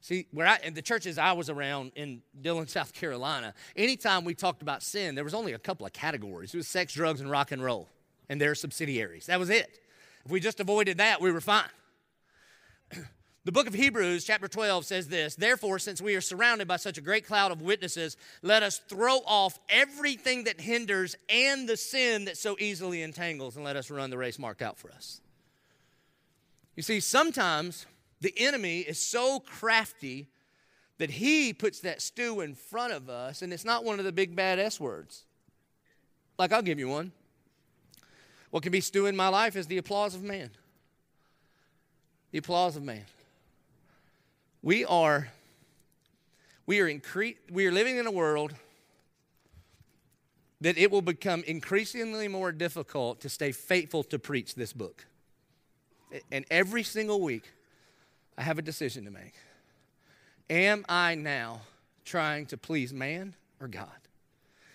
See, 0.00 0.26
where 0.30 0.46
I, 0.46 0.58
in 0.62 0.72
the 0.72 0.80
churches 0.80 1.18
I 1.18 1.32
was 1.32 1.50
around 1.50 1.92
in 1.94 2.22
Dillon, 2.40 2.66
South 2.66 2.94
Carolina, 2.94 3.52
anytime 3.76 4.24
we 4.24 4.34
talked 4.34 4.62
about 4.62 4.82
sin, 4.82 5.14
there 5.14 5.24
was 5.24 5.34
only 5.34 5.52
a 5.52 5.58
couple 5.58 5.84
of 5.84 5.92
categories. 5.92 6.54
It 6.54 6.56
was 6.56 6.68
sex, 6.68 6.94
drugs, 6.94 7.20
and 7.20 7.30
rock 7.30 7.52
and 7.52 7.62
roll, 7.62 7.90
and 8.30 8.40
their 8.40 8.54
subsidiaries. 8.54 9.26
That 9.26 9.38
was 9.38 9.50
it. 9.50 9.80
If 10.24 10.30
we 10.30 10.40
just 10.40 10.60
avoided 10.60 10.98
that, 10.98 11.20
we 11.20 11.30
were 11.30 11.42
fine. 11.42 11.68
The 13.48 13.52
book 13.52 13.66
of 13.66 13.72
Hebrews, 13.72 14.24
chapter 14.24 14.46
12, 14.46 14.84
says 14.84 15.08
this 15.08 15.34
Therefore, 15.34 15.78
since 15.78 16.02
we 16.02 16.14
are 16.14 16.20
surrounded 16.20 16.68
by 16.68 16.76
such 16.76 16.98
a 16.98 17.00
great 17.00 17.26
cloud 17.26 17.50
of 17.50 17.62
witnesses, 17.62 18.18
let 18.42 18.62
us 18.62 18.76
throw 18.90 19.20
off 19.24 19.58
everything 19.70 20.44
that 20.44 20.60
hinders 20.60 21.16
and 21.30 21.66
the 21.66 21.78
sin 21.78 22.26
that 22.26 22.36
so 22.36 22.58
easily 22.60 23.00
entangles, 23.00 23.56
and 23.56 23.64
let 23.64 23.74
us 23.74 23.90
run 23.90 24.10
the 24.10 24.18
race 24.18 24.38
marked 24.38 24.60
out 24.60 24.76
for 24.76 24.90
us. 24.90 25.22
You 26.76 26.82
see, 26.82 27.00
sometimes 27.00 27.86
the 28.20 28.34
enemy 28.36 28.80
is 28.80 29.00
so 29.00 29.40
crafty 29.40 30.28
that 30.98 31.08
he 31.08 31.54
puts 31.54 31.80
that 31.80 32.02
stew 32.02 32.42
in 32.42 32.54
front 32.54 32.92
of 32.92 33.08
us, 33.08 33.40
and 33.40 33.50
it's 33.50 33.64
not 33.64 33.82
one 33.82 33.98
of 33.98 34.04
the 34.04 34.12
big 34.12 34.36
bad 34.36 34.58
S 34.58 34.78
words. 34.78 35.24
Like, 36.38 36.52
I'll 36.52 36.60
give 36.60 36.78
you 36.78 36.88
one. 36.88 37.12
What 38.50 38.62
can 38.62 38.72
be 38.72 38.82
stew 38.82 39.06
in 39.06 39.16
my 39.16 39.28
life 39.28 39.56
is 39.56 39.68
the 39.68 39.78
applause 39.78 40.14
of 40.14 40.22
man. 40.22 40.50
The 42.30 42.36
applause 42.36 42.76
of 42.76 42.82
man. 42.82 43.06
We 44.62 44.84
are 44.84 45.28
we 46.66 46.80
are 46.80 46.86
incre- 46.86 47.36
we 47.50 47.66
are 47.66 47.72
living 47.72 47.96
in 47.96 48.06
a 48.06 48.10
world 48.10 48.54
that 50.60 50.76
it 50.76 50.90
will 50.90 51.02
become 51.02 51.44
increasingly 51.46 52.28
more 52.28 52.52
difficult 52.52 53.20
to 53.20 53.28
stay 53.28 53.52
faithful 53.52 54.02
to 54.04 54.18
preach 54.18 54.54
this 54.54 54.72
book. 54.72 55.06
And 56.32 56.44
every 56.50 56.82
single 56.82 57.20
week, 57.20 57.52
I 58.36 58.42
have 58.42 58.58
a 58.58 58.62
decision 58.62 59.04
to 59.04 59.10
make. 59.10 59.34
Am 60.50 60.84
I 60.88 61.14
now 61.14 61.60
trying 62.04 62.46
to 62.46 62.56
please 62.56 62.92
man 62.92 63.34
or 63.60 63.68
God? 63.68 63.88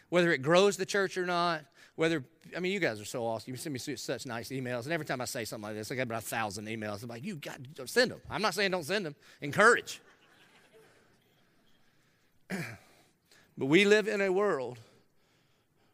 Whether 0.09 0.31
it 0.31 0.41
grows 0.41 0.77
the 0.77 0.85
church 0.85 1.17
or 1.17 1.25
not, 1.25 1.65
whether 1.95 2.23
I 2.55 2.59
mean, 2.59 2.71
you 2.71 2.79
guys 2.79 2.99
are 2.99 3.05
so 3.05 3.25
awesome. 3.25 3.51
You 3.51 3.57
send 3.57 3.73
me 3.73 3.79
such 3.79 4.25
nice 4.25 4.49
emails, 4.49 4.83
and 4.83 4.93
every 4.93 5.05
time 5.05 5.21
I 5.21 5.25
say 5.25 5.45
something 5.45 5.69
like 5.69 5.75
this, 5.75 5.91
I 5.91 5.95
get 5.95 6.03
about 6.03 6.23
a 6.23 6.25
thousand 6.25 6.65
emails. 6.65 7.03
I'm 7.03 7.09
like, 7.09 7.23
you 7.23 7.35
got 7.35 7.59
to 7.75 7.87
send 7.87 8.11
them. 8.11 8.21
I'm 8.29 8.41
not 8.41 8.53
saying 8.53 8.71
don't 8.71 8.83
send 8.83 9.05
them. 9.05 9.15
Encourage. 9.41 10.01
but 12.49 13.65
we 13.65 13.85
live 13.85 14.07
in 14.07 14.21
a 14.21 14.31
world 14.31 14.79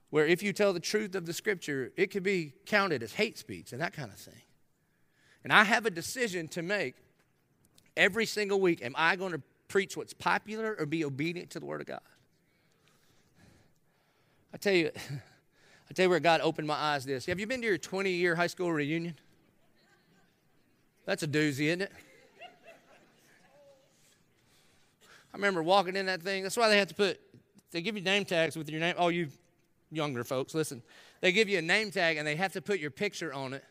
where 0.10 0.26
if 0.26 0.42
you 0.42 0.54
tell 0.54 0.74
the 0.74 0.80
truth 0.80 1.16
of 1.16 1.26
the 1.26 1.34
scripture, 1.34 1.92
it 1.96 2.12
could 2.12 2.24
be 2.24 2.54
counted 2.66 3.04
as 3.04 3.14
hate 3.14 3.38
speech 3.38 3.72
and 3.74 3.82
that 3.82 3.94
kind 3.94 4.12
of 4.12 4.18
thing. 4.18 4.42
And 5.44 5.54
I 5.54 5.64
have 5.64 5.86
a 5.86 5.92
decision 5.92 6.48
to 6.50 6.62
make 6.62 6.96
every 7.96 8.26
single 8.26 8.60
week. 8.60 8.82
Am 8.84 8.94
I 8.98 9.16
going 9.16 9.32
to 9.34 9.42
preach 9.68 9.96
what's 9.96 10.14
popular 10.14 10.76
or 10.80 10.86
be 10.86 11.06
obedient 11.06 11.52
to 11.52 11.60
the 11.60 11.66
word 11.66 11.82
of 11.82 11.88
God? 11.88 12.02
I 14.54 14.58
tell 14.58 14.74
you. 14.74 14.92
I 15.90 15.94
tell 15.94 16.04
you 16.04 16.10
where 16.10 16.20
God 16.20 16.42
opened 16.42 16.68
my 16.68 16.76
eyes 16.76 17.06
this. 17.06 17.26
Have 17.26 17.40
you 17.40 17.48
been 17.48 17.62
to 17.62 17.68
your 17.68 17.78
20 17.78 18.12
year 18.12 18.36
high 18.36 18.48
school 18.48 18.72
reunion? 18.72 19.16
That's 21.06 21.24
a 21.24 21.28
doozy, 21.28 21.68
isn't 21.68 21.82
it? 21.82 21.92
I 25.34 25.38
remember 25.38 25.64
walking 25.64 25.96
in 25.96 26.06
that 26.08 26.22
thing. 26.22 26.44
That's 26.44 26.58
why 26.58 26.70
they 26.70 26.78
have 26.78 26.88
to 26.90 26.96
put, 26.96 27.20
they 27.72 27.82
give 27.82 27.96
you 27.96 28.04
name 28.04 28.26
tags 28.26 28.56
with 28.56 28.70
your 28.70 28.80
name. 28.80 28.96
Oh, 28.98 29.08
you 29.08 29.30
younger 29.92 30.24
folks, 30.24 30.54
listen. 30.54 30.84
they 31.22 31.32
give 31.32 31.50
you 31.50 31.58
a 31.58 31.62
name 31.62 31.90
tag 31.90 32.18
and 32.18 32.28
they 32.28 32.36
have 32.36 32.54
to 32.54 32.62
put 32.62 32.80
your 32.80 32.92
picture 32.92 33.34
on 33.34 33.54
it 33.54 33.64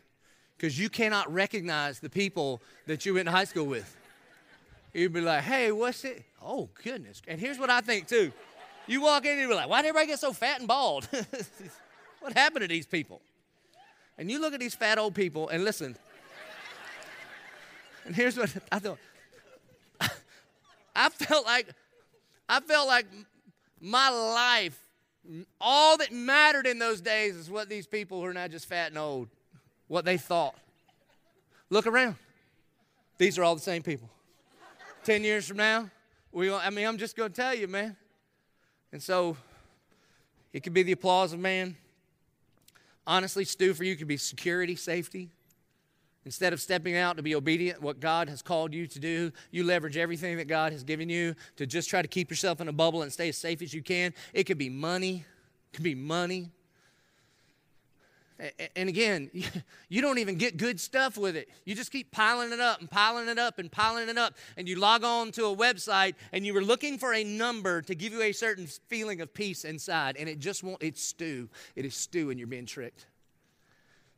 because 0.56 0.78
you 0.78 0.88
cannot 0.88 1.32
recognize 1.32 2.00
the 2.00 2.10
people 2.10 2.60
that 2.86 3.06
you 3.06 3.14
went 3.14 3.26
to 3.26 3.32
high 3.32 3.44
school 3.44 3.66
with. 3.66 3.96
You'd 4.92 5.12
be 5.12 5.20
like, 5.20 5.44
hey, 5.44 5.70
what's 5.70 6.04
it? 6.04 6.24
Oh, 6.42 6.68
goodness. 6.82 7.22
And 7.28 7.40
here's 7.40 7.58
what 7.58 7.70
I 7.70 7.80
think, 7.80 8.08
too. 8.08 8.32
You 8.88 9.02
walk 9.02 9.24
in 9.26 9.32
and 9.32 9.40
you're 9.40 9.54
like, 9.54 9.68
why 9.68 9.82
did 9.82 9.90
everybody 9.90 10.08
get 10.08 10.18
so 10.18 10.32
fat 10.32 10.58
and 10.58 10.66
bald? 10.66 11.08
what 12.20 12.36
happened 12.36 12.62
to 12.62 12.68
these 12.68 12.86
people? 12.86 13.20
And 14.16 14.30
you 14.30 14.40
look 14.40 14.52
at 14.52 14.60
these 14.60 14.74
fat 14.74 14.98
old 14.98 15.14
people 15.14 15.48
and 15.48 15.64
listen. 15.64 15.96
And 18.04 18.16
here's 18.16 18.36
what 18.36 18.50
I 18.72 18.78
thought. 18.78 18.98
I 20.96 21.08
felt 21.10 21.46
like 21.46 21.68
I 22.48 22.60
felt 22.60 22.88
like 22.88 23.06
my 23.80 24.08
life, 24.08 24.84
all 25.60 25.96
that 25.98 26.10
mattered 26.10 26.66
in 26.66 26.78
those 26.78 27.00
days 27.00 27.36
is 27.36 27.50
what 27.50 27.68
these 27.68 27.86
people 27.86 28.20
who 28.20 28.26
are 28.26 28.32
not 28.32 28.50
just 28.50 28.66
fat 28.66 28.88
and 28.88 28.98
old, 28.98 29.28
what 29.86 30.04
they 30.04 30.16
thought. 30.16 30.56
Look 31.70 31.86
around. 31.86 32.16
These 33.18 33.38
are 33.38 33.44
all 33.44 33.54
the 33.54 33.60
same 33.60 33.82
people. 33.82 34.08
Ten 35.04 35.22
years 35.22 35.46
from 35.46 35.58
now, 35.58 35.90
we, 36.32 36.52
I 36.52 36.70
mean, 36.70 36.86
I'm 36.86 36.98
just 36.98 37.16
to 37.16 37.28
tell 37.28 37.54
you, 37.54 37.68
man. 37.68 37.96
And 38.90 39.02
so 39.02 39.36
it 40.52 40.60
could 40.62 40.72
be 40.72 40.82
the 40.82 40.92
applause 40.92 41.32
of 41.32 41.38
man. 41.38 41.76
Honestly, 43.08 43.46
Stu, 43.46 43.72
for 43.72 43.84
you 43.84 43.96
could 43.96 44.06
be 44.06 44.18
security, 44.18 44.76
safety. 44.76 45.30
Instead 46.26 46.52
of 46.52 46.60
stepping 46.60 46.94
out 46.94 47.16
to 47.16 47.22
be 47.22 47.34
obedient 47.34 47.80
what 47.80 48.00
God 48.00 48.28
has 48.28 48.42
called 48.42 48.74
you 48.74 48.86
to 48.86 48.98
do, 48.98 49.32
you 49.50 49.64
leverage 49.64 49.96
everything 49.96 50.36
that 50.36 50.46
God 50.46 50.72
has 50.72 50.84
given 50.84 51.08
you 51.08 51.34
to 51.56 51.66
just 51.66 51.88
try 51.88 52.02
to 52.02 52.08
keep 52.08 52.28
yourself 52.28 52.60
in 52.60 52.68
a 52.68 52.72
bubble 52.72 53.00
and 53.00 53.10
stay 53.10 53.30
as 53.30 53.38
safe 53.38 53.62
as 53.62 53.72
you 53.72 53.82
can. 53.82 54.12
It 54.34 54.44
could 54.44 54.58
be 54.58 54.68
money. 54.68 55.24
It 55.72 55.76
could 55.76 55.84
be 55.84 55.94
money. 55.94 56.50
And 58.76 58.88
again, 58.88 59.30
you 59.88 60.00
don't 60.00 60.18
even 60.18 60.36
get 60.36 60.56
good 60.56 60.78
stuff 60.78 61.18
with 61.18 61.36
it. 61.36 61.48
You 61.64 61.74
just 61.74 61.90
keep 61.90 62.12
piling 62.12 62.52
it 62.52 62.60
up 62.60 62.80
and 62.80 62.90
piling 62.90 63.28
it 63.28 63.38
up 63.38 63.58
and 63.58 63.70
piling 63.70 64.08
it 64.08 64.18
up. 64.18 64.34
And 64.56 64.68
you 64.68 64.76
log 64.76 65.04
on 65.04 65.32
to 65.32 65.46
a 65.46 65.56
website 65.56 66.14
and 66.32 66.46
you 66.46 66.54
were 66.54 66.62
looking 66.62 66.98
for 66.98 67.14
a 67.14 67.24
number 67.24 67.82
to 67.82 67.94
give 67.94 68.12
you 68.12 68.22
a 68.22 68.32
certain 68.32 68.66
feeling 68.66 69.20
of 69.20 69.34
peace 69.34 69.64
inside. 69.64 70.16
And 70.16 70.28
it 70.28 70.38
just 70.38 70.62
won't, 70.62 70.82
it's 70.82 71.02
stew. 71.02 71.48
It 71.74 71.84
is 71.84 71.94
stew 71.94 72.30
and 72.30 72.38
you're 72.38 72.48
being 72.48 72.66
tricked. 72.66 73.06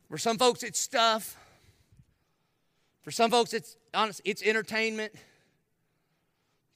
For 0.09 0.17
some 0.17 0.37
folks, 0.37 0.61
it's 0.61 0.79
stuff. 0.79 1.37
For 3.01 3.11
some 3.11 3.31
folks, 3.31 3.53
it's 3.53 3.77
honest, 3.93 4.21
it's 4.25 4.43
entertainment. 4.43 5.13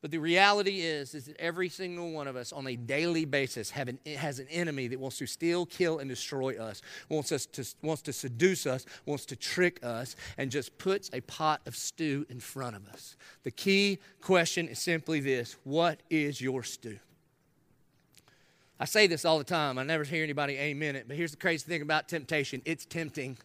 But 0.06 0.12
the 0.12 0.20
reality 0.20 0.82
is, 0.82 1.16
is 1.16 1.26
that 1.26 1.36
every 1.39 1.68
single 1.68 2.12
one 2.12 2.28
of 2.28 2.36
us 2.36 2.53
on 2.53 2.68
a 2.68 2.76
daily 2.76 3.26
basis 3.26 3.72
an, 3.72 3.97
has 4.06 4.38
an 4.38 4.47
enemy 4.49 4.88
that 4.89 4.99
wants 4.99 5.18
to 5.18 5.26
steal, 5.26 5.66
kill, 5.66 5.97
and 5.97 6.08
destroy 6.08 6.62
us, 6.62 6.84
wants, 7.10 7.32
us 7.32 7.47
to, 7.47 7.66
wants 7.82 8.03
to 8.03 8.14
seduce 8.14 8.68
us, 8.68 8.86
wants 9.08 9.26
to 9.26 9.36
trick 9.36 9.84
us, 9.84 10.16
and 10.38 10.51
just 10.51 10.78
puts 10.78 11.10
a 11.12 11.22
pot 11.22 11.62
of 11.66 11.76
stew 11.76 12.24
in 12.30 12.39
front 12.39 12.76
of 12.76 12.88
us. 12.89 13.18
The 13.41 13.49
key 13.49 13.97
question 14.22 14.68
is 14.68 14.78
simply 14.78 15.22
this 15.22 15.58
What 15.64 16.01
is 16.12 16.39
your 16.39 16.62
stew? 16.62 16.99
I 18.80 18.86
say 18.86 19.08
this 19.08 19.26
all 19.26 19.39
the 19.39 19.43
time. 19.43 19.80
I 19.80 19.84
never 19.84 20.03
hear 20.03 20.24
anybody 20.24 20.56
amen 20.56 20.95
it, 20.95 21.08
but 21.08 21.18
here's 21.18 21.32
the 21.32 21.38
crazy 21.38 21.66
thing 21.68 21.82
about 21.82 22.08
temptation 22.08 22.62
it's 22.64 22.86
tempting. 22.86 23.38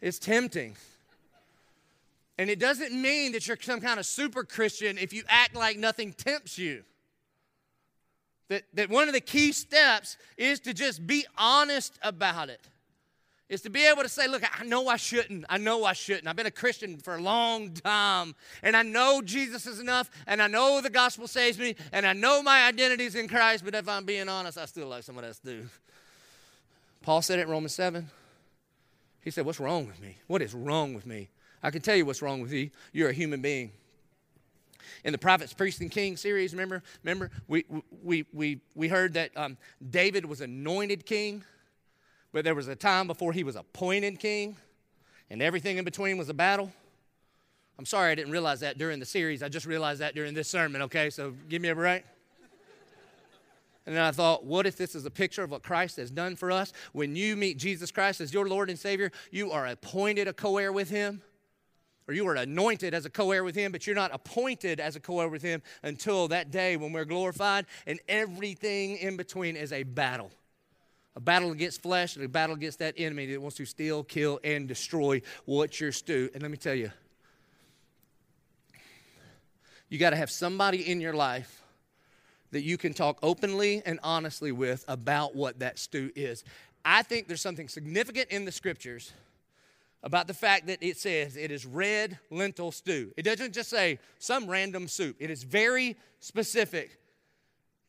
It's 0.00 0.20
tempting. 0.20 0.76
And 2.40 2.48
it 2.48 2.58
doesn't 2.58 2.90
mean 2.90 3.32
that 3.32 3.46
you're 3.46 3.58
some 3.60 3.82
kind 3.82 4.00
of 4.00 4.06
super 4.06 4.44
Christian 4.44 4.96
if 4.96 5.12
you 5.12 5.24
act 5.28 5.54
like 5.54 5.76
nothing 5.76 6.14
tempts 6.14 6.56
you. 6.56 6.84
That, 8.48 8.62
that 8.72 8.88
one 8.88 9.08
of 9.08 9.12
the 9.12 9.20
key 9.20 9.52
steps 9.52 10.16
is 10.38 10.58
to 10.60 10.72
just 10.72 11.06
be 11.06 11.26
honest 11.36 11.98
about 12.00 12.48
it. 12.48 12.66
Is 13.50 13.60
to 13.60 13.68
be 13.68 13.86
able 13.86 14.04
to 14.04 14.08
say, 14.08 14.26
look, 14.26 14.42
I 14.58 14.64
know 14.64 14.88
I 14.88 14.96
shouldn't. 14.96 15.44
I 15.50 15.58
know 15.58 15.84
I 15.84 15.92
shouldn't. 15.92 16.28
I've 16.28 16.36
been 16.36 16.46
a 16.46 16.50
Christian 16.50 16.96
for 16.96 17.16
a 17.16 17.20
long 17.20 17.74
time. 17.74 18.34
And 18.62 18.74
I 18.74 18.84
know 18.84 19.20
Jesus 19.22 19.66
is 19.66 19.78
enough. 19.78 20.10
And 20.26 20.40
I 20.40 20.46
know 20.46 20.80
the 20.80 20.88
gospel 20.88 21.28
saves 21.28 21.58
me. 21.58 21.76
And 21.92 22.06
I 22.06 22.14
know 22.14 22.42
my 22.42 22.66
identity 22.66 23.04
is 23.04 23.16
in 23.16 23.28
Christ. 23.28 23.66
But 23.66 23.74
if 23.74 23.86
I'm 23.86 24.06
being 24.06 24.30
honest, 24.30 24.56
I 24.56 24.64
still 24.64 24.88
like 24.88 25.02
someone 25.02 25.26
else 25.26 25.40
do. 25.40 25.68
Paul 27.02 27.20
said 27.20 27.38
it 27.38 27.42
in 27.42 27.50
Romans 27.50 27.74
7. 27.74 28.08
He 29.20 29.30
said, 29.30 29.44
What's 29.44 29.60
wrong 29.60 29.86
with 29.86 30.00
me? 30.00 30.16
What 30.26 30.40
is 30.40 30.54
wrong 30.54 30.94
with 30.94 31.04
me? 31.04 31.28
I 31.62 31.70
can 31.70 31.82
tell 31.82 31.96
you 31.96 32.04
what's 32.04 32.22
wrong 32.22 32.40
with 32.40 32.52
you. 32.52 32.70
You're 32.92 33.10
a 33.10 33.14
human 33.14 33.42
being. 33.42 33.72
In 35.04 35.12
the 35.12 35.18
prophets, 35.18 35.52
priests, 35.52 35.80
and 35.80 35.90
kings 35.90 36.20
series, 36.20 36.52
remember? 36.52 36.82
Remember, 37.02 37.30
we 37.48 37.64
we 38.02 38.26
we 38.32 38.60
we 38.74 38.88
heard 38.88 39.14
that 39.14 39.30
um, 39.36 39.56
David 39.90 40.24
was 40.24 40.40
anointed 40.40 41.06
king, 41.06 41.44
but 42.32 42.44
there 42.44 42.54
was 42.54 42.68
a 42.68 42.76
time 42.76 43.06
before 43.06 43.32
he 43.32 43.44
was 43.44 43.56
appointed 43.56 44.18
king, 44.18 44.56
and 45.30 45.40
everything 45.40 45.78
in 45.78 45.84
between 45.84 46.18
was 46.18 46.28
a 46.28 46.34
battle. 46.34 46.70
I'm 47.78 47.86
sorry 47.86 48.10
I 48.10 48.14
didn't 48.14 48.32
realize 48.32 48.60
that 48.60 48.76
during 48.76 49.00
the 49.00 49.06
series. 49.06 49.42
I 49.42 49.48
just 49.48 49.64
realized 49.64 50.00
that 50.00 50.14
during 50.14 50.34
this 50.34 50.48
sermon. 50.48 50.82
Okay, 50.82 51.08
so 51.08 51.32
give 51.48 51.62
me 51.62 51.68
a 51.68 51.74
break. 51.74 52.04
And 53.86 53.96
then 53.96 54.04
I 54.04 54.10
thought, 54.10 54.44
what 54.44 54.66
if 54.66 54.76
this 54.76 54.94
is 54.94 55.06
a 55.06 55.10
picture 55.10 55.42
of 55.42 55.50
what 55.50 55.62
Christ 55.62 55.96
has 55.96 56.10
done 56.10 56.36
for 56.36 56.52
us? 56.52 56.72
When 56.92 57.16
you 57.16 57.36
meet 57.36 57.56
Jesus 57.56 57.90
Christ 57.90 58.20
as 58.20 58.34
your 58.34 58.46
Lord 58.46 58.68
and 58.68 58.78
Savior, 58.78 59.10
you 59.30 59.50
are 59.50 59.66
appointed 59.66 60.28
a 60.28 60.32
co 60.34 60.58
heir 60.58 60.72
with 60.72 60.90
Him, 60.90 61.22
or 62.10 62.12
you 62.12 62.26
are 62.26 62.34
anointed 62.34 62.92
as 62.92 63.06
a 63.06 63.10
co 63.10 63.30
heir 63.30 63.44
with 63.44 63.54
Him, 63.54 63.70
but 63.70 63.86
you're 63.86 63.94
not 63.94 64.12
appointed 64.12 64.80
as 64.80 64.96
a 64.96 65.00
co 65.00 65.20
heir 65.20 65.28
with 65.28 65.42
Him 65.42 65.62
until 65.84 66.26
that 66.26 66.50
day 66.50 66.76
when 66.76 66.92
we're 66.92 67.04
glorified, 67.04 67.66
and 67.86 68.00
everything 68.08 68.96
in 68.96 69.16
between 69.16 69.54
is 69.54 69.72
a 69.72 69.84
battle. 69.84 70.32
A 71.14 71.20
battle 71.20 71.52
against 71.52 71.82
flesh 71.82 72.16
and 72.16 72.24
a 72.24 72.28
battle 72.28 72.56
against 72.56 72.80
that 72.80 72.94
enemy 72.98 73.26
that 73.26 73.40
wants 73.40 73.56
to 73.58 73.64
steal, 73.64 74.02
kill, 74.02 74.40
and 74.42 74.66
destroy 74.66 75.22
what 75.44 75.80
you're 75.80 75.92
stew. 75.92 76.28
And 76.34 76.42
let 76.42 76.50
me 76.50 76.56
tell 76.56 76.74
you, 76.74 76.90
you 79.88 79.98
got 79.98 80.10
to 80.10 80.16
have 80.16 80.32
somebody 80.32 80.90
in 80.90 81.00
your 81.00 81.14
life 81.14 81.62
that 82.50 82.62
you 82.62 82.76
can 82.76 82.92
talk 82.92 83.20
openly 83.22 83.82
and 83.86 84.00
honestly 84.02 84.50
with 84.50 84.84
about 84.88 85.36
what 85.36 85.60
that 85.60 85.78
stew 85.78 86.10
is. 86.16 86.42
I 86.84 87.04
think 87.04 87.28
there's 87.28 87.40
something 87.40 87.68
significant 87.68 88.30
in 88.30 88.46
the 88.46 88.52
scriptures 88.52 89.12
about 90.02 90.26
the 90.26 90.34
fact 90.34 90.66
that 90.66 90.78
it 90.80 90.96
says 90.96 91.36
it 91.36 91.50
is 91.50 91.66
red 91.66 92.18
lentil 92.30 92.72
stew. 92.72 93.12
It 93.16 93.22
doesn't 93.22 93.52
just 93.52 93.70
say 93.70 93.98
some 94.18 94.48
random 94.48 94.88
soup, 94.88 95.16
it 95.18 95.30
is 95.30 95.42
very 95.42 95.96
specific. 96.20 96.96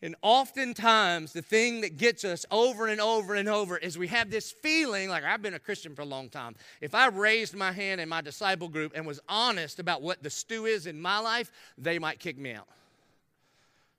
And 0.03 0.15
oftentimes, 0.23 1.31
the 1.31 1.43
thing 1.43 1.81
that 1.81 1.97
gets 1.97 2.25
us 2.25 2.43
over 2.49 2.87
and 2.87 2.99
over 2.99 3.35
and 3.35 3.47
over 3.47 3.77
is 3.77 3.99
we 3.99 4.07
have 4.07 4.31
this 4.31 4.51
feeling 4.51 5.09
like 5.09 5.23
I've 5.23 5.43
been 5.43 5.53
a 5.53 5.59
Christian 5.59 5.93
for 5.93 6.01
a 6.01 6.05
long 6.05 6.27
time. 6.27 6.55
If 6.81 6.95
I 6.95 7.07
raised 7.09 7.55
my 7.55 7.71
hand 7.71 8.01
in 8.01 8.09
my 8.09 8.21
disciple 8.21 8.67
group 8.67 8.93
and 8.95 9.05
was 9.05 9.19
honest 9.29 9.77
about 9.77 10.01
what 10.01 10.23
the 10.23 10.31
stew 10.31 10.65
is 10.65 10.87
in 10.87 10.99
my 10.99 11.19
life, 11.19 11.51
they 11.77 11.99
might 11.99 12.17
kick 12.17 12.39
me 12.39 12.53
out. 12.53 12.67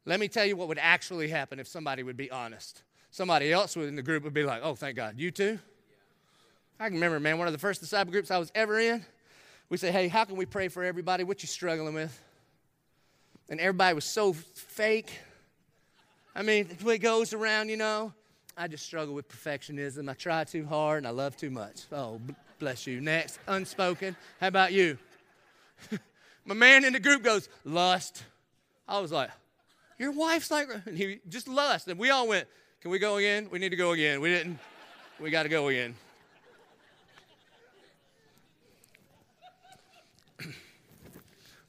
Let 0.04 0.18
me 0.18 0.26
tell 0.26 0.44
you 0.44 0.56
what 0.56 0.66
would 0.66 0.80
actually 0.80 1.28
happen 1.28 1.60
if 1.60 1.68
somebody 1.68 2.02
would 2.02 2.16
be 2.16 2.32
honest. 2.32 2.82
Somebody 3.12 3.52
else 3.52 3.76
in 3.76 3.94
the 3.94 4.02
group 4.02 4.24
would 4.24 4.34
be 4.34 4.42
like, 4.42 4.62
oh, 4.64 4.74
thank 4.74 4.96
God. 4.96 5.14
You 5.18 5.30
too? 5.30 5.60
I 6.80 6.86
can 6.86 6.94
remember, 6.94 7.20
man, 7.20 7.38
one 7.38 7.46
of 7.46 7.52
the 7.52 7.58
first 7.58 7.80
disciple 7.80 8.12
groups 8.12 8.30
I 8.30 8.38
was 8.38 8.50
ever 8.54 8.78
in, 8.78 9.04
we 9.68 9.76
say, 9.76 9.92
hey, 9.92 10.08
how 10.08 10.24
can 10.24 10.36
we 10.36 10.46
pray 10.46 10.68
for 10.68 10.82
everybody? 10.82 11.24
What 11.24 11.42
you 11.42 11.46
struggling 11.46 11.94
with? 11.94 12.20
And 13.48 13.60
everybody 13.60 13.94
was 13.94 14.04
so 14.04 14.32
fake. 14.32 15.12
I 16.34 16.42
mean, 16.42 16.68
it 16.70 16.98
goes 16.98 17.32
around, 17.32 17.68
you 17.68 17.76
know. 17.76 18.12
I 18.56 18.68
just 18.68 18.84
struggle 18.84 19.14
with 19.14 19.28
perfectionism. 19.28 20.10
I 20.10 20.14
try 20.14 20.44
too 20.44 20.66
hard 20.66 20.98
and 20.98 21.06
I 21.06 21.10
love 21.10 21.36
too 21.36 21.50
much. 21.50 21.82
Oh, 21.90 22.20
bless 22.58 22.86
you. 22.86 23.00
Next, 23.00 23.38
unspoken. 23.46 24.16
How 24.40 24.48
about 24.48 24.72
you? 24.72 24.98
My 26.44 26.54
man 26.54 26.84
in 26.84 26.92
the 26.92 27.00
group 27.00 27.22
goes, 27.22 27.48
lust. 27.64 28.24
I 28.86 28.98
was 28.98 29.12
like, 29.12 29.30
your 29.98 30.12
wife's 30.12 30.50
like, 30.50 30.68
and 30.86 30.98
he 30.98 31.20
just 31.28 31.48
lust. 31.48 31.88
And 31.88 31.98
we 31.98 32.10
all 32.10 32.26
went, 32.26 32.48
Can 32.80 32.90
we 32.90 32.98
go 32.98 33.16
again? 33.16 33.48
We 33.50 33.58
need 33.58 33.70
to 33.70 33.76
go 33.76 33.92
again. 33.92 34.20
We 34.20 34.30
didn't. 34.30 34.58
We 35.20 35.30
got 35.30 35.44
to 35.44 35.48
go 35.48 35.68
again. 35.68 35.94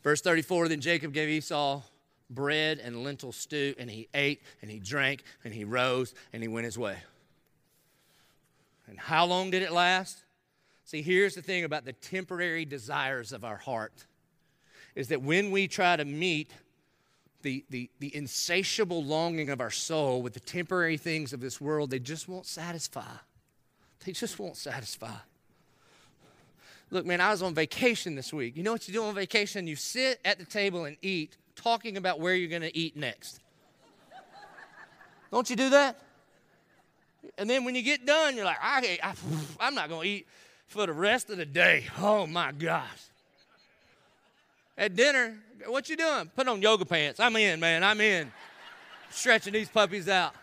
Verse 0.03 0.21
34 0.21 0.67
Then 0.67 0.81
Jacob 0.81 1.13
gave 1.13 1.29
Esau 1.29 1.81
bread 2.29 2.79
and 2.79 3.03
lentil 3.03 3.31
stew, 3.31 3.73
and 3.77 3.89
he 3.89 4.07
ate 4.13 4.41
and 4.61 4.69
he 4.69 4.79
drank 4.79 5.23
and 5.43 5.53
he 5.53 5.63
rose 5.63 6.13
and 6.31 6.41
he 6.41 6.47
went 6.47 6.65
his 6.65 6.77
way. 6.77 6.97
And 8.87 8.99
how 8.99 9.25
long 9.25 9.51
did 9.51 9.63
it 9.63 9.71
last? 9.71 10.23
See, 10.85 11.01
here's 11.01 11.35
the 11.35 11.41
thing 11.41 11.63
about 11.63 11.85
the 11.85 11.93
temporary 11.93 12.65
desires 12.65 13.31
of 13.31 13.45
our 13.45 13.55
heart 13.55 14.05
is 14.95 15.07
that 15.07 15.21
when 15.21 15.49
we 15.49 15.67
try 15.67 15.95
to 15.95 16.05
meet 16.05 16.51
the, 17.41 17.63
the, 17.69 17.89
the 17.99 18.15
insatiable 18.15 19.03
longing 19.03 19.49
of 19.49 19.61
our 19.61 19.71
soul 19.71 20.21
with 20.21 20.33
the 20.33 20.39
temporary 20.39 20.97
things 20.97 21.33
of 21.33 21.39
this 21.39 21.59
world, 21.59 21.89
they 21.89 21.99
just 21.99 22.27
won't 22.27 22.45
satisfy. 22.45 23.15
They 24.05 24.11
just 24.11 24.37
won't 24.37 24.57
satisfy. 24.57 25.15
Look, 26.93 27.07
man, 27.07 27.21
I 27.21 27.31
was 27.31 27.41
on 27.41 27.55
vacation 27.55 28.13
this 28.13 28.31
week. 28.31 28.55
You 28.55 28.61
know 28.61 28.71
what 28.71 28.87
you 28.87 28.93
do 28.93 29.03
on 29.03 29.15
vacation? 29.15 29.65
You 29.65 29.75
sit 29.75 30.19
at 30.23 30.37
the 30.37 30.45
table 30.45 30.85
and 30.85 30.95
eat, 31.01 31.37
talking 31.55 31.97
about 31.97 32.19
where 32.19 32.35
you're 32.35 32.51
going 32.51 32.61
to 32.61 32.77
eat 32.77 32.95
next. 32.95 33.39
Don't 35.31 35.49
you 35.49 35.55
do 35.55 35.71
that? 35.71 35.99
And 37.39 37.49
then 37.49 37.65
when 37.65 37.73
you 37.73 37.81
get 37.81 38.05
done, 38.05 38.35
you're 38.35 38.45
like, 38.45 38.59
I, 38.61 38.99
I, 39.01 39.15
I'm 39.59 39.73
not 39.73 39.89
going 39.89 40.03
to 40.03 40.07
eat 40.07 40.27
for 40.67 40.85
the 40.85 40.93
rest 40.93 41.31
of 41.31 41.37
the 41.37 41.47
day. 41.47 41.87
Oh 41.97 42.27
my 42.27 42.51
gosh. 42.51 42.85
At 44.77 44.95
dinner, 44.95 45.35
what 45.65 45.89
you 45.89 45.97
doing? 45.97 46.29
Put 46.35 46.47
on 46.47 46.61
yoga 46.61 46.85
pants. 46.85 47.19
I'm 47.19 47.35
in, 47.37 47.59
man. 47.59 47.83
I'm 47.83 48.01
in. 48.01 48.31
Stretching 49.09 49.53
these 49.53 49.67
puppies 49.67 50.07
out. 50.07 50.35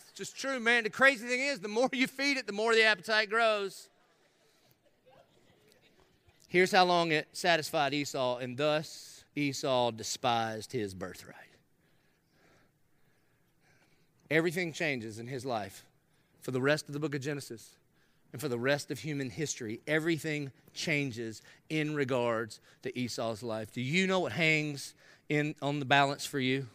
It's 0.00 0.18
just 0.18 0.36
true, 0.36 0.58
man. 0.58 0.82
The 0.82 0.90
crazy 0.90 1.28
thing 1.28 1.42
is, 1.42 1.60
the 1.60 1.68
more 1.68 1.88
you 1.92 2.08
feed 2.08 2.38
it, 2.38 2.48
the 2.48 2.52
more 2.52 2.74
the 2.74 2.82
appetite 2.82 3.30
grows. 3.30 3.88
Here's 6.48 6.72
how 6.72 6.86
long 6.86 7.12
it 7.12 7.28
satisfied 7.32 7.92
Esau, 7.92 8.38
and 8.38 8.56
thus 8.56 9.24
Esau 9.36 9.90
despised 9.90 10.72
his 10.72 10.94
birthright. 10.94 11.36
Everything 14.30 14.72
changes 14.72 15.18
in 15.18 15.26
his 15.26 15.44
life 15.44 15.84
for 16.40 16.50
the 16.50 16.60
rest 16.60 16.88
of 16.88 16.94
the 16.94 16.98
book 16.98 17.14
of 17.14 17.20
Genesis 17.20 17.76
and 18.32 18.40
for 18.40 18.48
the 18.48 18.58
rest 18.58 18.90
of 18.90 18.98
human 18.98 19.30
history. 19.30 19.80
Everything 19.86 20.50
changes 20.74 21.42
in 21.68 21.94
regards 21.94 22.60
to 22.82 22.98
Esau's 22.98 23.42
life. 23.42 23.72
Do 23.72 23.80
you 23.80 24.06
know 24.06 24.20
what 24.20 24.32
hangs 24.32 24.94
in, 25.28 25.54
on 25.60 25.78
the 25.78 25.84
balance 25.84 26.24
for 26.26 26.40
you? 26.40 26.66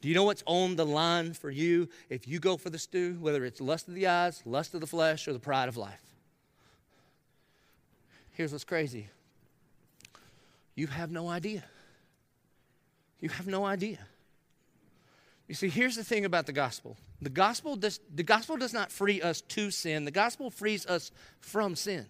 Do 0.00 0.08
you 0.08 0.14
know 0.14 0.24
what's 0.24 0.42
on 0.46 0.76
the 0.76 0.86
line 0.86 1.32
for 1.32 1.50
you 1.50 1.88
if 2.08 2.28
you 2.28 2.38
go 2.38 2.56
for 2.56 2.70
the 2.70 2.78
stew, 2.78 3.16
whether 3.20 3.44
it's 3.44 3.60
lust 3.60 3.88
of 3.88 3.94
the 3.94 4.06
eyes, 4.06 4.42
lust 4.44 4.74
of 4.74 4.80
the 4.80 4.86
flesh, 4.86 5.26
or 5.26 5.32
the 5.32 5.38
pride 5.38 5.68
of 5.68 5.76
life? 5.76 6.07
Here's 8.38 8.52
what's 8.52 8.62
crazy 8.62 9.08
you 10.76 10.86
have 10.86 11.10
no 11.10 11.28
idea. 11.28 11.64
You 13.18 13.30
have 13.30 13.48
no 13.48 13.64
idea. 13.64 13.98
You 15.48 15.56
see, 15.56 15.68
here's 15.68 15.96
the 15.96 16.04
thing 16.04 16.24
about 16.24 16.46
the 16.46 16.52
gospel 16.52 16.96
the 17.20 17.30
gospel 17.30 17.74
does, 17.74 17.98
the 18.14 18.22
gospel 18.22 18.56
does 18.56 18.72
not 18.72 18.92
free 18.92 19.20
us 19.20 19.40
to 19.40 19.72
sin, 19.72 20.04
the 20.04 20.12
gospel 20.12 20.50
frees 20.50 20.86
us 20.86 21.10
from 21.40 21.74
sin. 21.74 22.06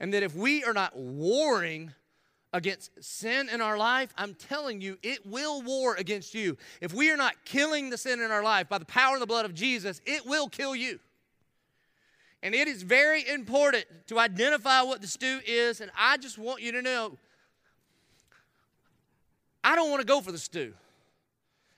And 0.00 0.14
that 0.14 0.22
if 0.22 0.34
we 0.34 0.64
are 0.64 0.72
not 0.72 0.96
warring 0.96 1.92
against 2.54 3.04
sin 3.04 3.50
in 3.50 3.60
our 3.60 3.76
life, 3.76 4.14
I'm 4.16 4.32
telling 4.32 4.80
you, 4.80 4.96
it 5.02 5.26
will 5.26 5.60
war 5.60 5.94
against 5.94 6.32
you. 6.32 6.56
If 6.80 6.94
we 6.94 7.10
are 7.10 7.18
not 7.18 7.34
killing 7.44 7.90
the 7.90 7.98
sin 7.98 8.22
in 8.22 8.30
our 8.30 8.42
life 8.42 8.66
by 8.66 8.78
the 8.78 8.86
power 8.86 9.12
and 9.12 9.20
the 9.20 9.26
blood 9.26 9.44
of 9.44 9.52
Jesus, 9.52 10.00
it 10.06 10.24
will 10.24 10.48
kill 10.48 10.74
you. 10.74 11.00
And 12.42 12.54
it 12.54 12.68
is 12.68 12.82
very 12.82 13.28
important 13.28 13.84
to 14.06 14.18
identify 14.18 14.82
what 14.82 15.00
the 15.00 15.06
stew 15.06 15.40
is. 15.46 15.80
And 15.80 15.90
I 15.96 16.16
just 16.16 16.38
want 16.38 16.62
you 16.62 16.72
to 16.72 16.82
know 16.82 17.18
I 19.62 19.76
don't 19.76 19.90
want 19.90 20.00
to 20.00 20.06
go 20.06 20.20
for 20.20 20.32
the 20.32 20.38
stew. 20.38 20.72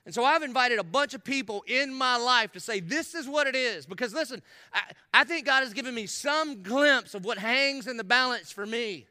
And 0.05 0.13
so 0.13 0.25
I've 0.25 0.43
invited 0.43 0.79
a 0.79 0.83
bunch 0.83 1.13
of 1.13 1.23
people 1.23 1.63
in 1.65 1.93
my 1.93 2.17
life 2.17 2.51
to 2.53 2.59
say, 2.59 2.79
This 2.79 3.15
is 3.15 3.27
what 3.27 3.47
it 3.47 3.55
is. 3.55 3.85
Because 3.85 4.13
listen, 4.13 4.41
I, 4.73 4.81
I 5.13 5.23
think 5.23 5.45
God 5.45 5.63
has 5.63 5.73
given 5.73 5.95
me 5.95 6.07
some 6.07 6.61
glimpse 6.61 7.13
of 7.13 7.23
what 7.23 7.37
hangs 7.37 7.87
in 7.87 7.97
the 7.97 8.03
balance 8.03 8.51
for 8.51 8.65
me. 8.65 9.05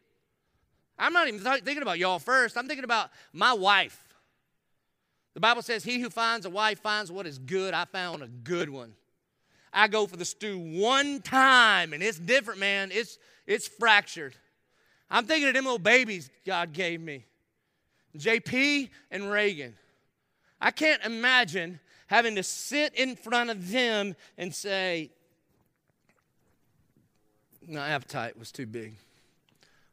I'm 0.99 1.13
not 1.13 1.29
even 1.29 1.41
thinking 1.41 1.83
about 1.83 1.99
y'all 1.99 2.19
first, 2.19 2.57
I'm 2.57 2.67
thinking 2.67 2.85
about 2.85 3.11
my 3.33 3.53
wife. 3.53 3.99
The 5.35 5.41
Bible 5.41 5.63
says, 5.63 5.83
He 5.83 5.99
who 6.01 6.11
finds 6.11 6.45
a 6.45 6.51
wife 6.51 6.81
finds 6.81 7.11
what 7.11 7.27
is 7.27 7.39
good. 7.39 7.73
I 7.73 7.87
found 7.87 8.23
a 8.23 8.29
good 8.29 8.69
one. 8.69 8.95
I 9.73 9.89
go 9.89 10.07
for 10.07 10.16
the 10.16 10.25
stew 10.25 10.59
one 10.59 11.23
time, 11.23 11.93
and 11.93 12.03
it's 12.03 12.18
different, 12.18 12.61
man. 12.61 12.91
It's, 12.93 13.18
it's 13.47 13.66
fractured. 13.66 14.35
I'm 15.11 15.27
thinking 15.27 15.49
of 15.49 15.55
them 15.55 15.64
little 15.64 15.79
babies 15.79 16.31
God 16.45 16.73
gave 16.73 17.01
me 17.01 17.25
JP 18.16 18.91
and 19.11 19.31
Reagan. 19.31 19.75
I 20.61 20.70
can't 20.70 21.03
imagine 21.05 21.81
having 22.07 22.35
to 22.37 22.43
sit 22.43 22.95
in 22.95 23.16
front 23.16 23.51
of 23.51 23.70
them 23.70 24.14
and 24.37 24.55
say, 24.55 25.11
My 27.66 27.89
appetite 27.89 28.39
was 28.39 28.53
too 28.53 28.66
big. 28.66 28.97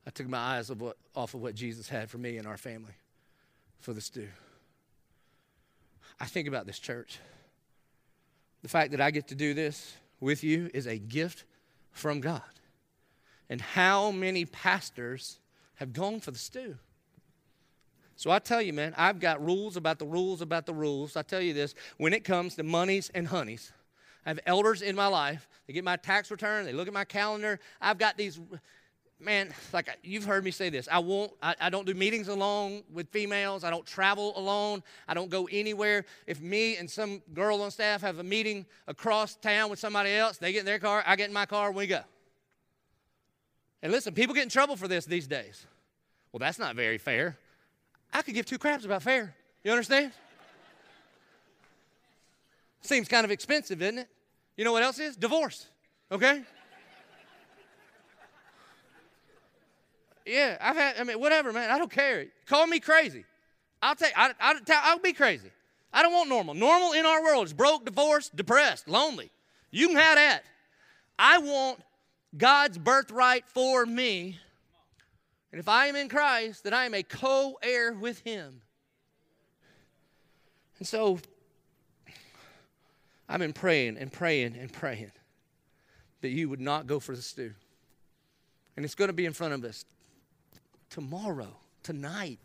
I 0.05 0.11
took 0.11 0.27
my 0.27 0.37
eyes 0.37 0.69
off, 0.69 0.77
what, 0.77 0.97
off 1.15 1.33
of 1.33 1.41
what 1.41 1.55
Jesus 1.55 1.87
had 1.87 2.09
for 2.09 2.17
me 2.17 2.37
and 2.37 2.47
our 2.47 2.57
family 2.57 2.93
for 3.79 3.93
the 3.93 4.01
stew. 4.01 4.27
I 6.19 6.25
think 6.25 6.47
about 6.47 6.65
this 6.65 6.79
church. 6.79 7.19
The 8.61 8.69
fact 8.69 8.91
that 8.91 9.01
I 9.01 9.11
get 9.11 9.27
to 9.29 9.35
do 9.35 9.53
this 9.53 9.95
with 10.19 10.43
you 10.43 10.69
is 10.73 10.85
a 10.85 10.97
gift 10.97 11.45
from 11.91 12.19
God. 12.19 12.41
And 13.49 13.61
how 13.61 14.11
many 14.11 14.45
pastors 14.45 15.39
have 15.75 15.93
gone 15.93 16.19
for 16.19 16.31
the 16.31 16.37
stew? 16.37 16.75
So 18.15 18.31
I 18.31 18.39
tell 18.39 18.61
you, 18.61 18.73
man, 18.73 18.93
I've 18.97 19.19
got 19.19 19.43
rules 19.43 19.77
about 19.77 19.97
the 19.97 20.05
rules 20.05 20.41
about 20.41 20.65
the 20.65 20.73
rules. 20.73 21.15
I 21.15 21.21
tell 21.21 21.41
you 21.41 21.53
this 21.53 21.73
when 21.97 22.13
it 22.13 22.25
comes 22.25 22.55
to 22.55 22.63
monies 22.63 23.09
and 23.15 23.25
honeys, 23.25 23.71
I 24.25 24.29
have 24.29 24.41
elders 24.45 24.81
in 24.81 24.95
my 24.95 25.07
life. 25.07 25.47
They 25.65 25.73
get 25.73 25.85
my 25.85 25.95
tax 25.95 26.29
return, 26.29 26.65
they 26.65 26.73
look 26.73 26.87
at 26.87 26.93
my 26.93 27.05
calendar. 27.05 27.61
I've 27.79 27.97
got 27.97 28.17
these 28.17 28.39
man, 29.19 29.53
like 29.73 29.89
you've 30.03 30.25
heard 30.25 30.43
me 30.43 30.51
say 30.51 30.69
this. 30.69 30.87
I 30.91 30.99
won't, 30.99 31.31
I, 31.41 31.55
I, 31.59 31.69
don't 31.69 31.85
do 31.85 31.93
meetings 31.93 32.27
alone 32.27 32.83
with 32.91 33.09
females. 33.09 33.63
I 33.63 33.69
don't 33.69 33.85
travel 33.85 34.37
alone. 34.37 34.81
I 35.07 35.13
don't 35.13 35.29
go 35.29 35.47
anywhere. 35.51 36.05
If 36.25 36.41
me 36.41 36.77
and 36.77 36.89
some 36.89 37.21
girl 37.33 37.61
on 37.61 37.71
staff 37.71 38.01
have 38.01 38.19
a 38.19 38.23
meeting 38.23 38.65
across 38.87 39.35
town 39.35 39.69
with 39.69 39.79
somebody 39.79 40.11
else, 40.11 40.37
they 40.37 40.51
get 40.51 40.59
in 40.59 40.65
their 40.65 40.79
car, 40.79 41.03
I 41.05 41.15
get 41.15 41.27
in 41.27 41.33
my 41.33 41.45
car, 41.45 41.71
we 41.71 41.87
go. 41.87 42.01
And 43.81 43.91
listen, 43.91 44.13
people 44.13 44.35
get 44.35 44.43
in 44.43 44.49
trouble 44.49 44.75
for 44.75 44.87
this 44.87 45.05
these 45.05 45.27
days. 45.27 45.65
Well, 46.31 46.39
that's 46.39 46.59
not 46.59 46.75
very 46.75 46.97
fair. 46.97 47.37
I 48.13 48.21
could 48.21 48.33
give 48.33 48.45
two 48.45 48.57
craps 48.57 48.85
about 48.85 49.03
fair. 49.03 49.35
You 49.63 49.71
understand? 49.71 50.11
Seems 52.81 53.07
kind 53.07 53.25
of 53.25 53.31
expensive, 53.31 53.81
isn't 53.81 53.99
it? 53.99 54.07
You 54.55 54.65
know 54.65 54.71
what 54.71 54.83
else 54.83 54.99
is? 54.99 55.15
Divorce. 55.15 55.67
Okay? 56.11 56.43
Yeah, 60.29 60.57
I've 60.61 60.75
had, 60.75 60.95
I 60.99 61.03
mean, 61.03 61.19
whatever, 61.19 61.51
man. 61.51 61.71
I 61.71 61.77
don't 61.77 61.91
care. 61.91 62.27
Call 62.45 62.67
me 62.67 62.79
crazy. 62.79 63.25
I'll 63.81 63.95
take, 63.95 64.13
I, 64.15 64.31
I, 64.39 64.59
I'll 64.69 64.99
be 64.99 65.13
crazy. 65.13 65.49
I 65.91 66.03
don't 66.03 66.13
want 66.13 66.29
normal. 66.29 66.53
Normal 66.53 66.93
in 66.93 67.05
our 67.05 67.23
world 67.23 67.47
is 67.47 67.53
broke, 67.53 67.85
divorced, 67.85 68.35
depressed, 68.35 68.87
lonely. 68.87 69.31
You 69.71 69.87
can 69.87 69.97
have 69.97 70.15
that. 70.15 70.43
I 71.17 71.39
want 71.39 71.81
God's 72.37 72.77
birthright 72.77 73.45
for 73.47 73.85
me. 73.85 74.37
And 75.51 75.59
if 75.59 75.67
I 75.67 75.87
am 75.87 75.95
in 75.95 76.09
Christ, 76.09 76.63
then 76.63 76.73
I 76.73 76.85
am 76.85 76.93
a 76.93 77.01
co 77.01 77.57
heir 77.63 77.93
with 77.93 78.19
Him. 78.19 78.61
And 80.77 80.87
so 80.87 81.19
I've 83.27 83.39
been 83.39 83.53
praying 83.53 83.97
and 83.97 84.11
praying 84.11 84.55
and 84.55 84.71
praying 84.71 85.11
that 86.21 86.29
you 86.29 86.49
would 86.49 86.61
not 86.61 86.85
go 86.85 86.99
for 86.99 87.15
the 87.15 87.21
stew. 87.21 87.53
And 88.75 88.85
it's 88.85 88.95
going 88.95 89.09
to 89.09 89.13
be 89.13 89.25
in 89.25 89.33
front 89.33 89.53
of 89.53 89.63
us 89.63 89.85
tomorrow, 90.89 91.55
tonight. 91.83 92.39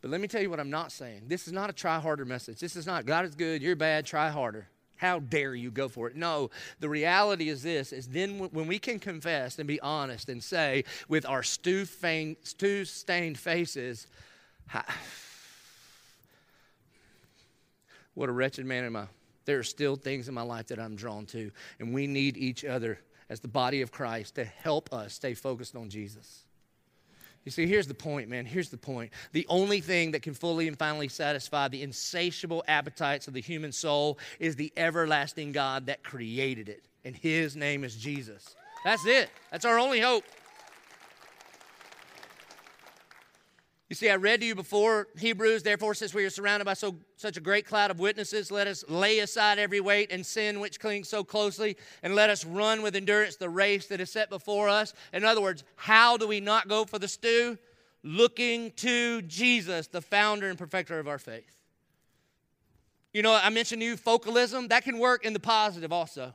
But 0.00 0.10
let 0.10 0.20
me 0.20 0.28
tell 0.28 0.42
you 0.42 0.50
what 0.50 0.60
I'm 0.60 0.70
not 0.70 0.92
saying. 0.92 1.22
This 1.26 1.46
is 1.46 1.52
not 1.52 1.68
a 1.70 1.72
try 1.72 1.98
harder 1.98 2.24
message. 2.24 2.60
This 2.60 2.76
is 2.76 2.86
not 2.86 3.06
God 3.06 3.24
is 3.24 3.34
good, 3.34 3.62
you're 3.62 3.76
bad, 3.76 4.06
try 4.06 4.30
harder. 4.30 4.68
How 4.96 5.18
dare 5.18 5.54
you 5.54 5.70
go 5.70 5.88
for 5.88 6.08
it? 6.08 6.16
No, 6.16 6.50
the 6.80 6.88
reality 6.88 7.48
is 7.50 7.62
this 7.62 7.92
is 7.92 8.06
then 8.08 8.38
when 8.38 8.66
we 8.66 8.78
can 8.78 8.98
confess 8.98 9.58
and 9.58 9.68
be 9.68 9.78
honest 9.80 10.28
and 10.28 10.42
say 10.42 10.84
with 11.08 11.26
our 11.26 11.42
stew 11.42 11.84
stained 11.84 13.38
faces, 13.38 14.06
what 18.14 18.28
a 18.28 18.32
wretched 18.32 18.64
man 18.64 18.84
am 18.84 18.96
I. 18.96 19.06
There 19.44 19.58
are 19.58 19.64
still 19.64 19.96
things 19.96 20.28
in 20.28 20.34
my 20.34 20.42
life 20.42 20.68
that 20.68 20.78
I'm 20.80 20.96
drawn 20.96 21.26
to, 21.26 21.50
and 21.78 21.92
we 21.92 22.06
need 22.06 22.36
each 22.36 22.64
other 22.64 22.98
as 23.28 23.40
the 23.40 23.48
body 23.48 23.82
of 23.82 23.90
Christ 23.90 24.36
to 24.36 24.44
help 24.44 24.92
us 24.92 25.14
stay 25.14 25.34
focused 25.34 25.74
on 25.74 25.90
Jesus. 25.90 26.44
You 27.44 27.52
see, 27.52 27.66
here's 27.66 27.86
the 27.86 27.94
point, 27.94 28.28
man. 28.28 28.44
Here's 28.44 28.70
the 28.70 28.76
point. 28.76 29.12
The 29.30 29.46
only 29.48 29.80
thing 29.80 30.10
that 30.10 30.22
can 30.22 30.34
fully 30.34 30.66
and 30.66 30.76
finally 30.76 31.06
satisfy 31.06 31.68
the 31.68 31.82
insatiable 31.82 32.64
appetites 32.66 33.28
of 33.28 33.34
the 33.34 33.40
human 33.40 33.70
soul 33.70 34.18
is 34.40 34.56
the 34.56 34.72
everlasting 34.76 35.52
God 35.52 35.86
that 35.86 36.02
created 36.02 36.68
it, 36.68 36.82
and 37.04 37.14
His 37.14 37.54
name 37.54 37.84
is 37.84 37.94
Jesus. 37.94 38.56
That's 38.82 39.06
it. 39.06 39.30
That's 39.52 39.64
our 39.64 39.78
only 39.78 40.00
hope. 40.00 40.24
You 43.88 43.94
see, 43.94 44.10
I 44.10 44.16
read 44.16 44.40
to 44.40 44.46
you 44.46 44.56
before 44.56 45.06
Hebrews, 45.16 45.62
therefore, 45.62 45.94
since 45.94 46.12
we 46.12 46.24
are 46.24 46.30
surrounded 46.30 46.64
by 46.64 46.74
so, 46.74 46.96
such 47.16 47.36
a 47.36 47.40
great 47.40 47.66
cloud 47.66 47.92
of 47.92 48.00
witnesses, 48.00 48.50
let 48.50 48.66
us 48.66 48.84
lay 48.88 49.20
aside 49.20 49.60
every 49.60 49.78
weight 49.78 50.10
and 50.10 50.26
sin 50.26 50.58
which 50.58 50.80
clings 50.80 51.08
so 51.08 51.22
closely, 51.22 51.76
and 52.02 52.16
let 52.16 52.28
us 52.28 52.44
run 52.44 52.82
with 52.82 52.96
endurance 52.96 53.36
the 53.36 53.48
race 53.48 53.86
that 53.86 54.00
is 54.00 54.10
set 54.10 54.28
before 54.28 54.68
us. 54.68 54.92
In 55.12 55.24
other 55.24 55.40
words, 55.40 55.62
how 55.76 56.16
do 56.16 56.26
we 56.26 56.40
not 56.40 56.66
go 56.66 56.84
for 56.84 56.98
the 56.98 57.06
stew? 57.06 57.58
Looking 58.02 58.72
to 58.72 59.22
Jesus, 59.22 59.86
the 59.86 60.02
founder 60.02 60.48
and 60.48 60.58
perfecter 60.58 60.98
of 60.98 61.06
our 61.06 61.18
faith. 61.18 61.56
You 63.12 63.22
know, 63.22 63.38
I 63.40 63.50
mentioned 63.50 63.82
to 63.82 63.86
you 63.86 63.96
focalism, 63.96 64.68
that 64.68 64.82
can 64.82 64.98
work 64.98 65.24
in 65.24 65.32
the 65.32 65.40
positive 65.40 65.92
also. 65.92 66.34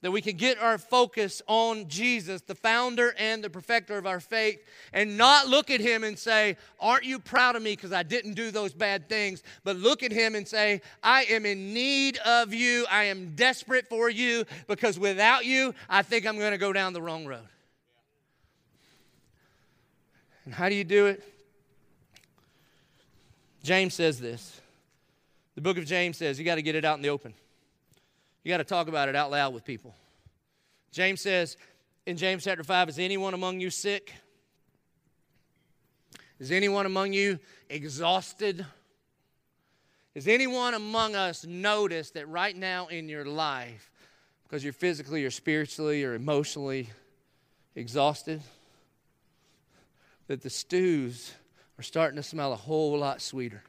That 0.00 0.12
we 0.12 0.20
can 0.20 0.36
get 0.36 0.58
our 0.58 0.78
focus 0.78 1.42
on 1.48 1.88
Jesus, 1.88 2.40
the 2.42 2.54
founder 2.54 3.14
and 3.18 3.42
the 3.42 3.50
perfecter 3.50 3.98
of 3.98 4.06
our 4.06 4.20
faith, 4.20 4.60
and 4.92 5.16
not 5.16 5.48
look 5.48 5.70
at 5.70 5.80
him 5.80 6.04
and 6.04 6.16
say, 6.16 6.56
Aren't 6.78 7.04
you 7.04 7.18
proud 7.18 7.56
of 7.56 7.62
me 7.62 7.72
because 7.72 7.92
I 7.92 8.04
didn't 8.04 8.34
do 8.34 8.50
those 8.50 8.72
bad 8.72 9.08
things? 9.08 9.42
But 9.64 9.76
look 9.76 10.02
at 10.02 10.12
him 10.12 10.36
and 10.36 10.46
say, 10.46 10.82
I 11.02 11.24
am 11.24 11.44
in 11.44 11.74
need 11.74 12.18
of 12.18 12.54
you. 12.54 12.86
I 12.90 13.04
am 13.04 13.34
desperate 13.34 13.88
for 13.88 14.08
you 14.08 14.44
because 14.68 14.98
without 14.98 15.44
you, 15.44 15.74
I 15.88 16.02
think 16.02 16.26
I'm 16.26 16.38
going 16.38 16.52
to 16.52 16.58
go 16.58 16.72
down 16.72 16.92
the 16.92 17.02
wrong 17.02 17.26
road. 17.26 17.48
And 20.44 20.54
how 20.54 20.68
do 20.68 20.74
you 20.74 20.84
do 20.84 21.06
it? 21.06 21.22
James 23.64 23.94
says 23.94 24.20
this. 24.20 24.60
The 25.56 25.60
book 25.60 25.76
of 25.76 25.84
James 25.84 26.16
says 26.16 26.38
you 26.38 26.44
got 26.44 26.54
to 26.54 26.62
get 26.62 26.76
it 26.76 26.84
out 26.84 26.96
in 26.96 27.02
the 27.02 27.08
open. 27.08 27.34
You 28.48 28.54
got 28.54 28.58
to 28.58 28.64
talk 28.64 28.88
about 28.88 29.10
it 29.10 29.14
out 29.14 29.30
loud 29.30 29.52
with 29.52 29.62
people. 29.62 29.94
James 30.90 31.20
says 31.20 31.58
in 32.06 32.16
James 32.16 32.44
chapter 32.44 32.64
5 32.64 32.88
Is 32.88 32.98
anyone 32.98 33.34
among 33.34 33.60
you 33.60 33.68
sick? 33.68 34.14
Is 36.38 36.50
anyone 36.50 36.86
among 36.86 37.12
you 37.12 37.40
exhausted? 37.68 38.64
Is 40.14 40.26
anyone 40.26 40.72
among 40.72 41.14
us 41.14 41.44
notice 41.44 42.12
that 42.12 42.26
right 42.26 42.56
now 42.56 42.86
in 42.86 43.06
your 43.10 43.26
life, 43.26 43.90
because 44.44 44.64
you're 44.64 44.72
physically 44.72 45.26
or 45.26 45.30
spiritually 45.30 46.02
or 46.02 46.14
emotionally 46.14 46.88
exhausted, 47.74 48.40
that 50.26 50.40
the 50.40 50.48
stews 50.48 51.34
are 51.78 51.82
starting 51.82 52.16
to 52.16 52.22
smell 52.22 52.54
a 52.54 52.56
whole 52.56 52.98
lot 52.98 53.20
sweeter? 53.20 53.62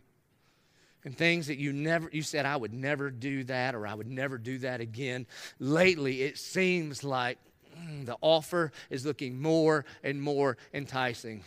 And 1.05 1.17
things 1.17 1.47
that 1.47 1.57
you 1.57 1.73
never 1.73 2.09
you 2.11 2.21
said 2.21 2.45
I 2.45 2.57
would 2.57 2.73
never 2.73 3.09
do 3.09 3.43
that 3.45 3.75
or 3.75 3.87
I 3.87 3.93
would 3.93 4.09
never 4.09 4.37
do 4.37 4.57
that 4.59 4.81
again. 4.81 5.25
Lately 5.59 6.23
it 6.23 6.37
seems 6.37 7.03
like 7.03 7.37
mm, 7.77 8.05
the 8.05 8.17
offer 8.21 8.71
is 8.89 9.05
looking 9.05 9.41
more 9.41 9.85
and 10.03 10.21
more 10.21 10.57
enticing. 10.73 11.43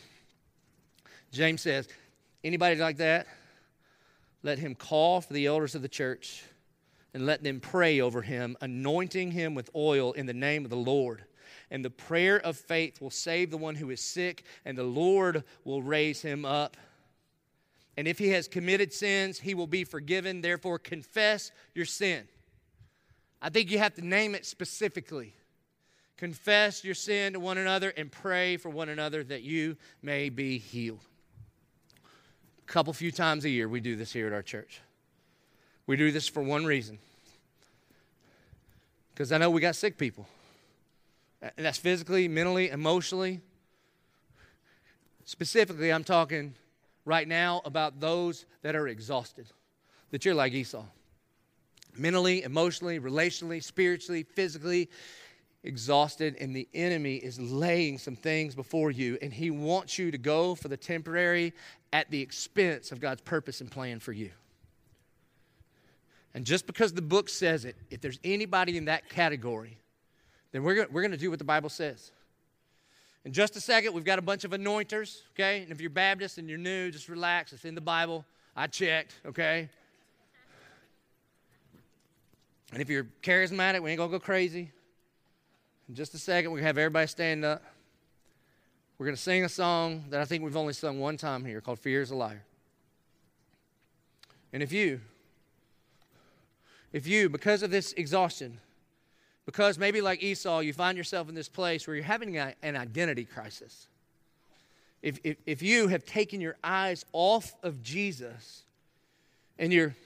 James 1.33 1.63
says, 1.63 1.89
anybody 2.45 2.77
like 2.77 2.99
that? 2.99 3.27
Let 4.43 4.59
him 4.59 4.75
call 4.75 5.21
for 5.21 5.33
the 5.33 5.47
elders 5.47 5.75
of 5.75 5.83
the 5.83 5.89
church 5.89 6.45
and 7.15 7.27
let 7.27 7.43
them 7.43 7.61
pray 7.61 8.01
over 8.01 8.23
him, 8.23 8.57
anointing 8.61 9.31
him 9.31 9.55
with 9.55 9.71
oil 9.75 10.13
in 10.13 10.27
the 10.27 10.35
name 10.35 10.65
of 10.65 10.71
the 10.71 10.77
Lord. 10.77 11.25
And 11.71 11.85
the 11.85 11.91
prayer 11.91 12.39
of 12.41 12.57
faith 12.57 13.01
will 13.01 13.11
save 13.11 13.51
the 13.51 13.57
one 13.57 13.75
who 13.75 13.91
is 13.91 14.01
sick, 14.01 14.45
and 14.65 14.77
the 14.77 14.85
Lord 14.85 15.45
will 15.65 15.83
raise 15.83 16.21
him 16.21 16.45
up. 16.45 16.77
And 17.97 18.09
if 18.09 18.19
he 18.19 18.29
has 18.31 18.49
committed 18.49 18.93
sins, 18.93 19.39
he 19.39 19.55
will 19.55 19.67
be 19.67 19.85
forgiven. 19.85 20.41
Therefore, 20.41 20.79
confess 20.79 21.51
your 21.75 21.85
sin. 21.85 22.27
I 23.41 23.51
think 23.51 23.71
you 23.71 23.79
have 23.79 23.95
to 23.95 24.07
name 24.07 24.35
it 24.35 24.47
specifically. 24.47 25.35
Confess 26.17 26.85
your 26.85 26.95
sin 26.95 27.33
to 27.33 27.41
one 27.41 27.59
another 27.59 27.91
and 27.97 28.11
pray 28.11 28.57
for 28.57 28.71
one 28.71 28.89
another 28.89 29.25
that 29.25 29.43
you 29.43 29.77
may 30.03 30.29
be 30.29 30.59
healed. 30.59 31.05
A 32.67 32.73
couple 32.73 32.93
few 32.93 33.11
times 33.11 33.45
a 33.45 33.51
year, 33.51 33.69
we 33.69 33.81
do 33.81 33.97
this 33.97 34.13
here 34.13 34.27
at 34.27 34.33
our 34.33 34.43
church. 34.43 34.81
We 35.87 35.97
do 35.97 36.13
this 36.13 36.29
for 36.29 36.43
one 36.43 36.65
reason 36.65 36.99
because 39.13 39.33
I 39.33 39.39
know 39.39 39.51
we 39.51 39.61
got 39.61 39.77
sick 39.77 39.99
people. 39.99 40.27
And 41.43 41.67
that's 41.67 41.79
physically, 41.79 42.29
mentally, 42.29 42.71
emotionally. 42.71 43.41
Specifically, 45.25 45.93
I'm 45.93 46.05
talking 46.05 46.55
right 47.05 47.27
now 47.27 47.63
about 47.65 48.01
those 48.01 48.47
that 48.63 48.77
are 48.77 48.89
exhausted, 48.89 49.47
that 50.11 50.25
you're 50.25 50.35
like 50.35 50.53
Esau. 50.53 50.85
Mentally, 51.97 52.43
emotionally, 52.43 53.01
relationally, 53.01 53.63
spiritually, 53.63 54.23
physically 54.23 54.89
exhausted, 55.65 56.37
and 56.41 56.57
the 56.57 56.69
enemy 56.75 57.17
is 57.17 57.39
laying 57.39 57.99
some 57.99 58.17
things 58.17 58.55
before 58.55 58.91
you, 58.91 59.19
and 59.23 59.33
he 59.33 59.51
wants 59.51 59.99
you 59.99 60.11
to 60.11 60.19
go 60.19 60.55
for 60.55 60.69
the 60.69 60.77
temporary 60.77 61.53
at 61.93 62.11
the 62.11 62.21
expense 62.21 62.93
of 62.93 63.01
God's 63.01 63.21
purpose 63.21 63.61
and 63.61 63.71
plan 63.71 64.01
for 64.01 64.13
you. 64.13 64.31
And 66.35 66.47
just 66.47 66.67
because 66.67 66.93
the 66.95 67.03
book 67.03 67.29
says 67.29 67.65
it, 67.65 67.77
if 67.91 68.01
there's 68.01 68.19
anybody 68.25 68.77
in 68.77 68.87
that 68.87 69.09
category, 69.09 69.77
then 70.53 70.63
we're, 70.63 70.87
we're 70.91 71.03
going 71.03 71.11
to 71.13 71.17
do 71.19 71.31
what 71.31 71.39
the 71.39 71.45
Bible 71.45 71.69
says. 71.69 72.11
In 73.25 73.33
just 73.33 73.55
a 73.57 73.61
second, 73.61 73.93
we've 73.93 74.05
got 74.05 74.19
a 74.19 74.23
bunch 74.23 74.45
of 74.45 74.51
anointers, 74.51 75.23
okay? 75.33 75.63
And 75.63 75.71
if 75.71 75.81
you're 75.81 75.91
Baptist 75.91 76.39
and 76.39 76.49
you're 76.49 76.59
new, 76.59 76.91
just 76.91 77.09
relax. 77.09 77.53
It's 77.53 77.65
in 77.65 77.75
the 77.75 77.81
Bible. 77.81 78.25
I 78.57 78.67
checked, 78.67 79.15
okay? 79.25 79.69
And 82.73 82.83
if 82.83 82.89
you're 82.89 83.07
charismatic, 83.23 83.83
we 83.83 83.91
ain't 83.91 83.99
gonna 83.99 84.11
go 84.11 84.19
crazy. 84.19 84.73
In 85.89 85.95
just 85.95 86.15
a 86.15 86.19
second, 86.19 86.51
we're 86.51 86.59
gonna 86.59 86.67
have 86.69 86.79
everybody 86.79 87.07
stand 87.07 87.45
up. 87.45 87.63
We're 88.99 89.07
gonna 89.07 89.17
sing 89.17 89.45
a 89.45 89.49
song 89.49 90.05
that 90.11 90.21
I 90.21 90.25
think 90.25 90.43
we've 90.43 90.57
only 90.57 90.73
sung 90.73 90.99
one 90.99 91.17
time 91.17 91.45
here 91.45 91.61
called 91.61 91.79
Fear 91.79 92.03
is 92.03 92.11
a 92.11 92.17
Liar. 92.17 92.45
And 94.53 94.63
if 94.63 94.73
you, 94.73 95.01
if 96.93 97.07
you, 97.07 97.29
because 97.29 97.63
of 97.63 97.71
this 97.71 97.93
exhaustion, 97.95 98.59
because 99.45 99.79
maybe 99.79 100.01
like 100.01 100.23
Esau, 100.23 100.61
you 100.61 100.73
find 100.73 100.97
yourself 100.97 101.29
in 101.29 101.35
this 101.35 101.49
place 101.49 101.87
where 101.87 101.97
you're 101.97 102.05
having 102.05 102.39
a, 102.39 102.55
an 102.63 102.77
identity 102.77 103.25
crisis. 103.25 103.89
If, 105.03 105.19
if, 105.25 105.37
if 105.47 105.63
you 105.63 105.89
have 105.89 106.05
taken 106.05 106.41
your 106.41 106.57
eyes 106.63 107.05
off 107.13 107.55
of 107.65 107.83
Jesus 107.83 108.63
and 109.59 109.73
you're, 109.73 109.97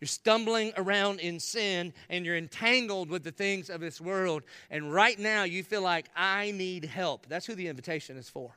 you're 0.00 0.08
stumbling 0.08 0.72
around 0.78 1.20
in 1.20 1.38
sin 1.38 1.92
and 2.08 2.24
you're 2.24 2.36
entangled 2.36 3.10
with 3.10 3.22
the 3.22 3.32
things 3.32 3.68
of 3.68 3.82
this 3.82 4.00
world, 4.00 4.42
and 4.70 4.92
right 4.92 5.18
now 5.18 5.44
you 5.44 5.62
feel 5.62 5.82
like, 5.82 6.06
I 6.16 6.52
need 6.52 6.86
help, 6.86 7.26
that's 7.28 7.44
who 7.44 7.54
the 7.54 7.68
invitation 7.68 8.16
is 8.16 8.30
for. 8.30 8.50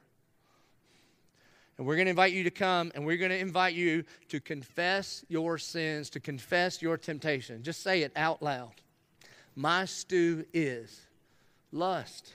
And 1.77 1.85
we're 1.85 1.95
going 1.95 2.05
to 2.05 2.11
invite 2.11 2.31
you 2.31 2.43
to 2.43 2.51
come 2.51 2.91
and 2.95 3.05
we're 3.05 3.17
going 3.17 3.31
to 3.31 3.37
invite 3.37 3.73
you 3.73 4.05
to 4.29 4.39
confess 4.39 5.25
your 5.27 5.57
sins, 5.57 6.09
to 6.11 6.19
confess 6.19 6.81
your 6.81 6.97
temptation. 6.97 7.63
Just 7.63 7.83
say 7.83 8.03
it 8.03 8.13
out 8.15 8.41
loud. 8.41 8.73
My 9.55 9.85
stew 9.85 10.45
is 10.53 11.01
lust, 11.71 12.33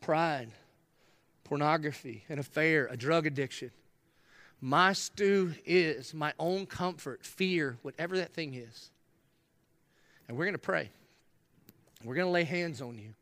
pride, 0.00 0.50
pornography, 1.44 2.24
an 2.28 2.38
affair, 2.38 2.88
a 2.90 2.96
drug 2.96 3.26
addiction. 3.26 3.70
My 4.60 4.92
stew 4.92 5.54
is 5.64 6.12
my 6.12 6.32
own 6.38 6.66
comfort, 6.66 7.24
fear, 7.24 7.78
whatever 7.82 8.16
that 8.18 8.34
thing 8.34 8.54
is. 8.54 8.90
And 10.28 10.36
we're 10.36 10.44
going 10.44 10.54
to 10.54 10.58
pray. 10.58 10.90
We're 12.04 12.14
going 12.14 12.26
to 12.26 12.32
lay 12.32 12.44
hands 12.44 12.82
on 12.82 12.98
you. 12.98 13.14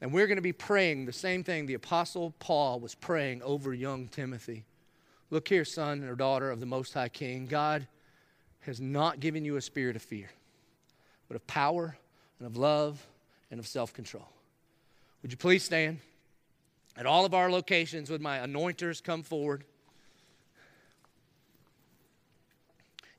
And 0.00 0.12
we're 0.12 0.26
going 0.26 0.36
to 0.36 0.42
be 0.42 0.52
praying 0.52 1.06
the 1.06 1.12
same 1.12 1.44
thing 1.44 1.66
the 1.66 1.74
Apostle 1.74 2.34
Paul 2.38 2.80
was 2.80 2.94
praying 2.94 3.42
over 3.42 3.72
young 3.72 4.08
Timothy. 4.08 4.64
Look 5.30 5.48
here, 5.48 5.64
son 5.64 6.04
or 6.04 6.14
daughter 6.14 6.50
of 6.50 6.60
the 6.60 6.66
Most 6.66 6.94
High 6.94 7.08
King. 7.08 7.46
God 7.46 7.86
has 8.60 8.80
not 8.80 9.20
given 9.20 9.44
you 9.44 9.56
a 9.56 9.60
spirit 9.60 9.96
of 9.96 10.02
fear 10.02 10.30
but 11.28 11.36
of 11.36 11.46
power 11.46 11.96
and 12.38 12.46
of 12.46 12.56
love 12.56 13.04
and 13.50 13.60
of 13.60 13.66
self 13.66 13.92
control. 13.92 14.28
Would 15.22 15.30
you 15.30 15.38
please 15.38 15.62
stand? 15.62 16.00
At 16.96 17.06
all 17.06 17.24
of 17.24 17.34
our 17.34 17.50
locations, 17.50 18.10
would 18.10 18.20
my 18.20 18.38
anointers 18.38 19.02
come 19.02 19.22
forward? 19.22 19.64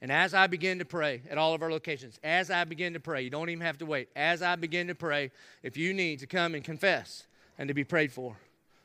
And 0.01 0.11
as 0.11 0.33
I 0.33 0.47
begin 0.47 0.79
to 0.79 0.85
pray 0.85 1.21
at 1.29 1.37
all 1.37 1.53
of 1.53 1.63
our 1.63 1.71
locations, 1.71 2.19
as 2.23 2.51
I 2.51 2.63
begin 2.63 2.93
to 2.93 2.99
pray, 2.99 3.23
you 3.23 3.29
don't 3.29 3.49
even 3.49 3.65
have 3.65 3.79
to 3.79 3.85
wait. 3.85 4.09
As 4.15 4.41
I 4.41 4.55
begin 4.55 4.87
to 4.87 4.95
pray, 4.95 5.31
if 5.63 5.77
you 5.77 5.93
need 5.93 6.19
to 6.19 6.27
come 6.27 6.53
and 6.53 6.63
confess 6.63 7.25
and 7.57 7.67
to 7.69 7.73
be 7.73 7.83
prayed 7.83 8.11
for, 8.11 8.37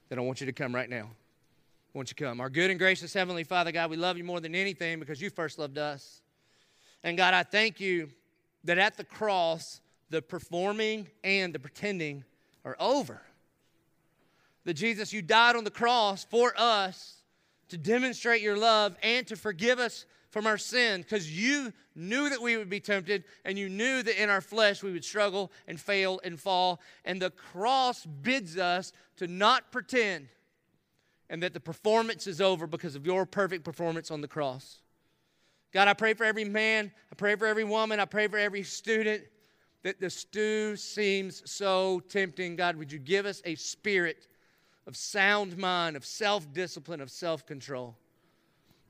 then 0.09 0.19
I 0.19 0.23
want 0.23 0.41
you 0.41 0.47
to 0.47 0.53
come 0.53 0.75
right 0.75 0.89
now. 0.89 1.11
I 1.95 1.99
want 1.99 2.09
you 2.09 2.15
to 2.15 2.25
come. 2.25 2.41
Our 2.41 2.49
good 2.49 2.71
and 2.71 2.79
gracious 2.79 3.13
Heavenly 3.13 3.45
Father, 3.45 3.71
God, 3.71 3.91
we 3.91 3.97
love 3.97 4.17
you 4.17 4.25
more 4.25 4.41
than 4.41 4.55
anything 4.55 4.99
because 4.99 5.21
you 5.21 5.29
first 5.29 5.59
loved 5.59 5.77
us. 5.77 6.23
And 7.03 7.17
God, 7.17 7.35
I 7.35 7.43
thank 7.43 7.81
you 7.81 8.11
that 8.65 8.79
at 8.79 8.97
the 8.97 9.05
cross, 9.05 9.81
the 10.11 10.23
performing 10.23 11.09
and 11.25 11.55
the 11.55 11.59
pretending 11.59 12.25
are 12.65 12.77
over. 12.79 13.23
That 14.65 14.75
Jesus, 14.75 15.13
you 15.13 15.23
died 15.23 15.57
on 15.57 15.65
the 15.65 15.71
cross 15.71 16.25
for 16.25 16.53
us 16.57 17.17
to 17.69 17.79
demonstrate 17.79 18.43
your 18.43 18.57
love 18.57 18.97
and 19.03 19.27
to 19.29 19.37
forgive 19.37 19.79
us 19.79 20.05
from 20.31 20.47
our 20.47 20.59
sin 20.59 21.03
because 21.03 21.31
you 21.31 21.73
knew 21.95 22.29
that 22.29 22.41
we 22.41 22.57
would 22.57 22.71
be 22.71 22.81
tempted 22.81 23.25
and 23.45 23.59
you 23.59 23.69
knew 23.69 24.03
that 24.03 24.23
in 24.23 24.31
our 24.31 24.41
flesh 24.41 24.83
we 24.83 24.93
would 24.93 25.05
struggle 25.05 25.51
and 25.67 25.81
fail 25.81 26.21
and 26.23 26.39
fall. 26.39 26.81
And 27.05 27.21
the 27.21 27.31
cross 27.31 28.05
bids 28.05 28.57
us 28.57 28.93
to 29.17 29.27
not 29.27 29.73
pretend 29.73 30.29
and 31.29 31.43
that 31.43 31.55
the 31.55 31.61
performance 31.61 32.27
is 32.27 32.41
over 32.41 32.67
because 32.67 32.97
of 32.97 33.07
your 33.07 33.25
perfect 33.25 33.65
performance 33.65 34.11
on 34.11 34.21
the 34.21 34.29
cross. 34.29 34.81
God, 35.73 35.89
I 35.89 35.95
pray 35.95 36.15
for 36.15 36.25
every 36.25 36.45
man, 36.45 36.91
I 37.13 37.15
pray 37.15 37.37
for 37.37 37.47
every 37.47 37.65
woman, 37.65 38.01
I 38.01 38.05
pray 38.05 38.27
for 38.29 38.39
every 38.39 38.63
student 38.63 39.23
that 39.83 40.01
the 40.01 40.11
stew 40.11 40.77
seems 40.77 41.49
so 41.51 42.01
tempting. 42.09 42.57
God, 42.57 42.77
would 42.77 42.93
you 42.93 42.99
give 42.99 43.25
us 43.27 43.41
a 43.45 43.55
spirit 43.55 44.27
of 44.87 44.97
sound 44.97 45.57
mind, 45.57 45.97
of 45.97 46.05
self 46.05 46.53
discipline, 46.53 47.01
of 47.01 47.11
self 47.11 47.47
control, 47.47 47.97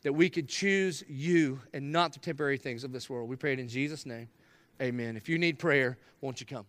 that 0.02 0.12
we 0.12 0.30
could 0.30 0.48
choose 0.48 1.04
you 1.08 1.60
and 1.74 1.92
not 1.92 2.12
the 2.12 2.18
temporary 2.18 2.56
things 2.56 2.82
of 2.82 2.92
this 2.92 3.10
world? 3.10 3.28
We 3.28 3.36
pray 3.36 3.52
it 3.52 3.58
in 3.58 3.68
Jesus' 3.68 4.06
name. 4.06 4.28
Amen. 4.80 5.16
If 5.16 5.28
you 5.28 5.38
need 5.38 5.58
prayer, 5.58 5.98
won't 6.20 6.40
you 6.40 6.46
come? 6.46 6.64